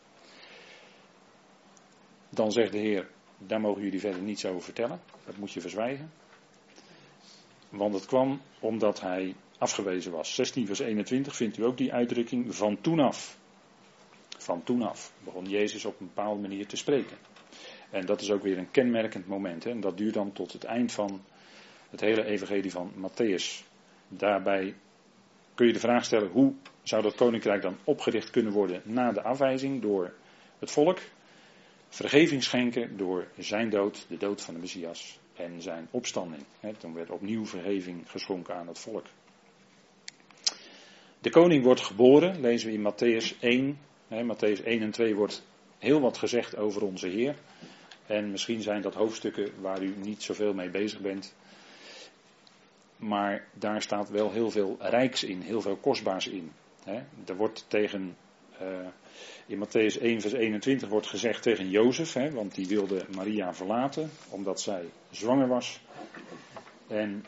Dan 2.28 2.52
zegt 2.52 2.72
de 2.72 2.78
Heer, 2.78 3.08
daar 3.38 3.60
mogen 3.60 3.82
jullie 3.82 4.00
verder 4.00 4.20
niets 4.20 4.46
over 4.46 4.62
vertellen. 4.62 5.00
Dat 5.24 5.36
moet 5.36 5.52
je 5.52 5.60
verzwijgen. 5.60 6.10
Want 7.68 7.94
het 7.94 8.06
kwam 8.06 8.40
omdat 8.60 9.00
hij 9.00 9.34
afgewezen 9.58 10.12
was. 10.12 10.34
16 10.34 10.66
vers 10.66 10.78
21 10.78 11.36
vindt 11.36 11.58
u 11.58 11.64
ook 11.64 11.76
die 11.76 11.92
uitdrukking 11.92 12.54
van 12.54 12.80
toen 12.80 13.00
af. 13.00 13.38
Van 14.38 14.62
toen 14.62 14.82
af 14.82 15.12
begon 15.24 15.48
Jezus 15.48 15.84
op 15.84 16.00
een 16.00 16.06
bepaalde 16.06 16.40
manier 16.40 16.66
te 16.66 16.76
spreken. 16.76 17.16
En 17.90 18.06
dat 18.06 18.20
is 18.20 18.30
ook 18.30 18.42
weer 18.42 18.58
een 18.58 18.70
kenmerkend 18.70 19.26
moment. 19.26 19.64
Hè? 19.64 19.70
En 19.70 19.80
dat 19.80 19.96
duurt 19.96 20.14
dan 20.14 20.32
tot 20.32 20.52
het 20.52 20.64
eind 20.64 20.92
van 20.92 21.24
het 21.90 22.00
hele 22.00 22.24
evangelie 22.24 22.70
van 22.70 22.92
Matthäus. 22.94 23.64
Daarbij 24.08 24.74
kun 25.54 25.66
je 25.66 25.72
de 25.72 25.78
vraag 25.78 26.04
stellen, 26.04 26.30
hoe 26.30 26.52
zou 26.82 27.02
dat 27.02 27.14
koninkrijk 27.14 27.62
dan 27.62 27.78
opgericht 27.84 28.30
kunnen 28.30 28.52
worden 28.52 28.82
na 28.84 29.12
de 29.12 29.22
afwijzing 29.22 29.82
door 29.82 30.14
het 30.58 30.70
volk? 30.70 30.98
Vergeving 31.88 32.42
schenken 32.42 32.96
door 32.96 33.28
zijn 33.38 33.70
dood, 33.70 34.06
de 34.08 34.16
dood 34.16 34.42
van 34.42 34.54
de 34.54 34.60
Messias 34.60 35.18
en 35.34 35.62
zijn 35.62 35.88
opstanding. 35.90 36.42
Toen 36.78 36.94
werd 36.94 37.10
opnieuw 37.10 37.46
vergeving 37.46 38.10
geschonken 38.10 38.54
aan 38.54 38.66
het 38.66 38.78
volk. 38.78 39.06
De 41.26 41.32
koning 41.32 41.64
wordt 41.64 41.80
geboren, 41.80 42.40
lezen 42.40 42.68
we 42.68 42.74
in 42.74 42.92
Matthäus 42.92 43.40
1. 43.40 43.78
Matthäus 44.08 44.64
1 44.64 44.82
en 44.82 44.90
2 44.90 45.14
wordt 45.14 45.42
heel 45.78 46.00
wat 46.00 46.18
gezegd 46.18 46.56
over 46.56 46.84
onze 46.84 47.08
Heer. 47.08 47.34
En 48.06 48.30
misschien 48.30 48.62
zijn 48.62 48.82
dat 48.82 48.94
hoofdstukken 48.94 49.50
waar 49.60 49.82
u 49.82 49.94
niet 50.02 50.22
zoveel 50.22 50.54
mee 50.54 50.70
bezig 50.70 51.00
bent. 51.00 51.34
Maar 52.96 53.44
daar 53.54 53.82
staat 53.82 54.08
wel 54.08 54.32
heel 54.32 54.50
veel 54.50 54.76
rijks 54.80 55.24
in, 55.24 55.40
heel 55.40 55.60
veel 55.60 55.76
kostbaars 55.76 56.26
in. 56.26 56.52
Er 57.26 57.36
wordt 57.36 57.64
tegen, 57.68 58.16
uh, 58.62 58.86
in 59.46 59.66
Matthäus 59.66 60.00
1 60.00 60.20
vers 60.20 60.32
21 60.32 60.88
wordt 60.88 61.06
gezegd 61.06 61.42
tegen 61.42 61.70
Jozef, 61.70 62.32
want 62.32 62.54
die 62.54 62.66
wilde 62.66 63.04
Maria 63.14 63.54
verlaten 63.54 64.10
omdat 64.28 64.60
zij 64.60 64.84
zwanger 65.10 65.48
was. 65.48 65.80
En 66.86 67.24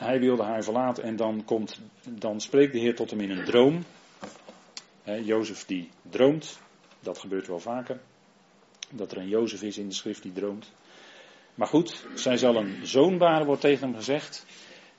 hij 0.00 0.20
wilde 0.20 0.42
haar 0.42 0.64
verlaten 0.64 1.04
en 1.04 1.16
dan, 1.16 1.44
komt, 1.44 1.80
dan 2.08 2.40
spreekt 2.40 2.72
de 2.72 2.78
Heer 2.78 2.94
tot 2.94 3.10
hem 3.10 3.20
in 3.20 3.30
een 3.30 3.44
droom. 3.44 3.84
He, 5.02 5.14
Jozef 5.14 5.64
die 5.66 5.88
droomt, 6.10 6.60
dat 7.00 7.18
gebeurt 7.18 7.46
wel 7.46 7.60
vaker. 7.60 8.00
Dat 8.90 9.12
er 9.12 9.18
een 9.18 9.28
Jozef 9.28 9.62
is 9.62 9.78
in 9.78 9.88
de 9.88 9.94
schrift 9.94 10.22
die 10.22 10.32
droomt. 10.32 10.72
Maar 11.54 11.66
goed, 11.66 12.06
zij 12.14 12.36
zal 12.36 12.56
een 12.56 12.86
zoon 12.86 13.18
baren, 13.18 13.46
wordt 13.46 13.60
tegen 13.60 13.86
hem 13.86 13.96
gezegd. 13.96 14.46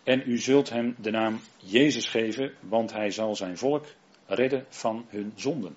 En 0.03 0.23
u 0.25 0.37
zult 0.37 0.69
hem 0.69 0.95
de 0.97 1.11
naam 1.11 1.39
Jezus 1.57 2.07
geven, 2.07 2.53
want 2.59 2.93
hij 2.93 3.11
zal 3.11 3.35
zijn 3.35 3.57
volk 3.57 3.85
redden 4.25 4.65
van 4.69 5.05
hun 5.09 5.33
zonden. 5.35 5.75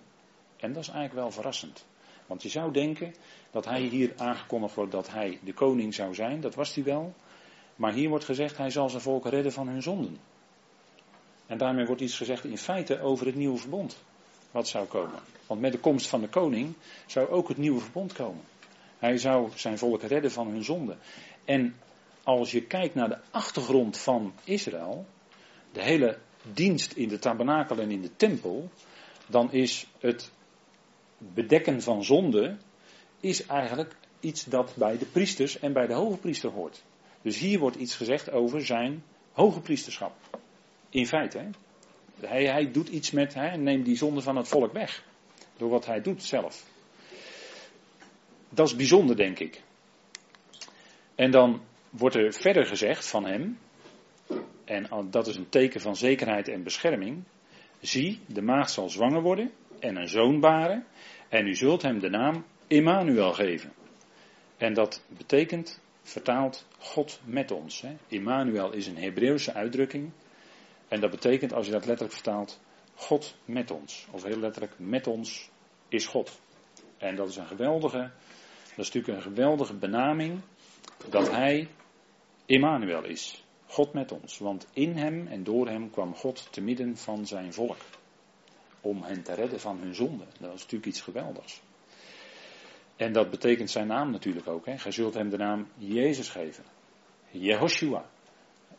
En 0.56 0.72
dat 0.72 0.82
is 0.82 0.88
eigenlijk 0.88 1.20
wel 1.20 1.30
verrassend. 1.30 1.87
Want 2.26 2.42
je 2.42 2.48
zou 2.48 2.72
denken 2.72 3.14
dat 3.50 3.64
hij 3.64 3.80
hier 3.80 4.12
aangekondigd 4.16 4.74
wordt 4.74 4.92
dat 4.92 5.10
hij 5.10 5.38
de 5.42 5.52
koning 5.52 5.94
zou 5.94 6.14
zijn. 6.14 6.40
Dat 6.40 6.54
was 6.54 6.74
hij 6.74 6.84
wel. 6.84 7.14
Maar 7.76 7.92
hier 7.92 8.08
wordt 8.08 8.24
gezegd, 8.24 8.56
hij 8.56 8.70
zal 8.70 8.88
zijn 8.90 9.02
volk 9.02 9.26
redden 9.26 9.52
van 9.52 9.68
hun 9.68 9.82
zonden. 9.82 10.18
En 11.46 11.58
daarmee 11.58 11.87
wordt 11.87 12.00
iets 12.00 12.16
gezegd 12.16 12.44
in 12.44 12.58
feite 12.58 13.00
over 13.00 13.26
het 13.26 13.34
nieuwe 13.34 13.58
verbond. 13.58 13.98
Wat 14.50 14.68
zou 14.68 14.87
komen. 14.87 15.20
Want 15.46 15.60
met 15.60 15.72
de 15.72 15.78
komst 15.78 16.06
van 16.06 16.20
de 16.20 16.28
koning 16.28 16.74
zou 17.06 17.28
ook 17.28 17.48
het 17.48 17.56
nieuwe 17.56 17.80
verbond 17.80 18.12
komen. 18.12 18.42
Hij 18.98 19.18
zou 19.18 19.50
zijn 19.54 19.78
volk 19.78 20.02
redden 20.02 20.30
van 20.30 20.48
hun 20.48 20.64
zonden. 20.64 20.98
En 21.44 21.74
als 22.22 22.50
je 22.50 22.62
kijkt 22.62 22.94
naar 22.94 23.08
de 23.08 23.18
achtergrond 23.30 23.98
van 23.98 24.32
Israël, 24.44 25.06
de 25.72 25.82
hele 25.82 26.18
dienst 26.52 26.92
in 26.92 27.08
de 27.08 27.18
tabernakel 27.18 27.78
en 27.78 27.90
in 27.90 28.02
de 28.02 28.16
tempel, 28.16 28.70
dan 29.26 29.52
is 29.52 29.87
het 29.98 30.30
bedekken 31.18 31.82
van 31.82 32.04
zonde 32.04 32.56
is 33.20 33.46
eigenlijk 33.46 33.96
iets 34.20 34.44
dat 34.44 34.72
bij 34.76 34.98
de 34.98 35.06
priesters 35.06 35.58
en 35.58 35.72
bij 35.72 35.87
de 35.87 35.94
hoge 35.94 36.48
hoort. 36.48 36.82
Dus 37.24 37.38
hier 37.38 37.58
wordt 37.58 37.76
iets 37.76 37.96
gezegd 37.96 38.30
over 38.30 38.66
zijn 38.66 39.02
hoge 39.32 39.60
priesterschap. 39.60 40.12
In 40.90 41.06
feite. 41.06 41.38
Hè? 41.38 41.48
Hij, 42.26 42.44
hij 42.46 42.70
doet 42.70 42.88
iets 42.88 43.10
met, 43.10 43.34
hij 43.34 43.56
neemt 43.56 43.84
die 43.84 43.96
zonde 43.96 44.20
van 44.20 44.37
het 44.37 44.48
volk 44.48 44.72
weg. 44.72 45.04
Door 45.56 45.68
wat 45.68 45.87
hij 45.87 46.00
doet 46.00 46.22
zelf. 46.22 46.64
Dat 48.48 48.66
is 48.66 48.76
bijzonder, 48.76 49.16
denk 49.16 49.38
ik. 49.38 49.62
En 51.14 51.30
dan 51.30 51.60
wordt 51.90 52.14
er 52.14 52.32
verder 52.32 52.66
gezegd 52.66 53.08
van 53.08 53.24
hem, 53.24 53.58
en 54.64 54.88
dat 55.10 55.26
is 55.26 55.37
een 55.37 55.48
teken 55.48 55.80
van 55.80 55.96
zekerheid 55.96 56.48
en 56.48 56.62
bescherming. 56.62 57.22
Zie, 57.80 58.20
de 58.26 58.42
maagd 58.42 58.70
zal 58.70 58.88
zwanger 58.88 59.22
worden 59.22 59.52
en 59.78 59.96
een 59.96 60.08
zoon 60.08 60.40
baren, 60.40 60.87
en 61.28 61.46
u 61.46 61.54
zult 61.54 61.82
hem 61.82 61.98
de 62.00 62.08
naam 62.08 62.44
Immanuel 62.66 63.32
geven. 63.32 63.72
En 64.56 64.74
dat 64.74 65.04
betekent 65.08 65.82
vertaald 66.05 66.67
God 66.79 67.21
met 67.25 67.51
ons. 67.51 67.81
Hè. 67.81 67.97
Immanuel 68.09 68.73
is 68.73 68.87
een 68.87 68.99
Hebreeuwse 68.99 69.53
uitdrukking. 69.53 70.11
En 70.88 71.01
dat 71.01 71.11
betekent, 71.11 71.53
als 71.53 71.67
je 71.67 71.73
dat 71.73 71.85
letterlijk 71.85 72.14
vertaalt, 72.14 72.61
God 72.95 73.37
met 73.45 73.71
ons. 73.71 74.07
Of 74.11 74.23
heel 74.23 74.38
letterlijk, 74.38 74.79
met 74.79 75.07
ons 75.07 75.51
is 75.88 76.07
God. 76.07 76.40
En 76.99 77.17
dat 77.17 77.29
is 77.29 77.37
een 77.37 77.47
geweldige, 77.47 77.99
dat 77.99 78.79
is 78.79 78.90
natuurlijk 78.93 79.17
een 79.17 79.33
geweldige 79.33 79.75
benaming 79.75 80.40
dat 81.09 81.31
hij 81.31 81.69
Immanuel 82.47 83.05
is. 83.05 83.45
God 83.67 83.93
met 83.93 84.12
ons. 84.12 84.38
Want 84.38 84.67
in 84.73 84.97
hem 84.97 85.27
en 85.27 85.45
door 85.45 85.69
hem 85.69 85.90
kwam 85.90 86.14
God 86.14 86.53
te 86.53 86.61
midden 86.61 86.97
van 86.97 87.27
zijn 87.27 87.53
volk. 87.53 87.77
Om 88.81 89.03
hen 89.03 89.23
te 89.23 89.35
redden 89.35 89.61
van 89.61 89.79
hun 89.79 89.95
zonde. 89.95 90.25
Dat 90.40 90.55
is 90.55 90.61
natuurlijk 90.61 90.87
iets 90.87 91.01
geweldigs. 91.01 91.62
En 92.96 93.12
dat 93.12 93.30
betekent 93.30 93.70
zijn 93.70 93.87
naam 93.87 94.11
natuurlijk 94.11 94.48
ook. 94.48 94.66
Hè. 94.66 94.78
Gij 94.78 94.92
zult 94.92 95.14
hem 95.14 95.30
de 95.30 95.37
naam 95.37 95.68
Jezus 95.76 96.28
geven. 96.28 96.64
Jehoshua. 97.30 98.04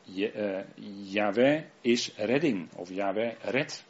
Je, 0.02 0.34
uh, 0.34 1.14
Yahweh 1.14 1.64
is 1.82 2.16
redding. 2.16 2.70
Of 2.76 2.90
Yahweh 2.90 3.34
red. 3.42 3.86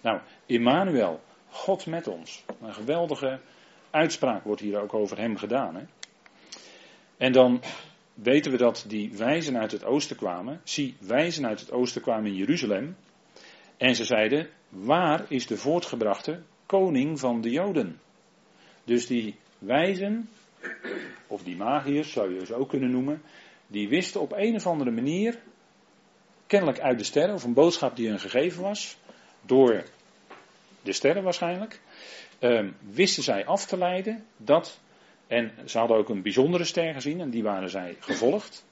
Nou, 0.00 0.20
Immanuel. 0.46 1.20
God 1.48 1.86
met 1.86 2.08
ons. 2.08 2.44
Een 2.60 2.74
geweldige 2.74 3.40
uitspraak 3.90 4.44
wordt 4.44 4.60
hier 4.60 4.80
ook 4.80 4.94
over 4.94 5.18
hem 5.18 5.36
gedaan. 5.36 5.74
Hè. 5.74 5.82
En 7.16 7.32
dan 7.32 7.62
weten 8.14 8.50
we 8.50 8.56
dat 8.56 8.84
die 8.88 9.16
wijzen 9.16 9.58
uit 9.58 9.72
het 9.72 9.84
oosten 9.84 10.16
kwamen. 10.16 10.60
Zie, 10.64 10.96
wijzen 11.00 11.46
uit 11.46 11.60
het 11.60 11.72
oosten 11.72 12.02
kwamen 12.02 12.26
in 12.26 12.36
Jeruzalem. 12.36 12.96
En 13.76 13.94
ze 13.94 14.04
zeiden, 14.04 14.48
waar 14.68 15.24
is 15.28 15.46
de 15.46 15.56
voortgebrachte 15.56 16.42
koning 16.66 17.20
van 17.20 17.40
de 17.40 17.50
Joden? 17.50 18.00
Dus 18.84 19.06
die 19.06 19.36
wijzen, 19.64 20.28
of 21.26 21.42
die 21.42 21.56
magiërs 21.56 22.12
zou 22.12 22.34
je 22.34 22.46
ze 22.46 22.54
ook 22.54 22.68
kunnen 22.68 22.90
noemen, 22.90 23.22
die 23.66 23.88
wisten 23.88 24.20
op 24.20 24.32
een 24.32 24.54
of 24.54 24.66
andere 24.66 24.90
manier, 24.90 25.38
kennelijk 26.46 26.80
uit 26.80 26.98
de 26.98 27.04
sterren, 27.04 27.34
of 27.34 27.44
een 27.44 27.52
boodschap 27.52 27.96
die 27.96 28.08
hun 28.08 28.20
gegeven 28.20 28.62
was, 28.62 28.96
door 29.40 29.84
de 30.82 30.92
sterren 30.92 31.22
waarschijnlijk, 31.22 31.80
eh, 32.38 32.64
wisten 32.90 33.22
zij 33.22 33.46
af 33.46 33.66
te 33.66 33.78
leiden 33.78 34.24
dat 34.36 34.80
En 35.26 35.52
ze 35.64 35.78
hadden 35.78 35.96
ook 35.96 36.08
een 36.08 36.22
bijzondere 36.22 36.64
ster 36.64 36.94
gezien 36.94 37.20
en 37.20 37.30
die 37.30 37.42
waren 37.42 37.70
zij 37.70 37.96
gevolgd. 37.98 38.64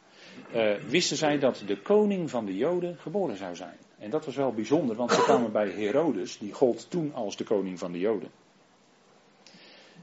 Uh, 0.55 0.75
wisten 0.89 1.17
zij 1.17 1.39
dat 1.39 1.63
de 1.67 1.77
koning 1.77 2.31
van 2.31 2.47
de 2.47 2.57
Joden 2.57 2.97
geboren 2.99 3.37
zou 3.37 3.57
zijn. 3.57 3.77
En 3.99 4.11
dat 4.11 4.25
was 4.25 4.37
wel 4.37 4.53
bijzonder, 4.53 4.97
want 4.97 5.13
ze 5.13 5.23
kwamen 5.23 5.53
bij 5.53 5.69
Herodes, 5.69 6.39
die 6.39 6.53
gold 6.53 6.91
toen 6.91 7.15
als 7.15 7.37
de 7.37 7.45
koning 7.45 7.79
van 7.79 7.93
de 7.93 7.99
Joden. 7.99 8.31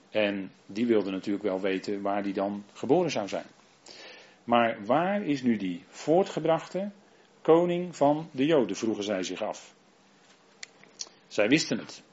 En 0.10 0.52
die 0.65 0.86
wilde 0.86 1.12
natuurlijk 1.12 1.43
wel 1.43 1.62
weten 1.62 2.02
waar 2.02 2.24
die 2.24 2.34
dan 2.34 2.63
geboren 2.74 3.12
zou 3.12 3.28
zijn. 3.28 3.45
Maar 4.43 4.86
waar 4.86 5.24
is 5.24 5.41
nu 5.41 5.58
die 5.58 5.84
voortgebrachte 5.88 6.91
koning 7.41 7.95
van 7.95 8.30
de 8.32 8.45
Joden, 8.45 8.76
vroegen 8.76 9.04
zij 9.04 9.24
zich 9.24 9.41
af. 9.41 9.76
Zij 11.28 11.48
wisten 11.48 11.78
het. 11.78 12.04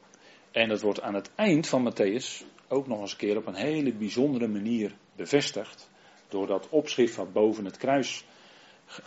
En 0.51 0.69
dat 0.69 0.81
wordt 0.81 1.01
aan 1.01 1.15
het 1.15 1.31
eind 1.35 1.67
van 1.69 1.93
Matthäus 1.93 2.45
ook 2.69 2.87
nog 2.87 3.01
eens 3.01 3.13
een 3.13 3.19
keer 3.19 3.37
op 3.37 3.47
een 3.47 3.55
hele 3.55 3.93
bijzondere 3.93 4.49
manier 4.49 4.95
bevestigd. 5.17 5.91
Door 6.29 6.47
dat 6.47 6.69
opschrift 6.69 7.17
wat 7.17 7.33
boven 7.33 7.65
het 7.65 7.77
kruis 7.77 8.25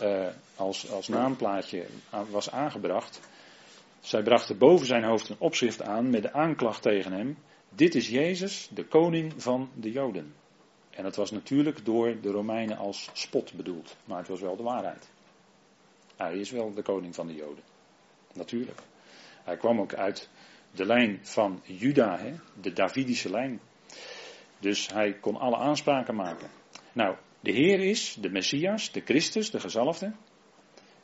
uh, 0.02 0.26
als, 0.56 0.90
als 0.90 1.08
naamplaatje 1.08 1.86
was 2.30 2.50
aangebracht. 2.50 3.20
Zij 4.00 4.22
brachten 4.22 4.58
boven 4.58 4.86
zijn 4.86 5.04
hoofd 5.04 5.28
een 5.28 5.36
opschrift 5.38 5.82
aan 5.82 6.10
met 6.10 6.22
de 6.22 6.32
aanklacht 6.32 6.82
tegen 6.82 7.12
hem. 7.12 7.36
Dit 7.74 7.94
is 7.94 8.08
Jezus, 8.08 8.68
de 8.74 8.84
koning 8.84 9.42
van 9.42 9.70
de 9.74 9.90
Joden. 9.90 10.34
En 10.90 11.04
het 11.04 11.16
was 11.16 11.30
natuurlijk 11.30 11.84
door 11.84 12.20
de 12.20 12.30
Romeinen 12.30 12.76
als 12.76 13.10
spot 13.12 13.52
bedoeld, 13.52 13.96
maar 14.04 14.18
het 14.18 14.28
was 14.28 14.40
wel 14.40 14.56
de 14.56 14.62
waarheid. 14.62 15.10
Hij 16.16 16.38
is 16.38 16.50
wel 16.50 16.74
de 16.74 16.82
koning 16.82 17.14
van 17.14 17.26
de 17.26 17.34
Joden. 17.34 17.64
Natuurlijk. 18.32 18.80
Hij 19.44 19.56
kwam 19.56 19.80
ook 19.80 19.94
uit 19.94 20.28
de 20.72 20.86
lijn 20.86 21.18
van 21.22 21.60
Juda, 21.64 22.18
hè, 22.18 22.34
de 22.60 22.72
Davidische 22.72 23.30
lijn. 23.30 23.60
Dus 24.58 24.88
hij 24.88 25.12
kon 25.12 25.36
alle 25.36 25.56
aanspraken 25.56 26.14
maken. 26.14 26.50
Nou, 26.92 27.16
de 27.40 27.50
Heer 27.50 27.80
is 27.80 28.16
de 28.20 28.30
Messias, 28.30 28.92
de 28.92 29.00
Christus, 29.00 29.50
de 29.50 29.60
gezalfde. 29.60 30.12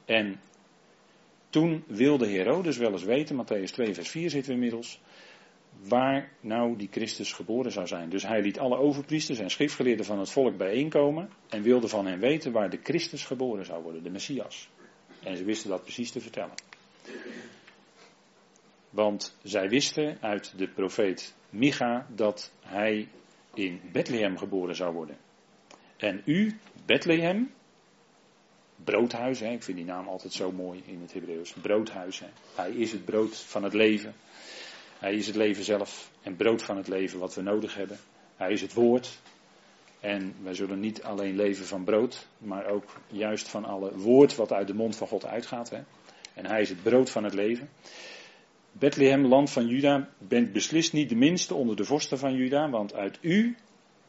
En 0.05 0.41
toen 1.51 1.85
wilde 1.87 2.29
Herodes 2.29 2.77
wel 2.77 2.93
eens 2.93 3.05
weten, 3.05 3.45
Matthäus 3.45 3.73
2, 3.73 3.95
vers 3.95 4.09
4 4.09 4.31
zitten 4.31 4.49
we 4.51 4.55
inmiddels, 4.55 5.01
waar 5.83 6.33
nou 6.41 6.77
die 6.77 6.89
Christus 6.91 7.33
geboren 7.33 7.73
zou 7.73 7.87
zijn. 7.87 8.09
Dus 8.09 8.23
hij 8.23 8.41
liet 8.41 8.59
alle 8.59 8.77
overpriesters 8.79 9.39
en 9.39 9.51
schriftgeleerden 9.51 10.05
van 10.05 10.19
het 10.19 10.31
volk 10.31 10.57
bijeenkomen 10.57 11.31
en 11.49 11.63
wilde 11.63 11.89
van 11.89 12.07
hen 12.07 12.19
weten 12.19 12.53
waar 12.53 12.71
de 12.71 12.81
Christus 12.83 13.25
geboren 13.25 13.65
zou 13.65 13.83
worden, 13.83 14.03
de 14.03 14.11
Messias. 14.11 14.69
En 15.23 15.37
ze 15.37 15.45
wisten 15.45 15.71
dat 15.71 15.83
precies 15.83 16.11
te 16.11 16.21
vertellen. 16.21 16.55
Want 18.91 19.37
zij 19.43 19.69
wisten 19.69 20.19
uit 20.21 20.59
de 20.59 20.69
profeet 20.69 21.35
Micha 21.51 22.07
dat 22.15 22.53
hij 22.61 23.09
in 23.55 23.81
Bethlehem 23.93 24.39
geboren 24.39 24.77
zou 24.77 24.95
worden. 24.95 25.17
En 25.97 26.23
u, 26.25 26.59
Bethlehem, 26.87 27.51
broodhuis, 28.85 29.41
hè, 29.41 29.51
ik 29.51 29.63
vind 29.63 29.77
die 29.77 29.87
naam 29.87 30.09
altijd 30.09 30.33
zo 30.33 30.53
mooi 30.53 30.83
in 30.87 31.01
het 31.01 31.13
Hebreeuws, 31.13 31.53
broodhuis. 31.53 32.19
Hè. 32.21 32.27
Hij 32.55 32.71
is 32.71 32.93
het 32.93 33.05
brood 33.05 33.37
van 33.41 33.63
het 33.63 33.75
leven. 33.75 34.15
Hij 35.07 35.15
is 35.15 35.27
het 35.27 35.37
leven 35.37 35.65
zelf 35.65 36.11
en 36.23 36.37
brood 36.37 36.63
van 36.63 36.77
het 36.77 36.89
leven 36.89 37.19
wat 37.19 37.35
we 37.35 37.43
nodig 37.43 37.75
hebben. 37.75 37.99
Hij 38.37 38.53
is 38.53 38.61
het 38.61 38.73
woord. 38.73 39.19
En 40.01 40.35
wij 40.43 40.55
zullen 40.55 40.81
niet 40.81 41.03
alleen 41.03 41.37
leven 41.37 41.67
van 41.67 41.85
brood, 41.85 42.27
maar 42.39 42.67
ook 42.67 43.01
juist 43.09 43.49
van 43.49 43.65
alle 43.65 43.99
woord 43.99 44.37
wat 44.37 44.53
uit 44.53 44.67
de 44.67 44.75
mond 44.75 44.97
van 44.97 45.07
God 45.07 45.27
uitgaat. 45.27 45.71
Hè. 45.71 45.79
En 46.35 46.47
hij 46.47 46.61
is 46.61 46.69
het 46.69 46.83
brood 46.83 47.11
van 47.11 47.25
het 47.25 47.35
leven. 47.35 47.69
Bethlehem, 48.73 49.27
land 49.27 49.51
van 49.51 49.67
Juda, 49.67 50.09
bent 50.19 50.53
beslist 50.53 50.93
niet 50.93 51.09
de 51.09 51.17
minste 51.17 51.55
onder 51.55 51.77
de 51.77 51.85
vorsten 51.85 52.19
van 52.19 52.35
Juda, 52.35 52.71
want 52.71 52.95
uit 52.95 53.19
u, 53.21 53.57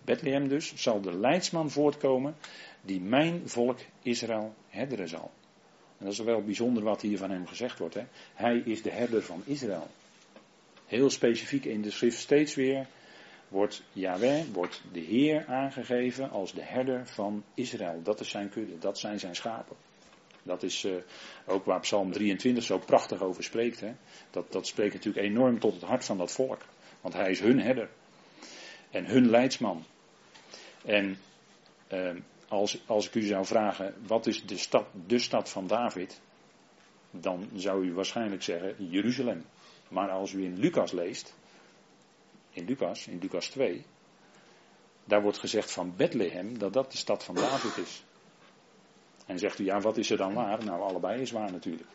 Bethlehem 0.06 0.48
dus, 0.48 0.74
zal 0.76 1.02
de 1.02 1.18
leidsman 1.18 1.70
voortkomen 1.70 2.36
die 2.82 3.02
mijn 3.02 3.50
volk 3.50 3.80
Israël 4.04 4.54
herderen 4.68 5.08
zal. 5.08 5.32
En 5.98 6.06
dat 6.06 6.14
is 6.14 6.20
wel 6.20 6.44
bijzonder 6.44 6.84
wat 6.84 7.02
hier 7.02 7.18
van 7.18 7.30
hem 7.30 7.48
gezegd 7.48 7.80
wordt. 7.80 7.96
Hè? 7.96 8.04
Hij 8.34 8.62
is 8.66 8.82
de 8.82 8.92
herder 8.92 9.24
van 9.24 9.42
Israël. 9.46 9.88
Heel 10.88 11.10
specifiek 11.10 11.66
in 11.66 11.82
de 11.82 11.92
schrift 11.92 12.20
steeds 12.20 12.56
weer 12.56 12.88
wordt 13.48 13.84
Yahweh, 13.94 14.44
wordt 14.54 14.82
de 14.92 15.00
Heer 15.00 15.46
aangegeven 15.48 16.30
als 16.30 16.54
de 16.54 16.62
herder 16.62 17.08
van 17.08 17.44
Israël. 17.54 18.02
Dat 18.04 18.20
is 18.20 18.30
zijn 18.30 18.50
kudde, 18.50 18.78
dat 18.78 19.00
zijn 19.00 19.20
zijn 19.20 19.36
schapen. 19.36 19.76
Dat 20.44 20.64
is 20.64 20.84
uh, 20.84 20.96
ook 21.46 21.66
waar 21.66 21.80
Psalm 21.80 22.12
23 22.12 22.64
zo 22.64 22.78
prachtig 22.78 23.22
over 23.22 23.44
spreekt. 23.44 23.80
Hè? 23.80 23.94
Dat, 24.30 24.52
dat 24.52 24.68
spreekt 24.68 24.94
natuurlijk 24.94 25.26
enorm 25.26 25.60
tot 25.60 25.74
het 25.74 25.84
hart 25.84 26.06
van 26.06 26.18
dat 26.18 26.32
volk. 26.32 26.62
Want 27.02 27.14
hij 27.14 27.32
is 27.32 27.40
hun 27.40 27.62
herder. 27.62 27.90
En 28.92 29.06
hun 29.06 29.30
leidsman. 29.30 29.84
En 30.86 31.18
uh, 31.94 32.10
als, 32.48 32.82
als 32.86 33.08
ik 33.08 33.16
u 33.16 33.22
zou 33.22 33.46
vragen, 33.46 33.96
wat 34.06 34.28
is 34.28 34.46
de 34.46 34.58
stad, 34.58 34.86
de 35.08 35.20
stad 35.20 35.50
van 35.50 35.68
David? 35.68 36.22
Dan 37.12 37.50
zou 37.56 37.86
u 37.86 37.94
waarschijnlijk 37.94 38.44
zeggen 38.44 38.90
Jeruzalem. 38.90 39.46
Maar 39.90 40.10
als 40.10 40.32
u 40.32 40.44
in 40.44 40.60
Lucas 40.60 40.92
leest, 40.92 41.36
in 42.50 42.66
Lucas, 42.66 43.08
in 43.08 43.20
Lucas 43.20 43.48
2, 43.48 43.86
daar 45.06 45.22
wordt 45.22 45.38
gezegd 45.38 45.72
van 45.72 45.94
Bethlehem 45.96 46.58
dat 46.58 46.74
dat 46.74 46.92
de 46.92 46.98
stad 46.98 47.24
van 47.24 47.36
David 47.36 47.78
is. 47.78 48.04
En 49.26 49.40
zegt 49.40 49.60
u, 49.60 49.64
ja, 49.66 49.80
wat 49.80 49.98
is 49.98 50.10
er 50.10 50.18
dan 50.18 50.34
waar? 50.34 50.66
Nou, 50.66 50.82
allebei 50.82 51.22
is 51.22 51.32
waar 51.32 51.52
natuurlijk. 51.52 51.90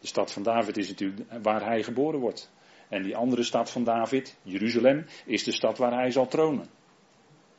De 0.00 0.06
stad 0.06 0.32
van 0.32 0.42
David 0.42 0.76
is 0.76 0.88
natuurlijk 0.88 1.42
waar 1.42 1.64
hij 1.64 1.82
geboren 1.82 2.20
wordt. 2.20 2.50
En 2.88 3.02
die 3.02 3.16
andere 3.16 3.42
stad 3.42 3.70
van 3.70 3.84
David, 3.84 4.36
Jeruzalem, 4.42 5.06
is 5.24 5.44
de 5.44 5.52
stad 5.52 5.78
waar 5.78 5.92
hij 5.92 6.10
zal 6.10 6.26
tronen. 6.26 6.66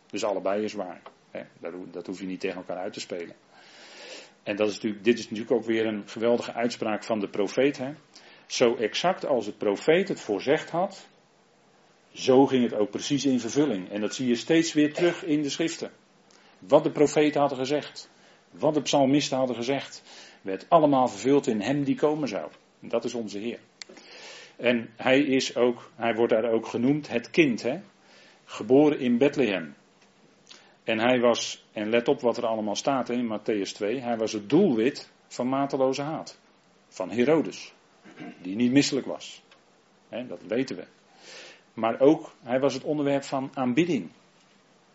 Dus 0.10 0.24
allebei 0.24 0.64
is 0.64 0.74
waar. 0.74 1.02
Dat 1.92 2.08
hoef 2.08 2.20
je 2.20 2.26
niet 2.26 2.40
tegen 2.40 2.58
elkaar 2.58 2.78
uit 2.78 2.94
te 2.94 3.00
spelen. 3.00 3.36
En 4.44 4.56
dat 4.56 4.68
is 4.68 4.74
natuurlijk, 4.74 5.04
dit 5.04 5.18
is 5.18 5.30
natuurlijk 5.30 5.52
ook 5.52 5.66
weer 5.66 5.86
een 5.86 6.08
geweldige 6.08 6.54
uitspraak 6.54 7.04
van 7.04 7.20
de 7.20 7.30
profeet. 7.30 7.78
Hè? 7.78 7.94
Zo 8.48 8.76
exact 8.76 9.26
als 9.26 9.46
het 9.46 9.58
profeet 9.58 10.08
het 10.08 10.22
voorzegd 10.22 10.70
had, 10.70 11.08
zo 12.12 12.46
ging 12.46 12.64
het 12.64 12.74
ook 12.74 12.90
precies 12.90 13.26
in 13.26 13.40
vervulling. 13.40 13.90
En 13.90 14.02
dat 14.02 14.16
zie 14.16 14.28
je 14.28 14.36
steeds 14.36 14.74
weer 14.74 14.94
terug 14.94 15.24
in 15.24 15.42
de 15.42 15.50
schriften. 15.50 15.92
Wat 16.60 16.84
de 16.84 16.92
profeten 16.92 17.40
hadden 17.40 17.58
gezegd, 17.58 18.10
wat 18.52 18.74
de 18.74 18.82
psalmisten 18.82 19.38
hadden 19.38 19.56
gezegd, 19.56 20.04
werd 20.42 20.66
allemaal 20.70 21.08
vervuld 21.08 21.48
in 21.48 21.62
hem 21.62 21.84
die 21.84 21.96
komen 21.96 22.28
zou. 22.28 22.52
En 22.82 22.90
dat 22.90 23.04
is 23.04 23.14
onze 23.14 23.40
Heer. 23.40 23.60
En 24.56 24.90
hij 24.96 25.20
is 25.20 25.56
ook, 25.56 25.92
hij 25.96 26.16
wordt 26.16 26.34
daar 26.34 26.52
ook 26.52 26.68
genoemd 26.68 27.08
het 27.08 27.30
kind, 27.30 27.62
hè? 27.62 27.80
geboren 28.46 29.00
in 29.00 29.18
Bethlehem. 29.18 29.76
En 30.84 31.00
hij 31.00 31.20
was, 31.20 31.66
en 31.74 31.90
let 31.90 32.08
op 32.08 32.22
wat 32.22 32.38
er 32.38 32.46
allemaal 32.46 32.76
staat 32.76 33.10
in 33.10 33.40
Matthäus 33.40 33.72
2, 33.74 34.00
hij 34.00 34.18
was 34.18 34.34
het 34.34 34.50
doelwit 34.50 35.10
van 35.28 35.50
mateloze 35.50 36.02
haat. 36.02 36.40
Van 36.88 37.10
Herodes, 37.10 37.74
die 38.42 38.56
niet 38.56 38.72
misselijk 38.72 39.06
was. 39.06 39.44
dat 40.10 40.42
weten 40.48 40.76
we. 40.76 40.86
Maar 41.74 42.00
ook, 42.00 42.36
hij 42.44 42.60
was 42.60 42.74
het 42.74 42.84
onderwerp 42.84 43.24
van 43.24 43.52
aanbidding. 43.54 44.10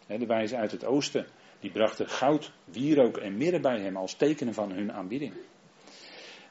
de 0.07 0.27
wijzen 0.27 0.59
uit 0.59 0.71
het 0.71 0.85
oosten, 0.85 1.27
die 1.61 1.71
brachten 1.71 2.09
goud, 2.09 2.53
wierook 2.65 3.17
en 3.17 3.37
mirre 3.37 3.61
bij 3.61 3.81
hem 3.81 3.97
als 3.97 4.15
tekenen 4.15 4.55
van 4.55 4.73
hun 4.73 4.93
aanbidding. 4.93 5.33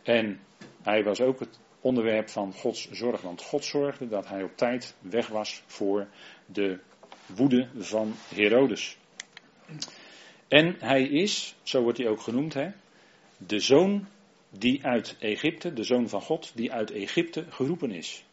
En 0.04 0.40
hij 0.82 1.04
was 1.04 1.22
ook 1.22 1.40
het 1.40 1.60
onderwerp 1.82 2.30
van 2.30 2.54
Gods 2.54 2.92
zorg, 2.92 3.22
want 3.22 3.42
God 3.42 3.66
zorgde 3.66 4.08
dat 4.08 4.28
hij 4.28 4.44
op 4.44 4.58
tijd 4.58 4.96
weg 5.00 5.28
was 5.28 5.64
voor 5.66 6.08
de 6.46 6.80
woede 7.26 7.68
van 7.78 8.14
Herodes. 8.36 8.98
En 10.48 10.76
hij 10.80 11.04
is, 11.04 11.56
zo 11.64 11.82
wordt 11.82 11.98
hij 11.98 12.08
ook 12.08 12.22
genoemd, 12.22 12.56
de 13.38 13.60
zoon 13.60 14.08
die 14.58 14.86
uit 14.86 15.16
Egypte, 15.20 15.74
de 15.74 15.84
zoon 15.84 16.10
van 16.10 16.22
God, 16.22 16.52
die 16.56 16.72
uit 16.72 16.92
Egypte 16.92 17.46
geroepen 17.50 17.92
is. 17.92 18.24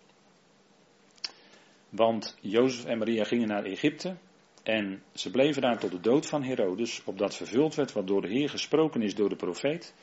Want 1.89 2.37
Jozef 2.41 2.85
en 2.85 2.99
Maria 2.99 3.25
gingen 3.25 3.49
naar 3.49 3.65
Egypte 3.65 4.17
en 4.63 5.03
ze 5.13 5.31
bleven 5.31 5.63
daar 5.63 5.79
tot 5.79 5.91
de 5.91 6.01
dood 6.01 6.27
van 6.27 6.43
Herodes, 6.43 7.03
opdat 7.05 7.37
vervuld 7.37 7.75
werd 7.75 7.93
wat 7.93 8.07
door 8.07 8.23
de 8.23 8.29
Heer 8.29 8.49
gesproken 8.49 9.03
is 9.03 9.15
door 9.15 9.29
de 9.29 9.37
profeet. 9.37 9.95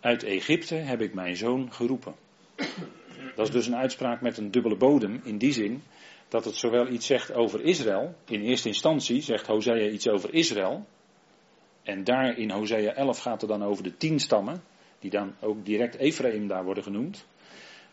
Uit 0.00 0.22
Egypte 0.22 0.74
heb 0.74 1.00
ik 1.00 1.14
mijn 1.14 1.36
zoon 1.36 1.72
geroepen. 1.72 2.14
Dat 3.34 3.46
is 3.46 3.52
dus 3.52 3.66
een 3.66 3.76
uitspraak 3.76 4.20
met 4.20 4.38
een 4.38 4.50
dubbele 4.50 4.76
bodem, 4.76 5.20
in 5.24 5.38
die 5.38 5.52
zin 5.52 5.82
dat 6.28 6.44
het 6.44 6.56
zowel 6.56 6.88
iets 6.88 7.06
zegt 7.06 7.34
over 7.34 7.60
Israël, 7.60 8.14
in 8.26 8.40
eerste 8.40 8.68
instantie 8.68 9.20
zegt 9.20 9.46
Hosea 9.46 9.88
iets 9.88 10.08
over 10.08 10.34
Israël, 10.34 10.86
en 11.82 12.04
daar 12.04 12.38
in 12.38 12.50
Hosea 12.50 12.92
11 12.92 13.18
gaat 13.18 13.40
het 13.40 13.50
dan 13.50 13.62
over 13.62 13.82
de 13.82 13.96
tien 13.96 14.18
stammen, 14.18 14.62
die 15.02 15.10
dan 15.10 15.34
ook 15.40 15.64
direct 15.64 15.96
Ephraim 15.96 16.48
daar 16.48 16.64
worden 16.64 16.82
genoemd. 16.82 17.26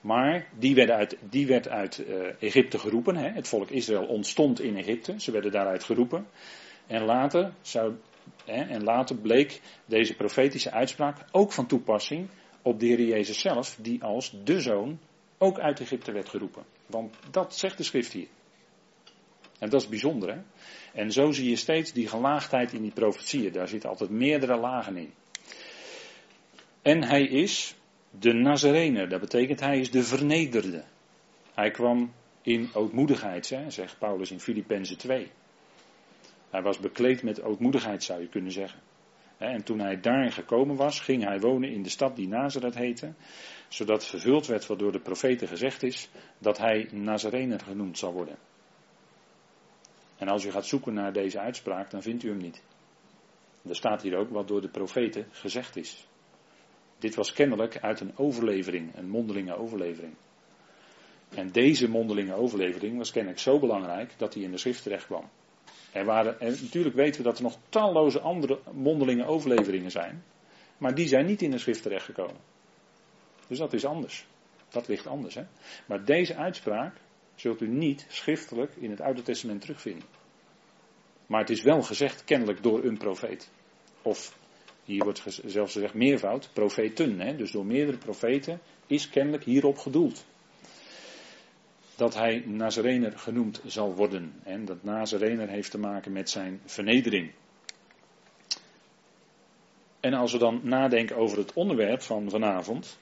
Maar 0.01 0.47
die, 0.59 0.75
werden 0.75 0.95
uit, 0.95 1.17
die 1.29 1.47
werd 1.47 1.69
uit 1.69 2.03
uh, 2.07 2.27
Egypte 2.39 2.79
geroepen. 2.79 3.15
Hè. 3.15 3.29
Het 3.29 3.47
volk 3.47 3.69
Israël 3.69 4.05
ontstond 4.05 4.61
in 4.61 4.77
Egypte. 4.77 5.13
Ze 5.17 5.31
werden 5.31 5.51
daaruit 5.51 5.83
geroepen. 5.83 6.27
En 6.87 7.03
later, 7.03 7.53
zou, 7.61 7.93
hè, 8.45 8.61
en 8.61 8.83
later 8.83 9.15
bleek 9.15 9.61
deze 9.85 10.15
profetische 10.15 10.71
uitspraak 10.71 11.17
ook 11.31 11.51
van 11.51 11.67
toepassing 11.67 12.27
op 12.61 12.79
de 12.79 12.85
Heer 12.85 13.01
Jezus 13.01 13.39
zelf, 13.39 13.77
die 13.81 14.03
als 14.03 14.35
de 14.43 14.61
zoon 14.61 14.99
ook 15.37 15.59
uit 15.59 15.79
Egypte 15.79 16.11
werd 16.11 16.29
geroepen. 16.29 16.63
Want 16.85 17.15
dat 17.31 17.55
zegt 17.55 17.77
de 17.77 17.83
schrift 17.83 18.11
hier. 18.11 18.27
En 19.59 19.69
dat 19.69 19.81
is 19.81 19.87
bijzonder, 19.87 20.33
hè? 20.33 20.41
En 20.93 21.11
zo 21.11 21.31
zie 21.31 21.49
je 21.49 21.55
steeds 21.55 21.93
die 21.93 22.07
gelaagdheid 22.07 22.73
in 22.73 22.81
die 22.81 22.91
profetieën. 22.91 23.51
Daar 23.51 23.67
zitten 23.67 23.89
altijd 23.89 24.09
meerdere 24.09 24.57
lagen 24.57 24.97
in. 24.97 25.13
En 26.81 27.03
hij 27.03 27.23
is 27.23 27.75
de 28.19 28.33
Nazarener. 28.33 29.09
Dat 29.09 29.19
betekent 29.19 29.59
hij 29.59 29.79
is 29.79 29.91
de 29.91 30.03
vernederde. 30.03 30.83
Hij 31.53 31.71
kwam 31.71 32.13
in 32.41 32.69
ootmoedigheid, 32.73 33.49
hè, 33.49 33.69
zegt 33.69 33.99
Paulus 33.99 34.31
in 34.31 34.39
Filippenzen 34.39 34.97
2. 34.97 35.31
Hij 36.49 36.61
was 36.61 36.79
bekleed 36.79 37.23
met 37.23 37.41
ootmoedigheid, 37.41 38.03
zou 38.03 38.21
je 38.21 38.27
kunnen 38.27 38.51
zeggen. 38.51 38.79
En 39.37 39.63
toen 39.63 39.79
hij 39.79 39.99
daar 39.99 40.31
gekomen 40.31 40.75
was, 40.75 40.99
ging 40.99 41.23
hij 41.23 41.39
wonen 41.39 41.71
in 41.71 41.83
de 41.83 41.89
stad 41.89 42.15
die 42.15 42.27
Nazareth 42.27 42.75
heette, 42.75 43.13
zodat 43.67 44.05
vervuld 44.05 44.45
werd 44.47 44.65
wat 44.65 44.79
door 44.79 44.91
de 44.91 44.99
profeten 44.99 45.47
gezegd 45.47 45.83
is, 45.83 46.09
dat 46.37 46.57
hij 46.57 46.87
Nazarener 46.91 47.59
genoemd 47.59 47.97
zal 47.97 48.13
worden. 48.13 48.37
En 50.17 50.27
als 50.27 50.45
u 50.45 50.51
gaat 50.51 50.65
zoeken 50.65 50.93
naar 50.93 51.13
deze 51.13 51.39
uitspraak, 51.39 51.91
dan 51.91 52.01
vindt 52.01 52.23
u 52.23 52.29
hem 52.29 52.37
niet. 52.37 52.61
Er 53.67 53.75
staat 53.75 54.01
hier 54.01 54.17
ook 54.17 54.29
wat 54.29 54.47
door 54.47 54.61
de 54.61 54.69
profeten 54.69 55.27
gezegd 55.31 55.75
is. 55.75 56.07
Dit 56.99 57.15
was 57.15 57.33
kennelijk 57.33 57.77
uit 57.77 57.99
een 57.99 58.17
overlevering, 58.17 58.95
een 58.95 59.09
mondelinge 59.09 59.55
overlevering. 59.55 60.13
En 61.29 61.51
deze 61.51 61.89
mondelinge 61.89 62.33
overlevering 62.33 62.97
was 62.97 63.11
kennelijk 63.11 63.41
zo 63.41 63.59
belangrijk 63.59 64.13
dat 64.17 64.33
hij 64.33 64.43
in 64.43 64.51
de 64.51 64.57
schrift 64.57 64.83
terecht 64.83 65.05
kwam. 65.05 65.29
Er 65.91 66.05
waren, 66.05 66.39
en 66.39 66.51
natuurlijk 66.61 66.95
weten 66.95 67.21
we 67.21 67.27
dat 67.27 67.37
er 67.37 67.43
nog 67.43 67.57
talloze 67.69 68.19
andere 68.19 68.59
mondelinge 68.71 69.25
overleveringen 69.25 69.91
zijn, 69.91 70.23
maar 70.77 70.95
die 70.95 71.07
zijn 71.07 71.25
niet 71.25 71.41
in 71.41 71.51
de 71.51 71.57
schrift 71.57 71.81
terechtgekomen. 71.81 72.41
Dus 73.47 73.57
dat 73.57 73.73
is 73.73 73.85
anders. 73.85 74.25
Dat 74.69 74.87
ligt 74.87 75.07
anders. 75.07 75.35
Hè? 75.35 75.43
Maar 75.85 76.05
deze 76.05 76.35
uitspraak 76.35 76.95
zult 77.35 77.61
u 77.61 77.67
niet 77.67 78.05
schriftelijk 78.07 78.75
in 78.75 78.89
het 78.89 79.01
Oude 79.01 79.21
Testament 79.21 79.61
terugvinden. 79.61 80.07
Maar 81.25 81.39
het 81.39 81.49
is 81.49 81.61
wel 81.61 81.81
gezegd 81.81 82.23
kennelijk 82.23 82.63
door 82.63 82.83
een 82.83 82.97
profeet. 82.97 83.51
Of 84.01 84.37
hier 84.89 85.03
wordt 85.03 85.41
zelfs 85.45 85.73
gezegd 85.73 85.93
meervoud, 85.93 86.49
profeten. 86.53 87.19
Hè? 87.19 87.35
Dus 87.35 87.51
door 87.51 87.65
meerdere 87.65 87.97
profeten 87.97 88.59
is 88.87 89.09
kennelijk 89.09 89.43
hierop 89.43 89.77
gedoeld. 89.77 90.25
Dat 91.95 92.15
hij 92.15 92.43
Nazarener 92.45 93.17
genoemd 93.17 93.61
zal 93.65 93.93
worden. 93.93 94.33
En 94.43 94.65
dat 94.65 94.83
Nazarener 94.83 95.47
heeft 95.47 95.71
te 95.71 95.77
maken 95.77 96.11
met 96.11 96.29
zijn 96.29 96.61
vernedering. 96.65 97.31
En 99.99 100.13
als 100.13 100.31
we 100.31 100.37
dan 100.37 100.59
nadenken 100.63 101.15
over 101.15 101.37
het 101.37 101.53
onderwerp 101.53 102.01
van 102.01 102.29
vanavond, 102.29 102.99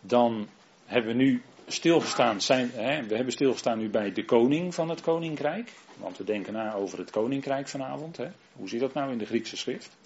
dan 0.00 0.48
hebben 0.84 1.16
we 1.16 1.22
nu 1.22 1.42
stilgestaan, 1.66 2.40
zijn, 2.40 2.70
hè, 2.70 3.02
we 3.06 3.14
hebben 3.14 3.32
stilgestaan 3.32 3.78
nu 3.78 3.90
bij 3.90 4.12
de 4.12 4.24
koning 4.24 4.74
van 4.74 4.88
het 4.88 5.00
koninkrijk. 5.00 5.72
Want 5.96 6.16
we 6.18 6.24
denken 6.24 6.52
na 6.52 6.74
over 6.74 6.98
het 6.98 7.10
koninkrijk 7.10 7.68
vanavond. 7.68 8.16
Hè. 8.16 8.26
Hoe 8.52 8.68
zit 8.68 8.80
dat 8.80 8.94
nou 8.94 9.12
in 9.12 9.18
de 9.18 9.26
Griekse 9.26 9.56
schrift? 9.56 9.96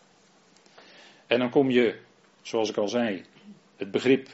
En 1.29 1.39
dan 1.39 1.51
kom 1.51 1.71
je, 1.71 1.99
zoals 2.43 2.69
ik 2.71 2.77
al 2.77 2.89
zei, 2.89 3.25
het 3.77 3.91
begrip 3.91 4.29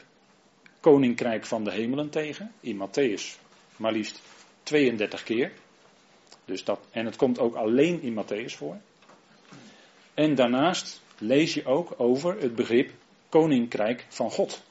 koninkrijk 0.79 1.45
van 1.45 1.63
de 1.63 1.71
hemelen 1.71 2.09
tegen. 2.09 2.51
In 2.59 2.87
Matthäus 2.87 3.39
maar 3.77 3.91
liefst 3.91 4.21
32 4.63 5.23
keer. 5.23 5.51
Dus 6.45 6.63
dat, 6.63 6.79
en 6.91 7.05
het 7.05 7.15
komt 7.15 7.39
ook 7.39 7.55
alleen 7.55 8.01
in 8.01 8.23
Matthäus 8.23 8.57
voor. 8.57 8.77
En 10.13 10.35
daarnaast 10.35 11.01
lees 11.17 11.53
je 11.53 11.65
ook 11.65 11.93
over 11.97 12.39
het 12.39 12.55
begrip 12.55 12.91
koninkrijk 13.29 14.05
van 14.09 14.31
God. 14.31 14.63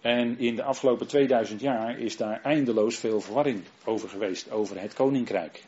En 0.00 0.38
in 0.38 0.56
de 0.56 0.62
afgelopen 0.62 1.06
2000 1.06 1.60
jaar 1.60 1.98
is 1.98 2.16
daar 2.16 2.40
eindeloos 2.42 2.96
veel 2.96 3.20
verwarring 3.20 3.62
over 3.84 4.08
geweest, 4.08 4.50
over 4.50 4.80
het 4.80 4.94
koninkrijk. 4.94 5.64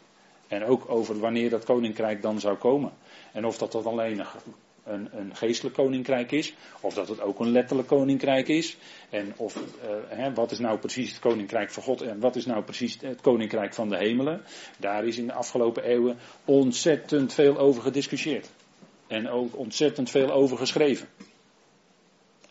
En 0.53 0.65
ook 0.65 0.85
over 0.89 1.19
wanneer 1.19 1.51
dat 1.51 1.65
koninkrijk 1.65 2.23
dan 2.23 2.41
zou 2.41 2.57
komen. 2.57 2.93
En 3.33 3.47
of 3.47 3.59
dat, 3.59 3.73
dat 3.73 3.87
alleen 3.87 4.25
een, 4.85 5.09
een 5.13 5.37
geestelijk 5.37 5.75
koninkrijk 5.75 6.33
is, 6.33 6.55
of 6.81 6.95
dat 6.95 7.09
het 7.09 7.21
ook 7.21 7.41
een 7.41 7.51
letterlijk 7.51 7.89
koninkrijk 7.89 8.49
is. 8.49 8.77
En 9.11 9.33
of, 9.37 9.57
uh, 9.57 9.63
hè, 10.09 10.35
wat 10.35 10.51
is 10.51 10.59
nou 10.59 10.79
precies 10.79 11.11
het 11.11 11.19
koninkrijk 11.19 11.71
van 11.71 11.83
God 11.83 12.01
en 12.01 12.21
wat 12.21 12.37
is 12.37 12.47
nou 12.47 12.63
precies 12.63 12.99
het 13.01 13.21
koninkrijk 13.21 13.75
van 13.75 13.89
de 13.89 13.97
hemelen. 13.97 14.43
Daar 14.79 15.05
is 15.05 15.19
in 15.19 15.27
de 15.27 15.33
afgelopen 15.33 15.85
eeuwen 15.85 16.19
ontzettend 16.45 17.33
veel 17.33 17.59
over 17.59 17.83
gediscussieerd. 17.83 18.51
En 19.07 19.29
ook 19.29 19.57
ontzettend 19.57 20.11
veel 20.11 20.31
over 20.31 20.57
geschreven. 20.59 21.09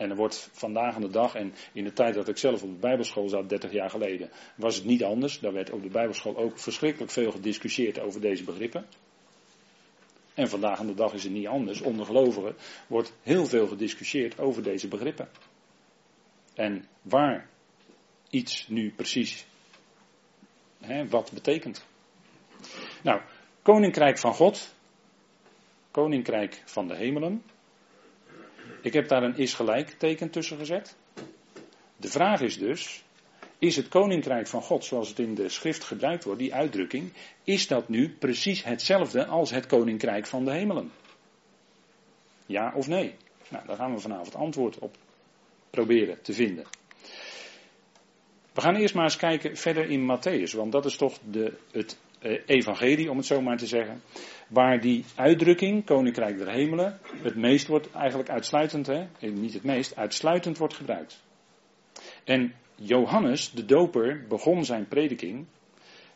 En 0.02 0.10
er 0.10 0.16
wordt 0.16 0.50
vandaag 0.52 0.96
aan 0.96 1.02
de 1.02 1.10
dag, 1.10 1.36
en 1.36 1.54
in 1.74 1.84
de 1.84 1.94
tijd 1.94 2.14
dat 2.14 2.28
ik 2.28 2.38
zelf 2.38 2.64
op 2.64 2.70
de 2.70 2.80
Bijbelschool 2.80 3.30
zat, 3.30 3.50
30 3.50 3.72
jaar 3.72 3.90
geleden, 3.90 4.30
was 4.56 4.76
het 4.76 4.86
niet 4.86 5.04
anders. 5.04 5.40
Daar 5.40 5.54
werd 5.54 5.72
op 5.72 5.82
de 5.82 5.90
Bijbelschool 5.90 6.38
ook 6.38 6.60
verschrikkelijk 6.60 7.12
veel 7.12 7.32
gediscussieerd 7.32 8.00
over 8.00 8.22
deze 8.22 8.44
begrippen. 8.44 8.86
En 10.34 10.50
vandaag 10.50 10.80
aan 10.80 10.88
de 10.88 10.94
dag 10.94 11.14
is 11.14 11.24
het 11.24 11.32
niet 11.32 11.48
anders. 11.48 11.82
Onder 11.82 12.06
gelovigen 12.06 12.56
wordt 12.88 13.14
heel 13.22 13.46
veel 13.46 13.68
gediscussieerd 13.68 14.40
over 14.40 14.64
deze 14.64 14.88
begrippen. 14.88 15.30
En 16.54 16.86
waar 17.02 17.50
iets 18.30 18.68
nu 18.68 18.94
precies 18.96 19.46
hè, 20.80 21.08
wat 21.08 21.32
betekent. 21.34 21.86
Nou, 23.04 23.22
koninkrijk 23.62 24.18
van 24.18 24.34
God, 24.34 24.76
koninkrijk 25.92 26.62
van 26.66 26.88
de 26.88 26.96
hemelen. 26.96 27.44
Ik 28.82 28.94
heb 28.94 29.08
daar 29.08 29.24
een 29.24 29.38
is 29.38 29.54
gelijk 29.54 29.90
teken 29.90 30.30
tussen 30.30 30.58
gezet. 30.58 30.96
De 31.98 32.08
vraag 32.08 32.42
is 32.42 32.58
dus, 32.58 33.04
is 33.60 33.76
het 33.76 33.88
koninkrijk 33.88 34.48
van 34.48 34.62
God, 34.62 34.86
zoals 34.86 35.10
het 35.10 35.20
in 35.20 35.36
de 35.36 35.50
schrift 35.50 35.84
gebruikt 35.84 36.24
wordt, 36.24 36.40
die 36.40 36.54
uitdrukking, 36.54 37.14
is 37.44 37.68
dat 37.68 37.90
nu 37.90 38.10
precies 38.10 38.64
hetzelfde 38.64 39.26
als 39.26 39.52
het 39.52 39.66
koninkrijk 39.66 40.26
van 40.26 40.46
de 40.46 40.52
hemelen? 40.52 40.92
Ja 42.46 42.74
of 42.76 42.88
nee? 42.88 43.16
Nou, 43.50 43.68
daar 43.68 43.76
gaan 43.76 43.94
we 43.94 44.00
vanavond 44.00 44.36
antwoord 44.36 44.80
op 44.80 44.98
proberen 45.70 46.22
te 46.22 46.34
vinden. 46.34 46.66
We 48.54 48.62
gaan 48.62 48.76
eerst 48.76 48.94
maar 48.94 49.04
eens 49.04 49.16
kijken 49.16 49.58
verder 49.58 49.90
in 49.90 50.02
Matthäus, 50.02 50.56
want 50.56 50.72
dat 50.72 50.86
is 50.86 50.96
toch 50.96 51.18
de, 51.32 51.54
het 51.72 51.98
eh, 52.20 52.40
evangelie, 52.46 53.10
om 53.12 53.18
het 53.18 53.26
zo 53.26 53.42
maar 53.42 53.58
te 53.58 53.68
zeggen, 53.68 54.02
waar 54.52 54.80
die 54.80 55.06
uitdrukking, 55.16 55.86
koninkrijk 55.86 56.38
der 56.38 56.52
hemelen, 56.52 57.00
het 57.22 57.36
meest 57.36 57.68
wordt, 57.68 57.92
eigenlijk 57.92 58.30
uitsluitend, 58.30 58.88
hè, 58.88 59.08
niet 59.20 59.54
het 59.54 59.64
meest, 59.64 59.96
uitsluitend 59.96 60.58
wordt 60.58 60.74
gebruikt. 60.74 61.24
En 62.24 62.54
Johannes, 62.76 63.52
de 63.52 63.66
doper, 63.66 64.26
begon 64.28 64.66
zijn 64.66 64.88
prediking. 64.88 65.46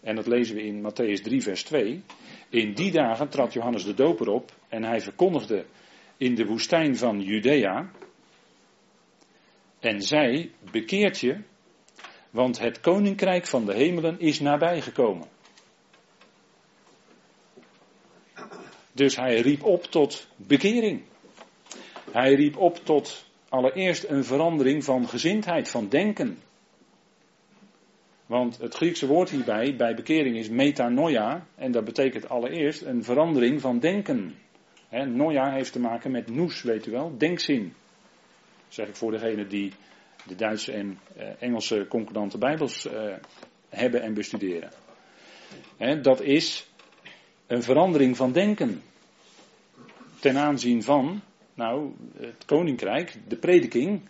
En 0.02 0.16
dat 0.16 0.28
lezen 0.28 0.56
we 0.56 0.62
in 0.62 0.82
Matthäus 0.82 1.22
3, 1.24 1.42
vers 1.42 1.64
2. 1.64 2.04
In 2.50 2.74
die 2.74 2.92
dagen 2.92 3.30
trad 3.30 3.54
Johannes 3.54 3.84
de 3.84 3.94
doper 3.94 4.28
op 4.28 4.52
en 4.70 4.84
hij 4.84 5.02
verkondigde 5.02 5.66
in 6.18 6.36
de 6.36 6.46
woestijn 6.46 6.98
van 6.98 7.22
Judea. 7.22 7.92
En 9.80 10.02
zei: 10.02 10.52
Bekeert 10.72 11.20
je, 11.20 11.38
want 12.30 12.60
het 12.60 12.80
koninkrijk 12.80 13.48
van 13.48 13.66
de 13.66 13.74
hemelen 13.74 14.20
is 14.20 14.40
nabijgekomen. 14.40 15.28
Dus 18.96 19.16
hij 19.16 19.40
riep 19.40 19.64
op 19.64 19.84
tot 19.84 20.28
bekering. 20.36 21.02
Hij 22.12 22.34
riep 22.34 22.58
op 22.58 22.86
tot 22.86 23.26
allereerst 23.50 24.04
een 24.04 24.24
verandering 24.24 24.84
van 24.84 25.08
gezindheid, 25.08 25.70
van 25.70 25.90
denken. 25.90 26.38
Want 28.26 28.58
het 28.58 28.76
Griekse 28.76 29.08
woord 29.08 29.30
hierbij, 29.30 29.76
bij 29.76 29.96
bekering, 29.96 30.38
is 30.38 30.50
metanoia. 30.50 31.48
En 31.56 31.72
dat 31.72 31.86
betekent 31.86 32.30
allereerst 32.30 32.82
een 32.82 33.04
verandering 33.04 33.62
van 33.62 33.80
denken. 33.80 34.36
He, 34.90 35.06
noia 35.06 35.52
heeft 35.52 35.72
te 35.72 35.80
maken 35.80 36.12
met 36.12 36.30
noes, 36.30 36.62
weet 36.62 36.86
u 36.86 36.92
wel, 36.92 37.18
denkzin. 37.18 37.74
zeg 38.68 38.88
ik 38.88 38.96
voor 38.96 39.12
degene 39.12 39.48
die 39.48 39.72
de 40.28 40.36
Duitse 40.36 40.72
en 40.72 41.00
eh, 41.16 41.28
Engelse 41.40 41.86
concordante 41.90 42.38
Bijbels 42.38 42.88
eh, 42.88 43.14
hebben 43.70 44.02
en 44.02 44.14
bestuderen. 44.14 44.72
dat 46.02 46.22
is 46.22 46.68
een 47.48 47.64
verandering 47.64 48.18
van 48.18 48.32
denken. 48.32 48.82
Ten 50.20 50.38
aanzien 50.38 50.84
van, 50.84 51.22
nou, 51.54 51.92
het 52.18 52.46
koninkrijk, 52.46 53.18
de 53.28 53.36
prediking, 53.36 54.10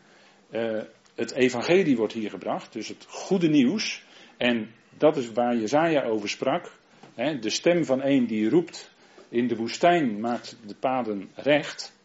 uh, 0.52 0.82
het 1.16 1.32
evangelie 1.32 1.98
wordt 1.98 2.14
hier 2.14 2.30
gebracht, 2.30 2.74
dus 2.74 2.88
het 2.88 3.06
goede 3.10 3.48
nieuws. 3.48 4.04
En 4.38 4.72
dat 4.98 5.18
is 5.18 5.32
waar 5.32 5.56
Jezaja 5.56 6.04
over 6.04 6.30
sprak. 6.30 6.72
De 7.16 7.50
stem 7.50 7.86
van 7.86 8.04
een 8.04 8.28
die 8.28 8.50
roept 8.50 8.92
in 9.30 9.48
de 9.48 9.56
woestijn 9.56 10.20
maakt 10.20 10.58
de 10.66 10.76
paden 10.76 11.30
recht. 11.36 11.98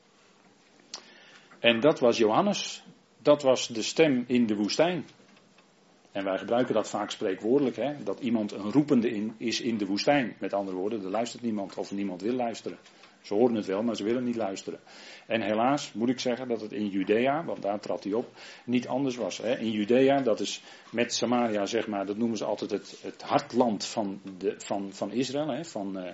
En 1.58 1.80
dat 1.80 2.00
was 2.00 2.16
Johannes. 2.16 2.82
Dat 3.22 3.42
was 3.42 3.68
de 3.68 3.82
stem 3.82 4.24
in 4.26 4.46
de 4.46 4.56
woestijn. 4.56 5.04
En 6.12 6.24
wij 6.24 6.38
gebruiken 6.38 6.74
dat 6.74 6.88
vaak 6.88 7.10
spreekwoordelijk, 7.10 7.76
hè? 7.76 8.02
dat 8.02 8.20
iemand 8.20 8.52
een 8.52 8.72
roepende 8.72 9.10
in, 9.10 9.34
is 9.36 9.60
in 9.60 9.78
de 9.78 9.86
woestijn. 9.86 10.36
Met 10.38 10.52
andere 10.52 10.76
woorden, 10.76 11.04
er 11.04 11.10
luistert 11.10 11.42
niemand 11.42 11.74
of 11.76 11.92
niemand 11.92 12.22
wil 12.22 12.34
luisteren. 12.34 12.78
Ze 13.22 13.34
horen 13.34 13.54
het 13.54 13.66
wel, 13.66 13.82
maar 13.82 13.96
ze 13.96 14.04
willen 14.04 14.24
niet 14.24 14.36
luisteren. 14.36 14.80
En 15.26 15.40
helaas 15.40 15.92
moet 15.92 16.08
ik 16.08 16.20
zeggen 16.20 16.48
dat 16.48 16.60
het 16.60 16.72
in 16.72 16.88
Judea, 16.88 17.44
want 17.44 17.62
daar 17.62 17.80
trad 17.80 18.04
hij 18.04 18.12
op, 18.12 18.28
niet 18.64 18.88
anders 18.88 19.16
was. 19.16 19.38
Hè. 19.38 19.58
In 19.58 19.70
Judea, 19.70 20.20
dat 20.20 20.40
is 20.40 20.62
met 20.90 21.14
Samaria, 21.14 21.66
zeg 21.66 21.86
maar, 21.86 22.06
dat 22.06 22.16
noemen 22.16 22.36
ze 22.36 22.44
altijd 22.44 22.70
het, 22.70 22.98
het 23.02 23.22
hartland 23.22 23.84
van, 23.84 24.20
de, 24.38 24.54
van, 24.58 24.92
van 24.92 25.12
Israël. 25.12 25.48
Hè, 25.48 25.64
van, 25.64 25.98
uh, 25.98 26.10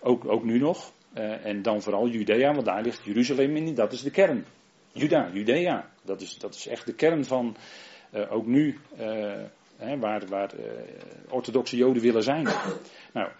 ook, 0.00 0.28
ook 0.28 0.44
nu 0.44 0.58
nog. 0.58 0.92
Uh, 1.14 1.46
en 1.46 1.62
dan 1.62 1.82
vooral 1.82 2.08
Judea, 2.08 2.52
want 2.52 2.64
daar 2.64 2.82
ligt 2.82 3.04
Jeruzalem 3.04 3.56
in, 3.56 3.74
dat 3.74 3.92
is 3.92 4.02
de 4.02 4.10
kern. 4.10 4.44
Juda, 4.92 5.30
Judea, 5.32 5.90
dat 6.02 6.20
is, 6.20 6.38
dat 6.38 6.54
is 6.54 6.66
echt 6.66 6.86
de 6.86 6.94
kern 6.94 7.24
van, 7.24 7.56
uh, 8.12 8.32
ook 8.32 8.46
nu, 8.46 8.78
hè, 9.76 9.98
waar, 9.98 10.26
waar 10.26 10.50
orthodoxe 11.28 11.76
Joden 11.76 12.02
willen 12.02 12.22
zijn. 12.22 12.48
Nou, 13.12 13.30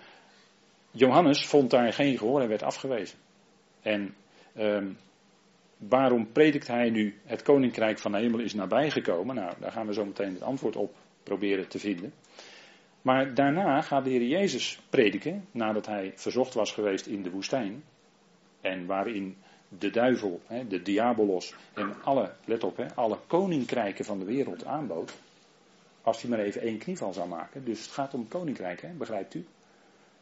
Johannes 0.91 1.47
vond 1.47 1.71
daar 1.71 1.93
geen 1.93 2.19
gehoor 2.19 2.41
en 2.41 2.49
werd 2.49 2.63
afgewezen. 2.63 3.19
En 3.83 4.15
um, 4.59 4.97
waarom 5.89 6.33
predikt 6.33 6.67
hij 6.67 6.91
nu 6.91 7.15
het 7.25 7.43
koninkrijk 7.43 7.99
van 7.99 8.13
de 8.13 8.19
hemel 8.19 8.41
is 8.41 8.55
nabijgekomen? 8.55 9.35
Nou, 9.35 9.53
daar 9.59 9.73
gaan 9.73 9.87
we 9.87 9.93
zo 9.93 10.05
meteen 10.05 10.33
het 10.33 10.43
antwoord 10.43 10.77
op 10.77 10.95
proberen 11.23 11.69
te 11.69 11.79
vinden. 11.79 12.13
Maar 13.03 13.35
daarna 13.35 13.81
gaat 13.81 14.05
de 14.05 14.11
Heer 14.11 14.27
Jezus 14.27 14.81
prediken, 14.91 15.47
nadat 15.51 15.87
hij 15.87 16.13
verzocht 16.15 16.55
was 16.55 16.73
geweest 16.73 17.07
in 17.07 17.23
de 17.23 17.31
woestijn. 17.31 17.83
En 18.61 18.87
waarin 18.87 19.37
de 19.79 19.91
duivel, 19.91 20.41
de 20.69 20.83
diabolos 20.83 21.55
en 21.75 22.03
alle, 22.03 22.33
let 22.45 22.65
op, 22.65 22.87
alle 22.95 23.19
koninkrijken 23.27 24.05
van 24.05 24.19
de 24.19 24.25
wereld 24.25 24.65
aanbood. 24.65 25.13
Als 26.03 26.21
hij 26.21 26.31
maar 26.31 26.39
even 26.39 26.61
één 26.61 26.79
knieval 26.79 27.13
zou 27.13 27.29
maken. 27.29 27.65
Dus 27.65 27.83
het 27.83 27.91
gaat 27.91 28.15
om 28.15 28.29
koninkrijk, 28.29 28.99
begrijpt 28.99 29.35
u? 29.35 29.47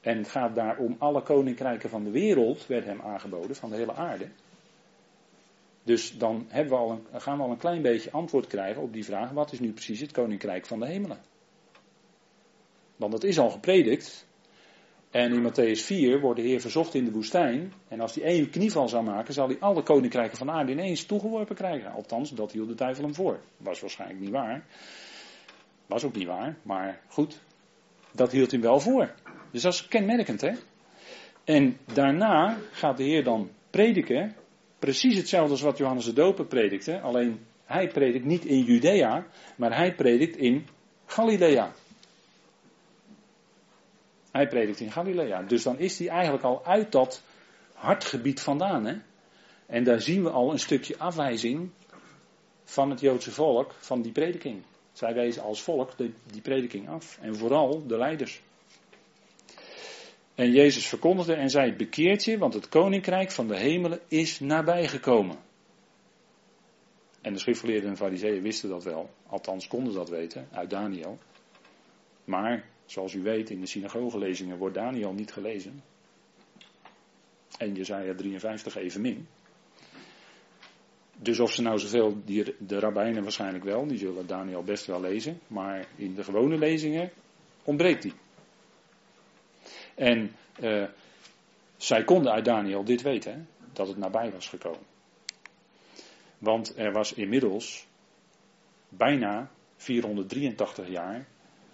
En 0.01 0.19
het 0.19 0.29
gaat 0.29 0.55
daar 0.55 0.79
om 0.79 0.97
alle 0.99 1.23
koninkrijken 1.23 1.91
van 1.91 2.05
de 2.05 2.11
wereld, 2.11 2.67
werd 2.67 2.85
hem 2.85 3.01
aangeboden, 3.01 3.57
van 3.57 3.71
de 3.71 3.77
hele 3.77 3.95
aarde. 3.95 4.29
Dus 5.83 6.19
dan 6.19 6.47
hebben 6.49 6.73
we 6.73 6.79
al 6.79 7.03
gaan 7.13 7.37
we 7.37 7.43
al 7.43 7.51
een 7.51 7.57
klein 7.57 7.83
beetje 7.83 8.11
antwoord 8.11 8.47
krijgen 8.47 8.83
op 8.83 8.93
die 8.93 9.05
vraag: 9.05 9.31
wat 9.31 9.53
is 9.53 9.61
nu 9.61 9.73
precies 9.73 10.01
het 10.01 10.13
koninkrijk 10.13 10.67
van 10.67 10.81
de 10.81 10.87
hemelen? 10.87 11.19
Want 12.97 13.13
dat 13.13 13.25
is 13.25 13.39
al 13.39 13.51
gepredikt. 13.51 14.27
En 15.11 15.33
in 15.33 15.43
Matthäus 15.43 15.85
4 15.85 16.21
wordt 16.21 16.41
de 16.41 16.47
Heer 16.47 16.61
verzocht 16.61 16.95
in 16.95 17.05
de 17.05 17.11
woestijn. 17.11 17.73
En 17.89 18.01
als 18.01 18.15
hij 18.15 18.25
één 18.25 18.51
knieval 18.51 18.89
zou 18.89 19.05
maken, 19.05 19.35
zal 19.35 19.49
hij 19.49 19.57
alle 19.61 19.83
koninkrijken 19.83 20.39
van 20.39 20.47
de 20.47 20.53
aarde 20.53 20.73
ineens 20.73 21.05
toegeworpen 21.05 21.57
krijgen. 21.57 21.93
Althans, 21.93 22.31
dat 22.31 22.53
hield 22.53 22.69
de 22.69 22.75
duivel 22.75 23.05
hem 23.05 23.15
voor. 23.15 23.41
Was 23.57 23.81
waarschijnlijk 23.81 24.21
niet 24.21 24.31
waar. 24.31 24.65
Was 25.87 26.05
ook 26.05 26.17
niet 26.17 26.27
waar, 26.27 26.57
maar 26.63 27.01
goed. 27.09 27.41
Dat 28.13 28.33
hield 28.33 28.51
hij 28.51 28.61
wel 28.61 28.81
voor. 28.81 29.15
Dus 29.51 29.63
dat 29.63 29.73
is 29.73 29.89
kenmerkend, 29.89 30.41
hè? 30.41 30.53
En 31.45 31.77
daarna 31.93 32.59
gaat 32.73 32.97
de 32.97 33.03
Heer 33.03 33.25
dan 33.25 33.51
prediken. 33.71 34.35
Precies 34.79 35.17
hetzelfde 35.17 35.51
als 35.51 35.61
wat 35.61 35.79
Johannes 35.79 36.05
de 36.05 36.13
Doper 36.13 36.47
predikte. 36.47 37.01
Alleen 37.01 37.41
hij 37.65 37.89
predikt 37.89 38.25
niet 38.25 38.45
in 38.45 38.63
Judea, 38.63 39.27
maar 39.57 39.77
hij 39.77 39.95
predikt 39.95 40.37
in 40.37 40.67
Galilea. 41.07 41.73
Hij 44.39 44.49
predikt 44.49 44.81
in 44.81 44.93
Galilea. 44.93 45.43
Dus 45.43 45.63
dan 45.63 45.79
is 45.79 45.99
hij 45.99 46.09
eigenlijk 46.09 46.45
al 46.45 46.65
uit 46.65 46.93
dat 46.93 47.23
hartgebied 47.73 48.41
vandaan. 48.41 48.87
Hè? 48.87 48.97
En 49.67 49.85
daar 49.85 50.01
zien 50.01 50.23
we 50.23 50.31
al 50.31 50.53
een 50.53 50.59
stukje 50.59 50.99
afwijzing 50.99 51.71
van 52.65 52.91
het 52.91 53.01
Joodse 53.01 53.31
volk 53.31 53.75
van 53.79 54.03
die 54.03 54.13
prediking. 54.13 54.63
Zij 54.93 55.15
wezen 55.15 55.43
als 55.43 55.63
volk 55.63 55.93
die 56.31 56.41
prediking 56.43 56.89
af. 56.89 57.19
En 57.21 57.37
vooral 57.37 57.87
de 57.87 57.97
leiders. 57.97 58.43
En 60.35 60.53
Jezus 60.53 60.87
verkondigde 60.87 61.35
en 61.35 61.51
zei: 61.51 61.73
Bekeert 61.73 62.25
je, 62.25 62.39
want 62.39 62.55
het 62.55 62.69
koninkrijk 62.69 63.31
van 63.31 63.49
de 63.49 63.57
hemelen 63.57 64.01
is 64.09 64.41
nabijgekomen. 64.41 65.37
En 67.21 67.33
de 67.33 67.39
schriftgeleerden 67.39 67.91
en 67.91 67.97
fariseeën 67.97 68.43
wisten 68.43 68.69
dat 68.69 68.85
wel, 68.85 69.11
althans 69.27 69.69
konden 69.69 69.95
dat 69.95 70.09
weten 70.09 70.49
uit 70.53 70.71
Daniel. 70.71 71.19
Maar, 72.25 72.65
zoals 72.91 73.15
u 73.15 73.23
weet, 73.23 73.51
in 73.51 73.61
de 73.61 73.67
synagogelezingen 73.67 74.59
wordt 74.59 74.75
Daniel 74.75 75.13
niet 75.13 75.33
gelezen. 75.33 75.83
En 77.59 77.75
Jezaja 77.75 78.15
53 78.15 78.77
evenmin. 78.77 79.27
Dus 81.17 81.41
of 81.41 81.53
ze 81.53 81.63
nou 81.63 81.79
zoveel, 81.79 82.23
die, 82.25 82.55
de 82.59 82.79
rabbijnen 82.79 83.23
waarschijnlijk 83.23 83.65
wel, 83.65 83.87
die 83.87 83.99
zullen 83.99 84.27
Daniel 84.27 84.63
best 84.63 84.87
wel 84.87 85.01
lezen. 85.01 85.41
Maar 85.47 85.87
in 85.97 86.15
de 86.15 86.25
gewone 86.25 86.59
lezingen 86.59 87.11
ontbreekt 87.65 88.03
die. 88.03 88.13
En 89.95 90.33
uh, 90.61 90.89
zij 91.77 92.05
konden 92.05 92.33
uit 92.33 92.45
Daniel 92.45 92.85
dit 92.85 93.03
weten, 93.03 93.49
dat 93.73 93.89
het 93.89 93.97
nabij 93.97 94.31
was 94.31 94.49
gekomen. 94.49 94.87
Want 96.39 96.77
er 96.77 96.93
was 96.93 97.13
inmiddels 97.13 97.87
bijna 98.89 99.51
483 99.77 100.89
jaar 100.89 101.27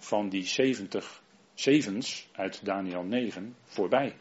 van 0.05 0.29
die 0.29 0.45
70 0.45 1.21
zevens 1.53 2.27
uit 2.31 2.65
Daniel 2.65 3.03
9 3.03 3.55
voorbij. 3.63 4.15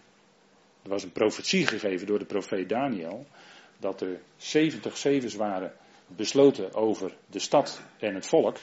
Er 0.82 0.90
was 0.90 1.02
een 1.02 1.12
profetie 1.12 1.66
gegeven 1.66 2.06
door 2.06 2.18
de 2.18 2.24
profeet 2.24 2.68
Daniel 2.68 3.26
dat 3.78 4.00
er 4.00 4.20
70 4.36 4.96
zevens 4.96 5.34
waren 5.34 5.72
besloten 6.06 6.74
over 6.74 7.16
de 7.26 7.38
stad 7.38 7.82
en 7.98 8.14
het 8.14 8.26
volk. 8.26 8.56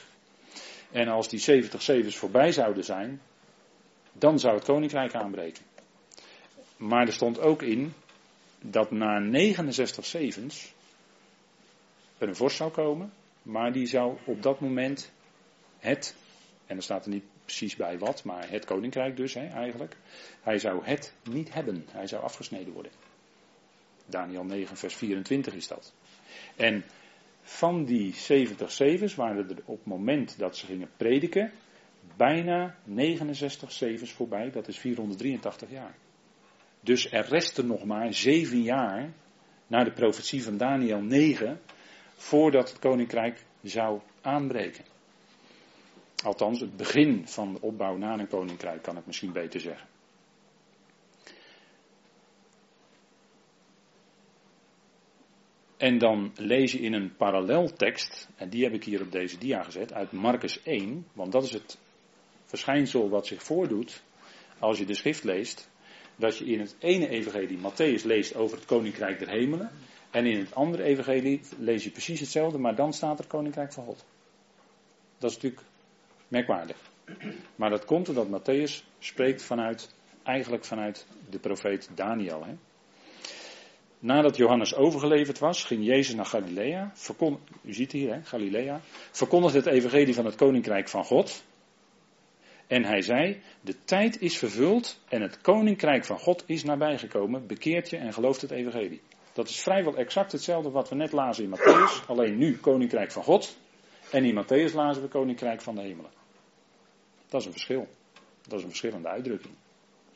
En 0.90 1.08
als 1.08 1.28
die 1.28 1.40
70 1.40 1.82
zevens 1.82 2.16
voorbij 2.16 2.52
zouden 2.52 2.84
zijn, 2.84 3.20
dan 4.12 4.38
zou 4.38 4.54
het 4.54 4.64
koninkrijk 4.64 5.14
aanbreken. 5.14 5.64
Maar 6.76 7.06
er 7.06 7.12
stond 7.12 7.40
ook 7.40 7.62
in 7.62 7.92
dat 8.60 8.90
na 8.90 9.18
69 9.18 10.04
zevens 10.04 10.72
er 12.18 12.28
een 12.28 12.36
vorst 12.36 12.56
zou 12.56 12.70
komen, 12.70 13.12
maar 13.42 13.72
die 13.72 13.86
zou 13.86 14.18
op 14.24 14.42
dat 14.42 14.60
moment 14.60 15.12
het, 15.78 16.16
en 16.72 16.78
er 16.78 16.84
staat 16.84 17.04
er 17.04 17.10
niet 17.10 17.24
precies 17.44 17.76
bij 17.76 17.98
wat, 17.98 18.24
maar 18.24 18.50
het 18.50 18.64
koninkrijk 18.64 19.16
dus 19.16 19.34
hè, 19.34 19.46
eigenlijk, 19.46 19.96
hij 20.42 20.58
zou 20.58 20.84
het 20.84 21.14
niet 21.30 21.54
hebben, 21.54 21.84
hij 21.90 22.06
zou 22.06 22.22
afgesneden 22.22 22.72
worden. 22.72 22.92
Daniel 24.06 24.44
9, 24.44 24.76
vers 24.76 24.94
24 24.94 25.54
is 25.54 25.68
dat. 25.68 25.94
En 26.56 26.84
van 27.42 27.84
die 27.84 28.14
70 28.14 28.72
zevens 28.72 29.14
waren 29.14 29.48
er 29.48 29.56
op 29.64 29.78
het 29.78 29.86
moment 29.86 30.38
dat 30.38 30.56
ze 30.56 30.66
gingen 30.66 30.90
prediken, 30.96 31.52
bijna 32.16 32.76
69 32.84 33.72
zevens 33.72 34.12
voorbij, 34.12 34.50
dat 34.50 34.68
is 34.68 34.78
483 34.78 35.70
jaar. 35.70 35.94
Dus 36.80 37.12
er 37.12 37.24
resten 37.28 37.66
nog 37.66 37.84
maar 37.84 38.14
zeven 38.14 38.62
jaar 38.62 39.12
na 39.66 39.84
de 39.84 39.92
profetie 39.92 40.42
van 40.42 40.56
Daniel 40.56 41.00
9 41.00 41.60
voordat 42.14 42.68
het 42.68 42.78
koninkrijk 42.78 43.44
zou 43.62 44.00
aanbreken. 44.20 44.91
Althans, 46.24 46.60
het 46.60 46.76
begin 46.76 47.28
van 47.28 47.52
de 47.52 47.60
opbouw 47.60 47.96
na 47.96 48.18
een 48.18 48.28
koninkrijk 48.28 48.82
kan 48.82 48.96
ik 48.96 49.06
misschien 49.06 49.32
beter 49.32 49.60
zeggen. 49.60 49.88
En 55.76 55.98
dan 55.98 56.32
lees 56.34 56.72
je 56.72 56.78
in 56.78 56.92
een 56.92 57.16
paralleltekst, 57.16 58.28
en 58.36 58.48
die 58.48 58.64
heb 58.64 58.72
ik 58.72 58.84
hier 58.84 59.02
op 59.02 59.12
deze 59.12 59.38
dia 59.38 59.62
gezet, 59.62 59.92
uit 59.92 60.12
Marcus 60.12 60.62
1, 60.62 61.06
want 61.12 61.32
dat 61.32 61.42
is 61.42 61.52
het 61.52 61.78
verschijnsel 62.44 63.08
wat 63.08 63.26
zich 63.26 63.42
voordoet 63.42 64.02
als 64.58 64.78
je 64.78 64.84
de 64.84 64.94
schrift 64.94 65.24
leest, 65.24 65.70
dat 66.16 66.38
je 66.38 66.44
in 66.44 66.60
het 66.60 66.76
ene 66.78 67.08
evangelie 67.08 67.58
Matthäus 67.58 68.04
leest 68.04 68.34
over 68.34 68.56
het 68.56 68.66
koninkrijk 68.66 69.18
der 69.18 69.28
hemelen 69.28 69.70
en 70.10 70.26
in 70.26 70.38
het 70.38 70.54
andere 70.54 70.82
evangelie 70.82 71.40
lees 71.58 71.84
je 71.84 71.90
precies 71.90 72.20
hetzelfde, 72.20 72.58
maar 72.58 72.76
dan 72.76 72.92
staat 72.92 73.18
er 73.18 73.26
koninkrijk 73.26 73.72
van 73.72 73.84
God. 73.84 74.04
Dat 75.18 75.30
is 75.30 75.36
natuurlijk 75.36 75.62
merkwaardig. 76.32 76.76
Maar 77.56 77.70
dat 77.70 77.84
komt 77.84 78.08
omdat 78.08 78.40
Matthäus 78.40 78.84
spreekt 78.98 79.42
vanuit, 79.42 79.94
eigenlijk 80.22 80.64
vanuit 80.64 81.06
de 81.30 81.38
profeet 81.38 81.90
Daniel. 81.94 82.44
Hè. 82.44 82.54
Nadat 83.98 84.36
Johannes 84.36 84.74
overgeleverd 84.74 85.38
was, 85.38 85.64
ging 85.64 85.84
Jezus 85.84 86.14
naar 86.14 86.26
Galilea. 86.26 86.92
u 87.62 87.72
ziet 87.72 87.92
hier, 87.92 88.14
hè, 88.14 88.22
Galilea. 88.22 88.80
Verkondigde 89.10 89.58
het 89.58 89.66
evangelie 89.66 90.14
van 90.14 90.24
het 90.24 90.34
koninkrijk 90.34 90.88
van 90.88 91.04
God. 91.04 91.44
En 92.66 92.84
hij 92.84 93.02
zei, 93.02 93.40
de 93.60 93.84
tijd 93.84 94.20
is 94.20 94.38
vervuld 94.38 95.00
en 95.08 95.22
het 95.22 95.40
koninkrijk 95.40 96.04
van 96.04 96.18
God 96.18 96.44
is 96.46 96.64
nabijgekomen. 96.64 97.46
Bekeert 97.46 97.90
je 97.90 97.96
en 97.96 98.12
gelooft 98.12 98.40
het 98.40 98.50
evangelie. 98.50 99.00
Dat 99.32 99.48
is 99.48 99.60
vrijwel 99.60 99.96
exact 99.96 100.32
hetzelfde 100.32 100.70
wat 100.70 100.88
we 100.88 100.94
net 100.94 101.12
lazen 101.12 101.44
in 101.44 101.50
Matthäus. 101.50 102.06
Alleen 102.06 102.38
nu 102.38 102.56
koninkrijk 102.56 103.12
van 103.12 103.22
God. 103.22 103.56
En 104.10 104.24
in 104.24 104.44
Matthäus 104.44 104.74
lazen 104.74 105.02
we 105.02 105.08
koninkrijk 105.08 105.60
van 105.60 105.74
de 105.74 105.80
hemelen. 105.80 106.21
Dat 107.32 107.40
is 107.40 107.46
een 107.46 107.52
verschil. 107.52 107.88
Dat 108.42 108.58
is 108.58 108.62
een 108.62 108.68
verschillende 108.68 109.08
uitdrukking. 109.08 109.54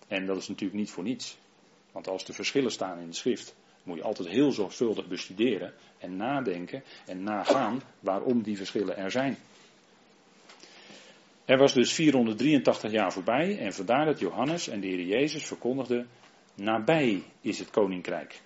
En 0.09 0.27
dat 0.27 0.37
is 0.37 0.49
natuurlijk 0.49 0.79
niet 0.79 0.91
voor 0.91 1.03
niets. 1.03 1.39
Want 1.93 2.09
als 2.09 2.29
er 2.29 2.35
verschillen 2.35 2.71
staan 2.71 2.99
in 2.99 3.07
de 3.07 3.15
schrift, 3.15 3.55
moet 3.83 3.97
je 3.97 4.03
altijd 4.03 4.29
heel 4.29 4.53
zorgvuldig 4.53 5.09
bestuderen 5.09 5.75
en 5.99 6.17
nadenken 6.17 6.83
en 7.07 7.23
nagaan 7.23 7.83
waarom 8.01 8.43
die 8.43 8.57
verschillen 8.57 8.97
er 8.97 9.11
zijn. 9.11 9.37
Er 11.45 11.59
was 11.59 11.73
dus 11.73 11.93
483 11.93 12.91
jaar 12.91 13.13
voorbij 13.13 13.59
en 13.59 13.73
vandaar 13.73 14.05
dat 14.05 14.19
Johannes 14.19 14.69
en 14.69 14.81
de 14.81 14.87
Heer 14.87 15.07
Jezus 15.07 15.47
verkondigden 15.47 16.09
Nabij 16.55 17.23
is 17.41 17.59
het 17.59 17.71
koninkrijk. 17.71 18.41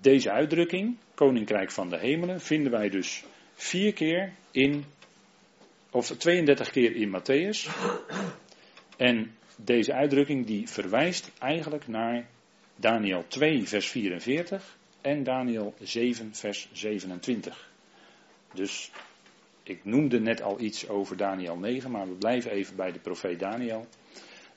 Deze 0.00 0.30
uitdrukking, 0.30 0.96
koninkrijk 1.14 1.70
van 1.70 1.88
de 1.88 1.98
hemelen, 1.98 2.40
vinden 2.40 2.72
wij 2.72 2.88
dus 2.88 3.24
vier 3.54 3.92
keer 3.92 4.32
in, 4.50 4.84
of 5.90 6.06
32 6.06 6.70
keer 6.70 6.96
in 6.96 7.10
Matthäus. 7.10 7.68
En 8.96 9.36
deze 9.56 9.92
uitdrukking 9.92 10.46
die 10.46 10.68
verwijst 10.68 11.30
eigenlijk 11.38 11.88
naar 11.88 12.26
Daniel 12.76 13.24
2, 13.28 13.68
vers 13.68 13.88
44 13.88 14.76
en 15.00 15.22
Daniel 15.22 15.74
7, 15.80 16.34
vers 16.34 16.68
27. 16.72 17.70
Dus 18.54 18.90
ik 19.62 19.84
noemde 19.84 20.20
net 20.20 20.42
al 20.42 20.60
iets 20.60 20.88
over 20.88 21.16
Daniel 21.16 21.56
9, 21.56 21.90
maar 21.90 22.08
we 22.08 22.14
blijven 22.14 22.50
even 22.50 22.76
bij 22.76 22.92
de 22.92 22.98
profeet 22.98 23.38
Daniel. 23.38 23.86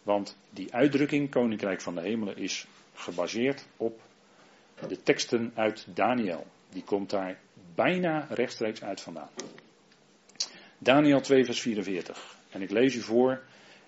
Want 0.04 0.38
die 0.50 0.74
uitdrukking, 0.74 1.30
Koninkrijk 1.30 1.82
van 1.82 1.96
de 1.96 2.02
Hemelen, 2.02 2.38
is 2.38 2.68
gebaseerd 2.94 3.68
op 3.78 4.02
de 4.88 5.04
teksten 5.04 5.52
uit 5.56 5.88
Daniel. 5.94 6.48
Die 6.70 6.84
komt 6.84 7.10
daar 7.10 7.40
bijna 7.76 8.28
rechtstreeks 8.30 8.84
uit 8.84 9.02
vandaan. 9.02 9.30
Daniel 10.84 11.22
2, 11.22 11.46
vers 11.46 11.62
44. 11.62 12.36
En 12.50 12.62
ik 12.62 12.70
lees 12.70 12.96
u 12.96 13.02
voor 13.02 13.42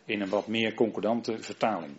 in 0.05 0.21
een 0.21 0.29
wat 0.29 0.47
meer 0.47 0.73
concordante 0.73 1.43
vertaling. 1.43 1.93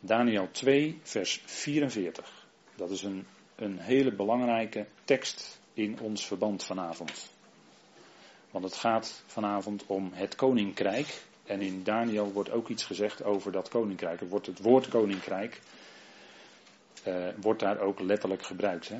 Daniel 0.00 0.48
2, 0.50 0.98
vers 1.02 1.42
44. 1.44 2.46
Dat 2.74 2.90
is 2.90 3.02
een, 3.02 3.26
een 3.54 3.78
hele 3.78 4.12
belangrijke 4.12 4.86
tekst 5.04 5.60
in 5.74 6.00
ons 6.00 6.26
verband 6.26 6.64
vanavond. 6.64 7.30
Want 8.50 8.64
het 8.64 8.74
gaat 8.74 9.22
vanavond 9.26 9.86
om 9.86 10.10
het 10.12 10.34
koninkrijk. 10.34 11.22
En 11.44 11.60
in 11.60 11.82
Daniel 11.82 12.32
wordt 12.32 12.50
ook 12.50 12.68
iets 12.68 12.84
gezegd 12.84 13.24
over 13.24 13.52
dat 13.52 13.68
koninkrijk. 13.68 14.20
Er 14.20 14.28
wordt 14.28 14.46
het 14.46 14.60
woord 14.60 14.88
koninkrijk 14.88 15.60
uh, 17.06 17.28
wordt 17.40 17.60
daar 17.60 17.80
ook 17.80 18.00
letterlijk 18.00 18.42
gebruikt. 18.42 18.88
Hè? 18.88 18.98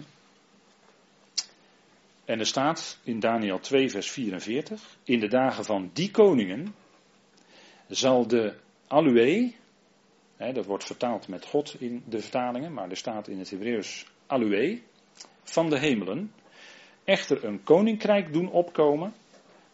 En 2.26 2.38
er 2.38 2.46
staat 2.46 2.98
in 3.02 3.20
Daniel 3.20 3.58
2, 3.58 3.90
vers 3.90 4.10
44: 4.10 4.96
In 5.04 5.20
de 5.20 5.28
dagen 5.28 5.64
van 5.64 5.90
die 5.92 6.10
koningen 6.10 6.74
zal 7.88 8.26
de 8.26 8.54
Alue, 8.86 9.54
hè, 10.36 10.52
dat 10.52 10.66
wordt 10.66 10.84
vertaald 10.84 11.28
met 11.28 11.46
God 11.46 11.76
in 11.80 12.02
de 12.08 12.20
vertalingen, 12.20 12.72
maar 12.72 12.90
er 12.90 12.96
staat 12.96 13.28
in 13.28 13.38
het 13.38 13.50
Hebreeuws 13.50 14.06
Alue, 14.26 14.82
van 15.42 15.70
de 15.70 15.78
hemelen, 15.78 16.32
echter 17.04 17.44
een 17.44 17.62
koninkrijk 17.62 18.32
doen 18.32 18.50
opkomen 18.50 19.14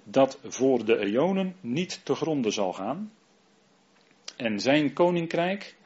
dat 0.05 0.39
voor 0.43 0.85
de 0.85 0.99
eonen 0.99 1.57
niet 1.61 2.05
te 2.05 2.15
gronden 2.15 2.53
zal 2.53 2.73
gaan. 2.73 3.13
En 4.37 4.61
zijn 4.61 4.93
koninkrijk 4.93 5.77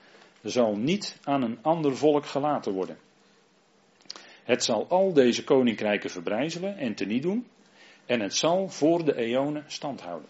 zal 0.43 0.77
niet 0.77 1.19
aan 1.23 1.43
een 1.43 1.59
ander 1.63 1.97
volk 1.97 2.27
gelaten 2.27 2.73
worden. 2.73 2.99
Het 4.47 4.65
zal 4.65 4.89
al 4.89 5.13
deze 5.13 5.45
koninkrijken 5.45 6.11
verbrijzelen 6.11 6.77
en 6.77 6.95
teniet 6.95 7.23
doen. 7.23 7.47
En 8.05 8.21
het 8.21 8.35
zal 8.35 8.69
voor 8.69 9.05
de 9.05 9.17
eonen 9.17 9.65
stand 9.67 10.01
houden. 10.01 10.29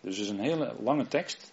Dus 0.00 0.16
het 0.16 0.24
is 0.24 0.30
een 0.30 0.40
hele 0.40 0.76
lange 0.80 1.08
tekst. 1.08 1.52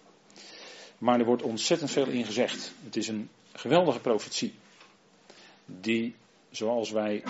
Maar 0.98 1.18
er 1.18 1.24
wordt 1.24 1.42
ontzettend 1.42 1.90
veel 1.90 2.06
in 2.06 2.24
gezegd. 2.24 2.74
Het 2.84 2.96
is 2.96 3.08
een 3.08 3.28
geweldige 3.52 4.00
profetie. 4.00 4.54
Die, 5.66 6.14
zoals 6.50 6.90
wij 6.90 7.24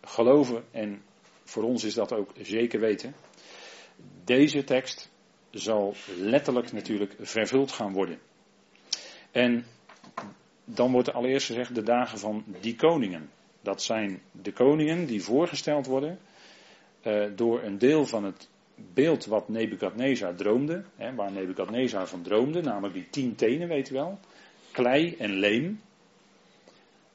geloven, 0.00 0.64
en 0.70 1.02
voor 1.44 1.62
ons 1.62 1.84
is 1.84 1.94
dat 1.94 2.12
ook 2.12 2.30
zeker 2.42 2.80
weten. 2.80 3.14
Deze 4.24 4.64
tekst 4.64 5.10
zal 5.50 5.94
letterlijk 6.16 6.72
natuurlijk 6.72 7.14
vervuld 7.20 7.72
gaan 7.72 7.92
worden. 7.92 8.18
En 9.30 9.66
dan 10.64 10.92
wordt 10.92 11.08
er 11.08 11.14
allereerst 11.14 11.46
gezegd 11.46 11.74
de 11.74 11.82
dagen 11.82 12.18
van 12.18 12.44
die 12.60 12.76
koningen. 12.76 13.30
Dat 13.64 13.82
zijn 13.82 14.20
de 14.32 14.52
koningen 14.52 15.06
die 15.06 15.22
voorgesteld 15.22 15.86
worden 15.86 16.18
uh, 17.02 17.26
door 17.36 17.62
een 17.62 17.78
deel 17.78 18.06
van 18.06 18.24
het 18.24 18.48
beeld 18.94 19.26
wat 19.26 19.48
Nebukadnezar 19.48 20.34
droomde. 20.34 20.84
Hè, 20.96 21.14
waar 21.14 21.32
Nebukadnezar 21.32 22.06
van 22.08 22.22
droomde, 22.22 22.60
namelijk 22.60 22.94
die 22.94 23.08
tien 23.10 23.34
tenen, 23.34 23.68
weet 23.68 23.90
u 23.90 23.94
wel. 23.94 24.18
Klei 24.70 25.14
en 25.18 25.30
leem. 25.30 25.80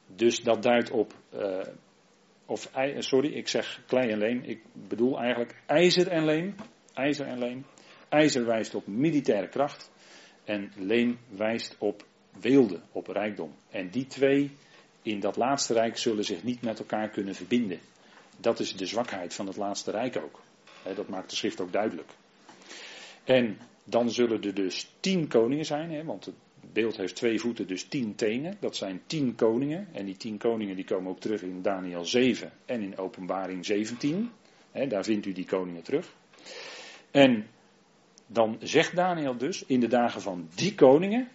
Dus 0.06 0.40
dat 0.40 0.62
duidt 0.62 0.90
op, 0.90 1.14
uh, 1.34 1.60
of 2.46 2.70
sorry, 2.98 3.32
ik 3.32 3.48
zeg 3.48 3.82
klei 3.86 4.10
en 4.10 4.18
leem, 4.18 4.42
ik 4.42 4.62
bedoel 4.72 5.18
eigenlijk 5.18 5.54
ijzer 5.66 6.08
en 6.08 6.24
leem. 6.24 6.54
IJzer 6.94 7.26
en 7.26 7.38
leem. 7.38 7.64
IJzer 8.08 8.46
wijst 8.46 8.74
op 8.74 8.86
militaire 8.86 9.48
kracht 9.48 9.90
en 10.44 10.72
leem 10.76 11.18
wijst 11.28 11.76
op 11.78 12.04
weelde, 12.40 12.80
op 12.92 13.06
rijkdom. 13.06 13.54
En 13.70 13.90
die 13.90 14.06
twee 14.06 14.50
in 15.02 15.20
dat 15.20 15.36
laatste 15.36 15.72
rijk 15.72 15.98
zullen 15.98 16.24
zich 16.24 16.42
niet 16.42 16.62
met 16.62 16.78
elkaar 16.78 17.08
kunnen 17.08 17.34
verbinden. 17.34 17.78
Dat 18.36 18.60
is 18.60 18.76
de 18.76 18.86
zwakheid 18.86 19.34
van 19.34 19.46
het 19.46 19.56
laatste 19.56 19.90
rijk 19.90 20.16
ook. 20.16 20.40
Dat 20.94 21.08
maakt 21.08 21.30
de 21.30 21.36
schrift 21.36 21.60
ook 21.60 21.72
duidelijk. 21.72 22.10
En 23.24 23.58
dan 23.84 24.10
zullen 24.10 24.42
er 24.42 24.54
dus 24.54 24.90
tien 25.00 25.28
koningen 25.28 25.64
zijn, 25.64 26.04
want 26.04 26.24
het 26.24 26.34
beeld 26.72 26.96
heeft 26.96 27.16
twee 27.16 27.40
voeten, 27.40 27.66
dus 27.66 27.84
tien 27.84 28.14
tenen. 28.14 28.56
Dat 28.60 28.76
zijn 28.76 29.02
tien 29.06 29.34
koningen. 29.34 29.88
En 29.92 30.04
die 30.04 30.16
tien 30.16 30.38
koningen 30.38 30.76
die 30.76 30.84
komen 30.84 31.10
ook 31.10 31.20
terug 31.20 31.42
in 31.42 31.62
Daniel 31.62 32.04
7 32.04 32.52
en 32.66 32.82
in 32.82 32.98
Openbaring 32.98 33.66
17. 33.66 34.30
Daar 34.88 35.04
vindt 35.04 35.26
u 35.26 35.32
die 35.32 35.46
koningen 35.46 35.82
terug. 35.82 36.14
En 37.10 37.46
dan 38.26 38.56
zegt 38.60 38.96
Daniel 38.96 39.36
dus, 39.36 39.64
in 39.66 39.80
de 39.80 39.88
dagen 39.88 40.20
van 40.20 40.48
die 40.54 40.74
koningen, 40.74 41.28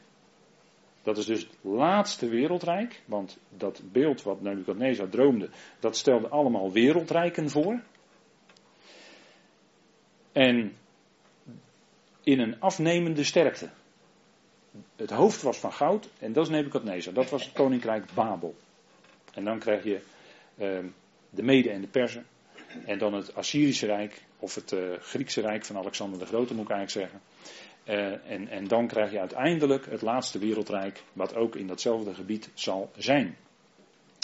dat 1.05 1.17
is 1.17 1.25
dus 1.25 1.41
het 1.41 1.57
laatste 1.61 2.29
wereldrijk, 2.29 3.01
want 3.05 3.37
dat 3.49 3.81
beeld 3.91 4.23
wat 4.23 4.41
Nebuchadnezzar 4.41 5.09
droomde, 5.09 5.49
dat 5.79 5.97
stelde 5.97 6.27
allemaal 6.27 6.71
wereldrijken 6.71 7.49
voor. 7.49 7.81
En 10.31 10.73
in 12.23 12.39
een 12.39 12.59
afnemende 12.59 13.23
sterkte. 13.23 13.69
Het 14.95 15.09
hoofd 15.09 15.41
was 15.41 15.57
van 15.57 15.73
goud 15.73 16.09
en 16.19 16.33
dat 16.33 16.43
is 16.43 16.51
Nebuchadnezzar. 16.51 17.13
Dat 17.13 17.29
was 17.29 17.43
het 17.43 17.53
koninkrijk 17.53 18.13
Babel. 18.13 18.55
En 19.33 19.43
dan 19.43 19.59
krijg 19.59 19.83
je 19.83 19.99
uh, 20.57 20.89
de 21.29 21.43
Mede 21.43 21.69
en 21.69 21.81
de 21.81 21.87
Persen. 21.87 22.25
En 22.85 22.97
dan 22.97 23.13
het 23.13 23.35
Assyrische 23.35 23.85
Rijk, 23.85 24.24
of 24.39 24.55
het 24.55 24.71
uh, 24.71 24.93
Griekse 24.99 25.41
Rijk 25.41 25.65
van 25.65 25.77
Alexander 25.77 26.19
de 26.19 26.25
Grote 26.25 26.53
moet 26.53 26.69
ik 26.69 26.71
eigenlijk 26.71 27.11
zeggen. 27.11 27.21
Uh, 27.87 28.31
en, 28.31 28.47
en 28.47 28.67
dan 28.67 28.87
krijg 28.87 29.11
je 29.11 29.19
uiteindelijk 29.19 29.85
het 29.85 30.01
laatste 30.01 30.39
wereldrijk, 30.39 31.03
wat 31.13 31.35
ook 31.35 31.55
in 31.55 31.67
datzelfde 31.67 32.13
gebied 32.13 32.49
zal 32.53 32.91
zijn. 32.97 33.37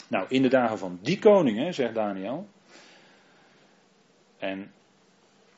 Nou, 0.08 0.26
in 0.30 0.42
de 0.42 0.48
dagen 0.48 0.78
van 0.78 1.00
die 1.02 1.20
koningen, 1.20 1.74
zegt 1.74 1.96
Daniel, 1.96 2.48
en 4.38 4.72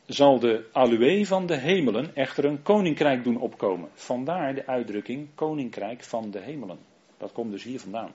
zal 0.06 0.40
de 0.40 0.70
alue 0.72 1.26
van 1.26 1.46
de 1.46 1.58
hemelen 1.58 2.16
echter 2.16 2.46
een 2.46 2.62
koninkrijk 2.62 3.24
doen 3.24 3.40
opkomen. 3.40 3.90
Vandaar 3.94 4.56
de 4.56 4.68
uitdrukking 4.68 5.28
koninkrijk 5.36 6.04
van 6.04 6.32
de 6.32 6.40
hemelen. 6.40 6.80
Dat 7.18 7.32
komt 7.32 7.52
dus 7.52 7.64
hier 7.64 7.80
vandaan. 7.80 8.14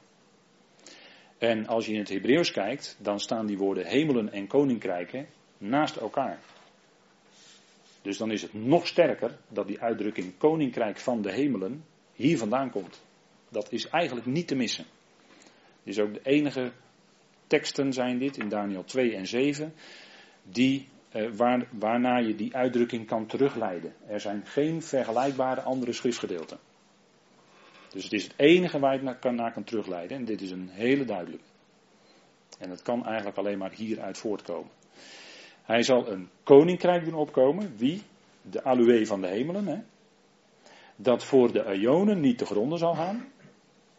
En 1.39 1.66
als 1.66 1.86
je 1.86 1.93
in 1.93 1.99
het 1.99 2.09
Hebreeuws 2.09 2.51
kijkt, 2.51 2.97
dan 3.01 3.20
staan 3.20 3.47
die 3.47 3.59
woorden 3.59 3.86
hemelen 3.86 4.32
en 4.32 4.47
koninkrijken 4.47 5.26
naast 5.59 5.97
elkaar. 5.97 6.39
Dus 8.03 8.17
dan 8.19 8.31
is 8.31 8.43
het 8.43 8.55
nog 8.55 8.87
sterker 8.87 9.39
dat 9.49 9.67
die 9.67 9.81
uitdrukking 9.81 10.39
koninkrijk 10.39 10.99
van 10.99 11.23
de 11.23 11.33
hemelen 11.33 11.85
hier 12.13 12.39
vandaan 12.39 12.71
komt. 12.71 13.03
Dat 13.49 13.73
is 13.73 13.89
eigenlijk 13.89 14.27
niet 14.27 14.49
te 14.49 14.55
missen. 14.55 14.85
Dit 15.83 15.97
is 15.97 16.01
ook 16.01 16.15
de 16.15 16.21
enige 16.23 16.73
teksten 17.47 17.93
zijn 17.93 18.19
dit 18.19 18.37
in 18.37 18.49
Daniel 18.49 18.85
2 18.85 19.15
en 19.15 19.27
7 19.27 19.75
die, 20.43 20.89
eh, 21.11 21.31
waar, 21.31 21.69
waarna 21.71 22.19
je 22.19 22.35
die 22.35 22.57
uitdrukking 22.57 23.07
kan 23.07 23.27
terugleiden. 23.27 23.95
Er 24.07 24.21
zijn 24.21 24.47
geen 24.47 24.83
vergelijkbare 24.83 25.61
andere 25.61 25.93
schriftgedeelten. 25.93 26.59
Dus 27.89 28.05
het 28.05 28.13
is 28.13 28.23
het 28.23 28.35
enige 28.37 28.79
waar 28.79 28.95
je 28.95 29.03
naar 29.03 29.19
kan, 29.19 29.35
naar 29.35 29.53
kan 29.53 29.65
terugleiden 29.65 30.17
en 30.17 30.25
dit 30.25 30.41
is 30.41 30.51
een 30.51 30.69
hele 30.69 31.05
duidelijke. 31.05 31.45
En 32.59 32.69
dat 32.69 32.83
kan 32.83 33.07
eigenlijk 33.07 33.37
alleen 33.37 33.59
maar 33.59 33.73
hieruit 33.73 34.19
voortkomen. 34.19 34.71
Hij 35.69 35.83
zal 35.83 36.09
een 36.09 36.29
koninkrijk 36.43 37.05
doen 37.05 37.14
opkomen. 37.14 37.77
Wie? 37.77 38.03
De 38.43 38.62
alue 38.62 39.07
van 39.07 39.21
de 39.21 39.27
hemelen. 39.27 39.66
Hè? 39.66 39.79
Dat 40.97 41.25
voor 41.25 41.53
de 41.53 41.75
Ionen 41.75 42.21
niet 42.21 42.39
te 42.39 42.47
gronden 42.47 42.79
zal 42.79 42.95
gaan. 42.95 43.29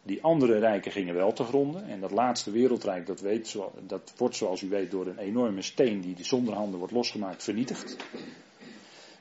Die 0.04 0.24
andere 0.24 0.60
rijken 0.60 0.92
gingen 0.92 1.16
wel 1.16 1.34
te 1.34 1.44
gronden. 1.44 1.88
En 1.88 2.00
dat 2.00 2.12
laatste 2.12 2.52
wereldrijk, 2.52 3.06
dat, 3.06 3.22
weet, 3.22 3.58
dat 3.88 4.14
wordt 4.18 4.36
zoals 4.36 4.62
u 4.62 4.70
weet 4.70 4.92
door 4.92 5.08
een 5.08 5.18
enorme 5.18 5.62
steen 5.62 6.02
die 6.02 6.16
zonder 6.20 6.54
handen 6.54 6.80
wordt 6.80 6.94
losgemaakt, 6.94 7.44
vernietigd. 7.44 7.98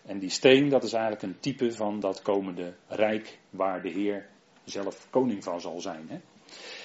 En 0.07 0.19
die 0.19 0.31
steen, 0.31 0.69
dat 0.69 0.85
is 0.85 0.93
eigenlijk 0.93 1.23
een 1.23 1.41
type 1.41 1.73
van 1.73 2.01
dat 2.01 2.23
komende 2.23 2.75
rijk 2.87 3.39
waar 3.51 3.83
de 3.83 3.91
Heer 3.91 4.27
zelf 4.65 5.07
koning 5.11 5.45
van 5.45 5.61
zal 5.61 5.81
zijn. 5.81 6.07
Hè? 6.09 6.19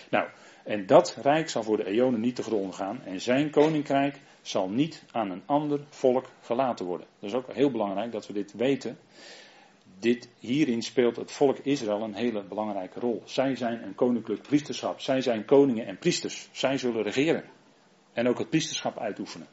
Nou, 0.10 0.30
en 0.64 0.86
dat 0.86 1.18
rijk 1.22 1.50
zal 1.50 1.64
voor 1.64 1.78
de 1.78 1.86
eonen 1.86 2.20
niet 2.20 2.36
te 2.36 2.44
gronden 2.44 2.74
gaan. 2.74 3.02
En 3.04 3.22
zijn 3.22 3.50
koninkrijk 3.50 4.20
zal 4.44 4.70
niet 4.70 5.04
aan 5.12 5.32
een 5.32 5.44
ander 5.46 5.80
volk 5.90 6.26
gelaten 6.42 6.86
worden. 6.86 7.08
Dat 7.20 7.30
is 7.30 7.36
ook 7.36 7.54
heel 7.54 7.72
belangrijk 7.72 8.12
dat 8.12 8.28
we 8.28 8.34
dit 8.34 8.54
weten. 8.54 8.98
dit, 10.00 10.30
hierin 10.40 10.82
speelt 10.82 11.16
het 11.16 11.32
volk 11.32 11.58
Israël 11.58 12.02
een 12.02 12.14
hele 12.14 12.44
belangrijke 12.44 13.00
rol. 13.00 13.22
Zij 13.26 13.56
zijn 13.56 13.84
een 13.84 13.96
koninklijk 13.96 14.42
priesterschap. 14.42 15.00
Zij 15.00 15.22
zijn 15.22 15.46
koningen 15.46 15.86
en 15.86 15.98
priesters. 15.98 16.50
Zij 16.52 16.78
zullen 16.78 17.04
regeren. 17.04 17.44
En 18.14 18.28
ook 18.28 18.38
het 18.38 18.50
priesterschap 18.50 19.00
uitoefenen. 19.00 19.48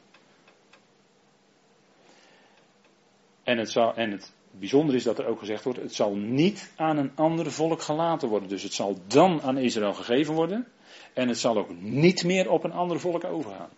En 3.43 3.57
het, 3.57 3.71
zal, 3.71 3.95
en 3.95 4.11
het 4.11 4.33
bijzondere 4.51 4.97
is 4.97 5.03
dat 5.03 5.19
er 5.19 5.25
ook 5.25 5.39
gezegd 5.39 5.63
wordt: 5.63 5.79
het 5.79 5.95
zal 5.95 6.15
niet 6.15 6.71
aan 6.75 6.97
een 6.97 7.11
ander 7.15 7.51
volk 7.51 7.81
gelaten 7.81 8.29
worden. 8.29 8.49
Dus 8.49 8.63
het 8.63 8.73
zal 8.73 8.97
dan 9.07 9.41
aan 9.41 9.57
Israël 9.57 9.93
gegeven 9.93 10.33
worden. 10.33 10.67
En 11.13 11.27
het 11.27 11.37
zal 11.39 11.57
ook 11.57 11.69
niet 11.79 12.23
meer 12.23 12.49
op 12.49 12.63
een 12.63 12.71
ander 12.71 12.99
volk 12.99 13.23
overgaan. 13.23 13.69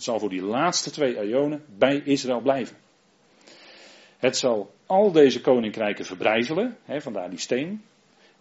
Het 0.00 0.08
zal 0.08 0.18
voor 0.18 0.28
die 0.28 0.42
laatste 0.42 0.90
twee 0.90 1.18
eonen 1.18 1.64
bij 1.78 2.02
Israël 2.04 2.40
blijven. 2.40 2.76
Het 4.18 4.36
zal 4.36 4.74
al 4.86 5.12
deze 5.12 5.40
koninkrijken 5.40 6.04
verbrijzelen, 6.04 6.76
hè, 6.84 7.00
vandaar 7.00 7.30
die 7.30 7.38
steen, 7.38 7.84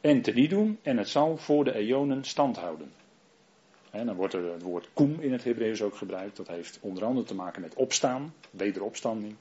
en 0.02 0.22
teniet 0.22 0.50
doen, 0.50 0.80
en 0.82 0.98
het 0.98 1.10
zal 1.10 1.38
voor 1.38 1.64
de 1.64 1.74
eonen 1.74 2.24
stand 2.24 2.58
houden. 2.58 2.92
En 3.92 4.06
dan 4.06 4.16
wordt 4.16 4.34
er 4.34 4.52
het 4.52 4.62
woord 4.62 4.90
koem 4.94 5.20
in 5.20 5.32
het 5.32 5.44
Hebreeuws 5.44 5.82
ook 5.82 5.96
gebruikt. 5.96 6.38
Dat 6.38 6.48
heeft 6.48 6.78
onder 6.82 7.06
andere 7.06 7.26
te 7.26 7.36
maken 7.36 7.62
met 7.62 7.76
opstaan, 7.76 8.34
wederopstanding. 8.52 9.36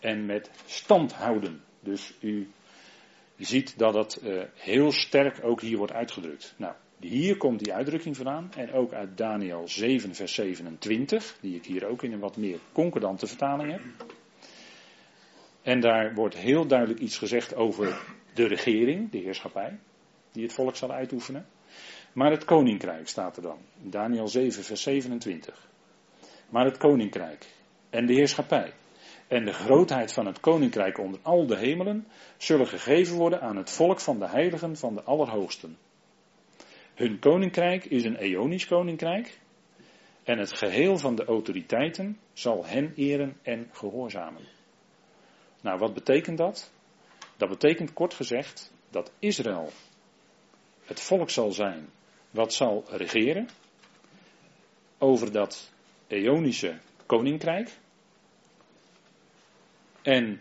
En 0.00 0.26
met 0.26 0.50
stand 0.66 1.12
houden. 1.12 1.62
Dus 1.80 2.14
u, 2.20 2.50
ziet 3.38 3.78
dat 3.78 3.94
het 3.94 4.20
uh, 4.22 4.42
heel 4.54 4.92
sterk 4.92 5.44
ook 5.44 5.60
hier 5.60 5.76
wordt 5.76 5.92
uitgedrukt. 5.92 6.54
Nou, 6.56 6.74
hier 7.08 7.36
komt 7.36 7.58
die 7.58 7.72
uitdrukking 7.72 8.16
vandaan. 8.16 8.50
En 8.56 8.72
ook 8.72 8.92
uit 8.92 9.16
Daniel 9.16 9.68
7, 9.68 10.14
vers 10.14 10.34
27. 10.34 11.36
Die 11.40 11.56
ik 11.56 11.64
hier 11.64 11.86
ook 11.86 12.02
in 12.02 12.12
een 12.12 12.18
wat 12.18 12.36
meer 12.36 12.58
concordante 12.72 13.26
vertaling 13.26 13.70
heb. 13.70 13.80
En 15.62 15.80
daar 15.80 16.14
wordt 16.14 16.36
heel 16.36 16.66
duidelijk 16.66 17.00
iets 17.00 17.18
gezegd 17.18 17.54
over 17.54 18.00
de 18.34 18.46
regering, 18.46 19.10
de 19.10 19.18
heerschappij. 19.18 19.78
Die 20.32 20.42
het 20.42 20.52
volk 20.52 20.76
zal 20.76 20.92
uitoefenen. 20.92 21.46
Maar 22.12 22.30
het 22.30 22.44
koninkrijk 22.44 23.08
staat 23.08 23.36
er 23.36 23.42
dan. 23.42 23.58
Daniel 23.80 24.28
7, 24.28 24.64
vers 24.64 24.82
27. 24.82 25.68
Maar 26.48 26.64
het 26.64 26.76
koninkrijk 26.76 27.46
en 27.90 28.06
de 28.06 28.12
heerschappij 28.12 28.72
en 29.28 29.44
de 29.44 29.52
grootheid 29.52 30.12
van 30.12 30.26
het 30.26 30.40
koninkrijk 30.40 30.98
onder 30.98 31.20
al 31.22 31.46
de 31.46 31.56
hemelen 31.56 32.06
zullen 32.36 32.66
gegeven 32.66 33.16
worden 33.16 33.40
aan 33.40 33.56
het 33.56 33.70
volk 33.70 34.00
van 34.00 34.18
de 34.18 34.28
heiligen 34.28 34.76
van 34.76 34.94
de 34.94 35.02
Allerhoogsten. 35.02 35.76
Hun 37.02 37.18
koninkrijk 37.18 37.84
is 37.84 38.04
een 38.04 38.16
eonisch 38.16 38.66
koninkrijk 38.66 39.38
en 40.24 40.38
het 40.38 40.52
geheel 40.52 40.98
van 40.98 41.14
de 41.14 41.24
autoriteiten 41.24 42.18
zal 42.32 42.66
hen 42.66 42.92
eren 42.96 43.36
en 43.42 43.68
gehoorzamen. 43.72 44.42
Nou, 45.60 45.78
wat 45.78 45.94
betekent 45.94 46.38
dat? 46.38 46.72
Dat 47.36 47.48
betekent 47.48 47.92
kort 47.92 48.14
gezegd 48.14 48.72
dat 48.90 49.12
Israël 49.18 49.70
het 50.84 51.00
volk 51.00 51.30
zal 51.30 51.52
zijn 51.52 51.88
wat 52.30 52.52
zal 52.54 52.84
regeren 52.88 53.48
over 54.98 55.32
dat 55.32 55.72
eonische 56.06 56.78
koninkrijk. 57.06 57.70
En 60.02 60.40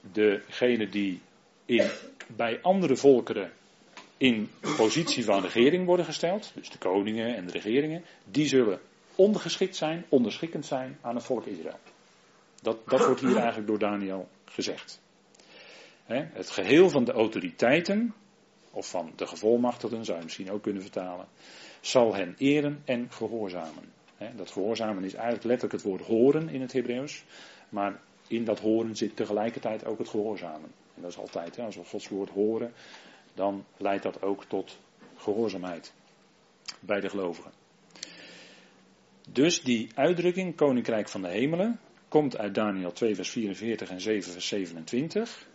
degene 0.00 0.88
die 0.88 1.20
in, 1.64 1.90
bij 2.36 2.62
andere 2.62 2.96
volkeren 2.96 3.52
in 4.16 4.50
positie 4.76 5.24
van 5.24 5.42
regering 5.42 5.86
worden 5.86 6.04
gesteld, 6.04 6.50
dus 6.54 6.70
de 6.70 6.78
koningen 6.78 7.36
en 7.36 7.46
de 7.46 7.58
regeringen, 7.58 8.04
die 8.24 8.46
zullen 8.46 8.80
ondergeschikt 9.14 9.76
zijn, 9.76 10.04
onderschikkend 10.08 10.66
zijn 10.66 10.98
aan 11.00 11.14
het 11.14 11.24
volk 11.24 11.46
Israël. 11.46 11.78
Dat, 12.62 12.78
dat 12.86 13.06
wordt 13.06 13.20
hier 13.20 13.36
eigenlijk 13.36 13.66
door 13.66 13.78
Daniel 13.78 14.28
gezegd. 14.44 15.00
het 16.06 16.50
geheel 16.50 16.90
van 16.90 17.04
de 17.04 17.12
autoriteiten, 17.12 18.14
of 18.70 18.88
van 18.90 19.12
de 19.16 19.26
gevolmachtigden, 19.26 20.04
zou 20.04 20.18
je 20.18 20.24
misschien 20.24 20.50
ook 20.50 20.62
kunnen 20.62 20.82
vertalen, 20.82 21.26
zal 21.80 22.14
hen 22.14 22.34
eren 22.38 22.82
en 22.84 23.06
gehoorzamen. 23.10 23.92
dat 24.36 24.50
gehoorzamen 24.50 25.04
is 25.04 25.14
eigenlijk 25.14 25.44
letterlijk 25.44 25.82
het 25.82 25.92
woord 25.92 26.06
horen 26.06 26.48
in 26.48 26.60
het 26.60 26.72
Hebreeuws, 26.72 27.24
maar 27.68 28.00
in 28.28 28.44
dat 28.44 28.60
horen 28.60 28.96
zit 28.96 29.16
tegelijkertijd 29.16 29.84
ook 29.84 29.98
het 29.98 30.08
gehoorzamen. 30.08 30.70
En 30.94 31.02
dat 31.02 31.10
is 31.10 31.18
altijd, 31.18 31.58
als 31.58 31.76
we 31.76 31.84
Gods 31.84 32.08
woord 32.08 32.30
horen, 32.30 32.72
dan 33.36 33.64
leidt 33.76 34.02
dat 34.02 34.22
ook 34.22 34.44
tot 34.44 34.78
gehoorzaamheid 35.16 35.92
bij 36.80 37.00
de 37.00 37.08
gelovigen. 37.08 37.52
Dus 39.28 39.62
die 39.62 39.88
uitdrukking, 39.94 40.56
Koninkrijk 40.56 41.08
van 41.08 41.22
de 41.22 41.28
Hemelen, 41.28 41.80
komt 42.08 42.38
uit 42.38 42.54
Daniel 42.54 42.92
2, 42.92 43.14
vers 43.14 43.30
44 43.30 43.90
en 43.90 44.00
7, 44.00 44.32
vers 44.32 44.48
27. 44.48 45.48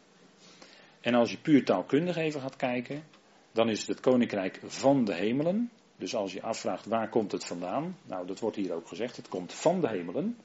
En 1.01 1.13
als 1.13 1.31
je 1.31 1.37
puur 1.37 1.65
taalkundig 1.65 2.15
even 2.15 2.41
gaat 2.41 2.55
kijken, 2.55 3.03
dan 3.51 3.69
is 3.69 3.79
het 3.79 3.87
het 3.87 3.99
Koninkrijk 3.99 4.59
van 4.63 5.05
de 5.05 5.13
Hemelen. 5.13 5.71
Dus 6.01 6.15
als 6.15 6.33
je 6.33 6.41
afvraagt 6.41 6.85
waar 6.85 7.09
komt 7.09 7.31
het 7.31 7.45
vandaan, 7.45 7.97
nou 8.05 8.27
dat 8.27 8.39
wordt 8.39 8.55
hier 8.55 8.73
ook 8.73 8.87
gezegd, 8.87 9.15
het 9.15 9.27
komt 9.27 9.53
van 9.53 9.81
de 9.81 9.87
hemelen. 9.87 10.37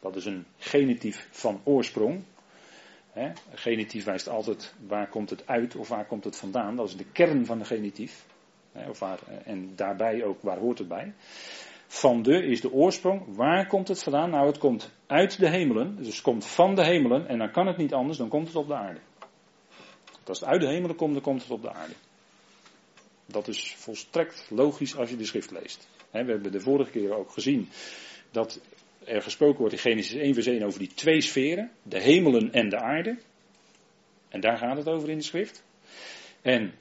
Dat 0.00 0.16
is 0.16 0.24
een 0.24 0.46
genitief 0.56 1.28
van 1.30 1.60
oorsprong. 1.64 2.22
He, 3.18 3.32
genitief 3.54 4.04
wijst 4.04 4.28
altijd 4.28 4.74
waar 4.86 5.08
komt 5.08 5.30
het 5.30 5.46
uit 5.46 5.76
of 5.76 5.88
waar 5.88 6.06
komt 6.06 6.24
het 6.24 6.36
vandaan. 6.36 6.76
Dat 6.76 6.88
is 6.88 6.96
de 6.96 7.10
kern 7.12 7.46
van 7.46 7.58
de 7.58 7.64
genitief. 7.64 8.26
of 8.88 8.98
waar, 8.98 9.18
en 9.44 9.72
daarbij 9.76 10.24
ook 10.24 10.42
waar 10.42 10.58
hoort 10.58 10.78
het 10.78 10.88
bij. 10.88 11.12
Van 11.86 12.22
de 12.22 12.46
is 12.46 12.60
de 12.60 12.72
oorsprong. 12.72 13.36
Waar 13.36 13.66
komt 13.66 13.88
het 13.88 14.02
vandaan? 14.02 14.30
Nou, 14.30 14.46
het 14.46 14.58
komt 14.58 14.90
uit 15.06 15.38
de 15.38 15.48
hemelen. 15.48 15.96
Dus 15.96 16.06
het 16.06 16.22
komt 16.22 16.46
van 16.46 16.74
de 16.74 16.84
hemelen. 16.84 17.28
En 17.28 17.38
dan 17.38 17.50
kan 17.50 17.66
het 17.66 17.76
niet 17.76 17.94
anders, 17.94 18.18
dan 18.18 18.28
komt 18.28 18.46
het 18.46 18.56
op 18.56 18.66
de 18.66 18.74
aarde. 18.74 19.00
Als 20.24 20.40
het 20.40 20.48
uit 20.48 20.60
de 20.60 20.68
hemelen 20.68 20.96
komt, 20.96 21.12
dan 21.12 21.22
komt 21.22 21.42
het 21.42 21.50
op 21.50 21.62
de 21.62 21.72
aarde. 21.72 21.94
Dat 23.26 23.48
is 23.48 23.74
volstrekt 23.76 24.46
logisch 24.50 24.96
als 24.96 25.10
je 25.10 25.16
de 25.16 25.24
schrift 25.24 25.50
leest. 25.50 25.88
we 26.10 26.18
hebben 26.18 26.52
de 26.52 26.60
vorige 26.60 26.90
keer 26.90 27.14
ook 27.14 27.30
gezien 27.30 27.68
dat 28.30 28.60
er 29.08 29.22
gesproken 29.22 29.58
wordt 29.58 29.74
in 29.74 29.80
Genesis 29.80 30.20
1 30.20 30.34
vers 30.34 30.46
1 30.46 30.62
over 30.62 30.78
die 30.78 30.94
twee 30.94 31.20
sferen, 31.20 31.70
de 31.82 32.00
hemelen 32.00 32.52
en 32.52 32.68
de 32.68 32.78
aarde. 32.78 33.18
En 34.28 34.40
daar 34.40 34.58
gaat 34.58 34.76
het 34.76 34.88
over 34.88 35.08
in 35.08 35.16
de 35.16 35.24
schrift. 35.24 35.64
En 36.42 36.74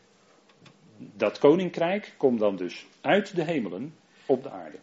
dat 0.98 1.40
koninkrijk 1.40 2.14
komt 2.18 2.40
dan 2.40 2.56
dus 2.56 2.86
uit 3.02 3.36
de 3.36 3.44
hemelen 3.44 3.96
op 4.26 4.44
de 4.44 4.50
aarde. 4.50 4.78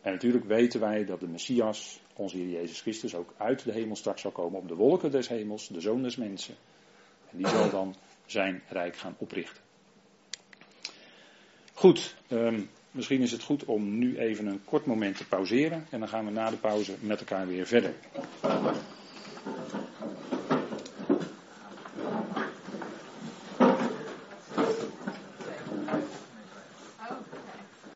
En 0.00 0.12
natuurlijk 0.12 0.44
weten 0.44 0.80
wij 0.80 1.04
dat 1.04 1.20
de 1.20 1.28
Messias, 1.28 2.00
onze 2.14 2.36
Heer 2.36 2.48
Jezus 2.48 2.80
Christus, 2.80 3.14
ook 3.14 3.34
uit 3.36 3.64
de 3.64 3.72
hemel 3.72 3.96
straks 3.96 4.20
zal 4.20 4.30
komen 4.30 4.60
op 4.60 4.68
de 4.68 4.74
wolken 4.74 5.10
des 5.10 5.28
hemels, 5.28 5.68
de 5.68 5.80
zoon 5.80 6.02
des 6.02 6.16
mensen. 6.16 6.54
En 7.30 7.36
die 7.36 7.48
zal 7.48 7.70
dan 7.70 7.94
zijn 8.26 8.62
rijk 8.68 8.96
gaan 8.96 9.16
oprichten. 9.18 9.62
Goed, 11.74 12.16
um, 12.30 12.70
Misschien 12.94 13.20
is 13.20 13.32
het 13.32 13.42
goed 13.42 13.64
om 13.64 13.98
nu 13.98 14.18
even 14.18 14.46
een 14.46 14.60
kort 14.64 14.86
moment 14.86 15.16
te 15.16 15.26
pauzeren 15.26 15.86
en 15.90 15.98
dan 15.98 16.08
gaan 16.08 16.24
we 16.24 16.30
na 16.30 16.50
de 16.50 16.56
pauze 16.56 16.94
met 17.00 17.18
elkaar 17.18 17.46
weer 17.46 17.66
verder. 17.66 17.94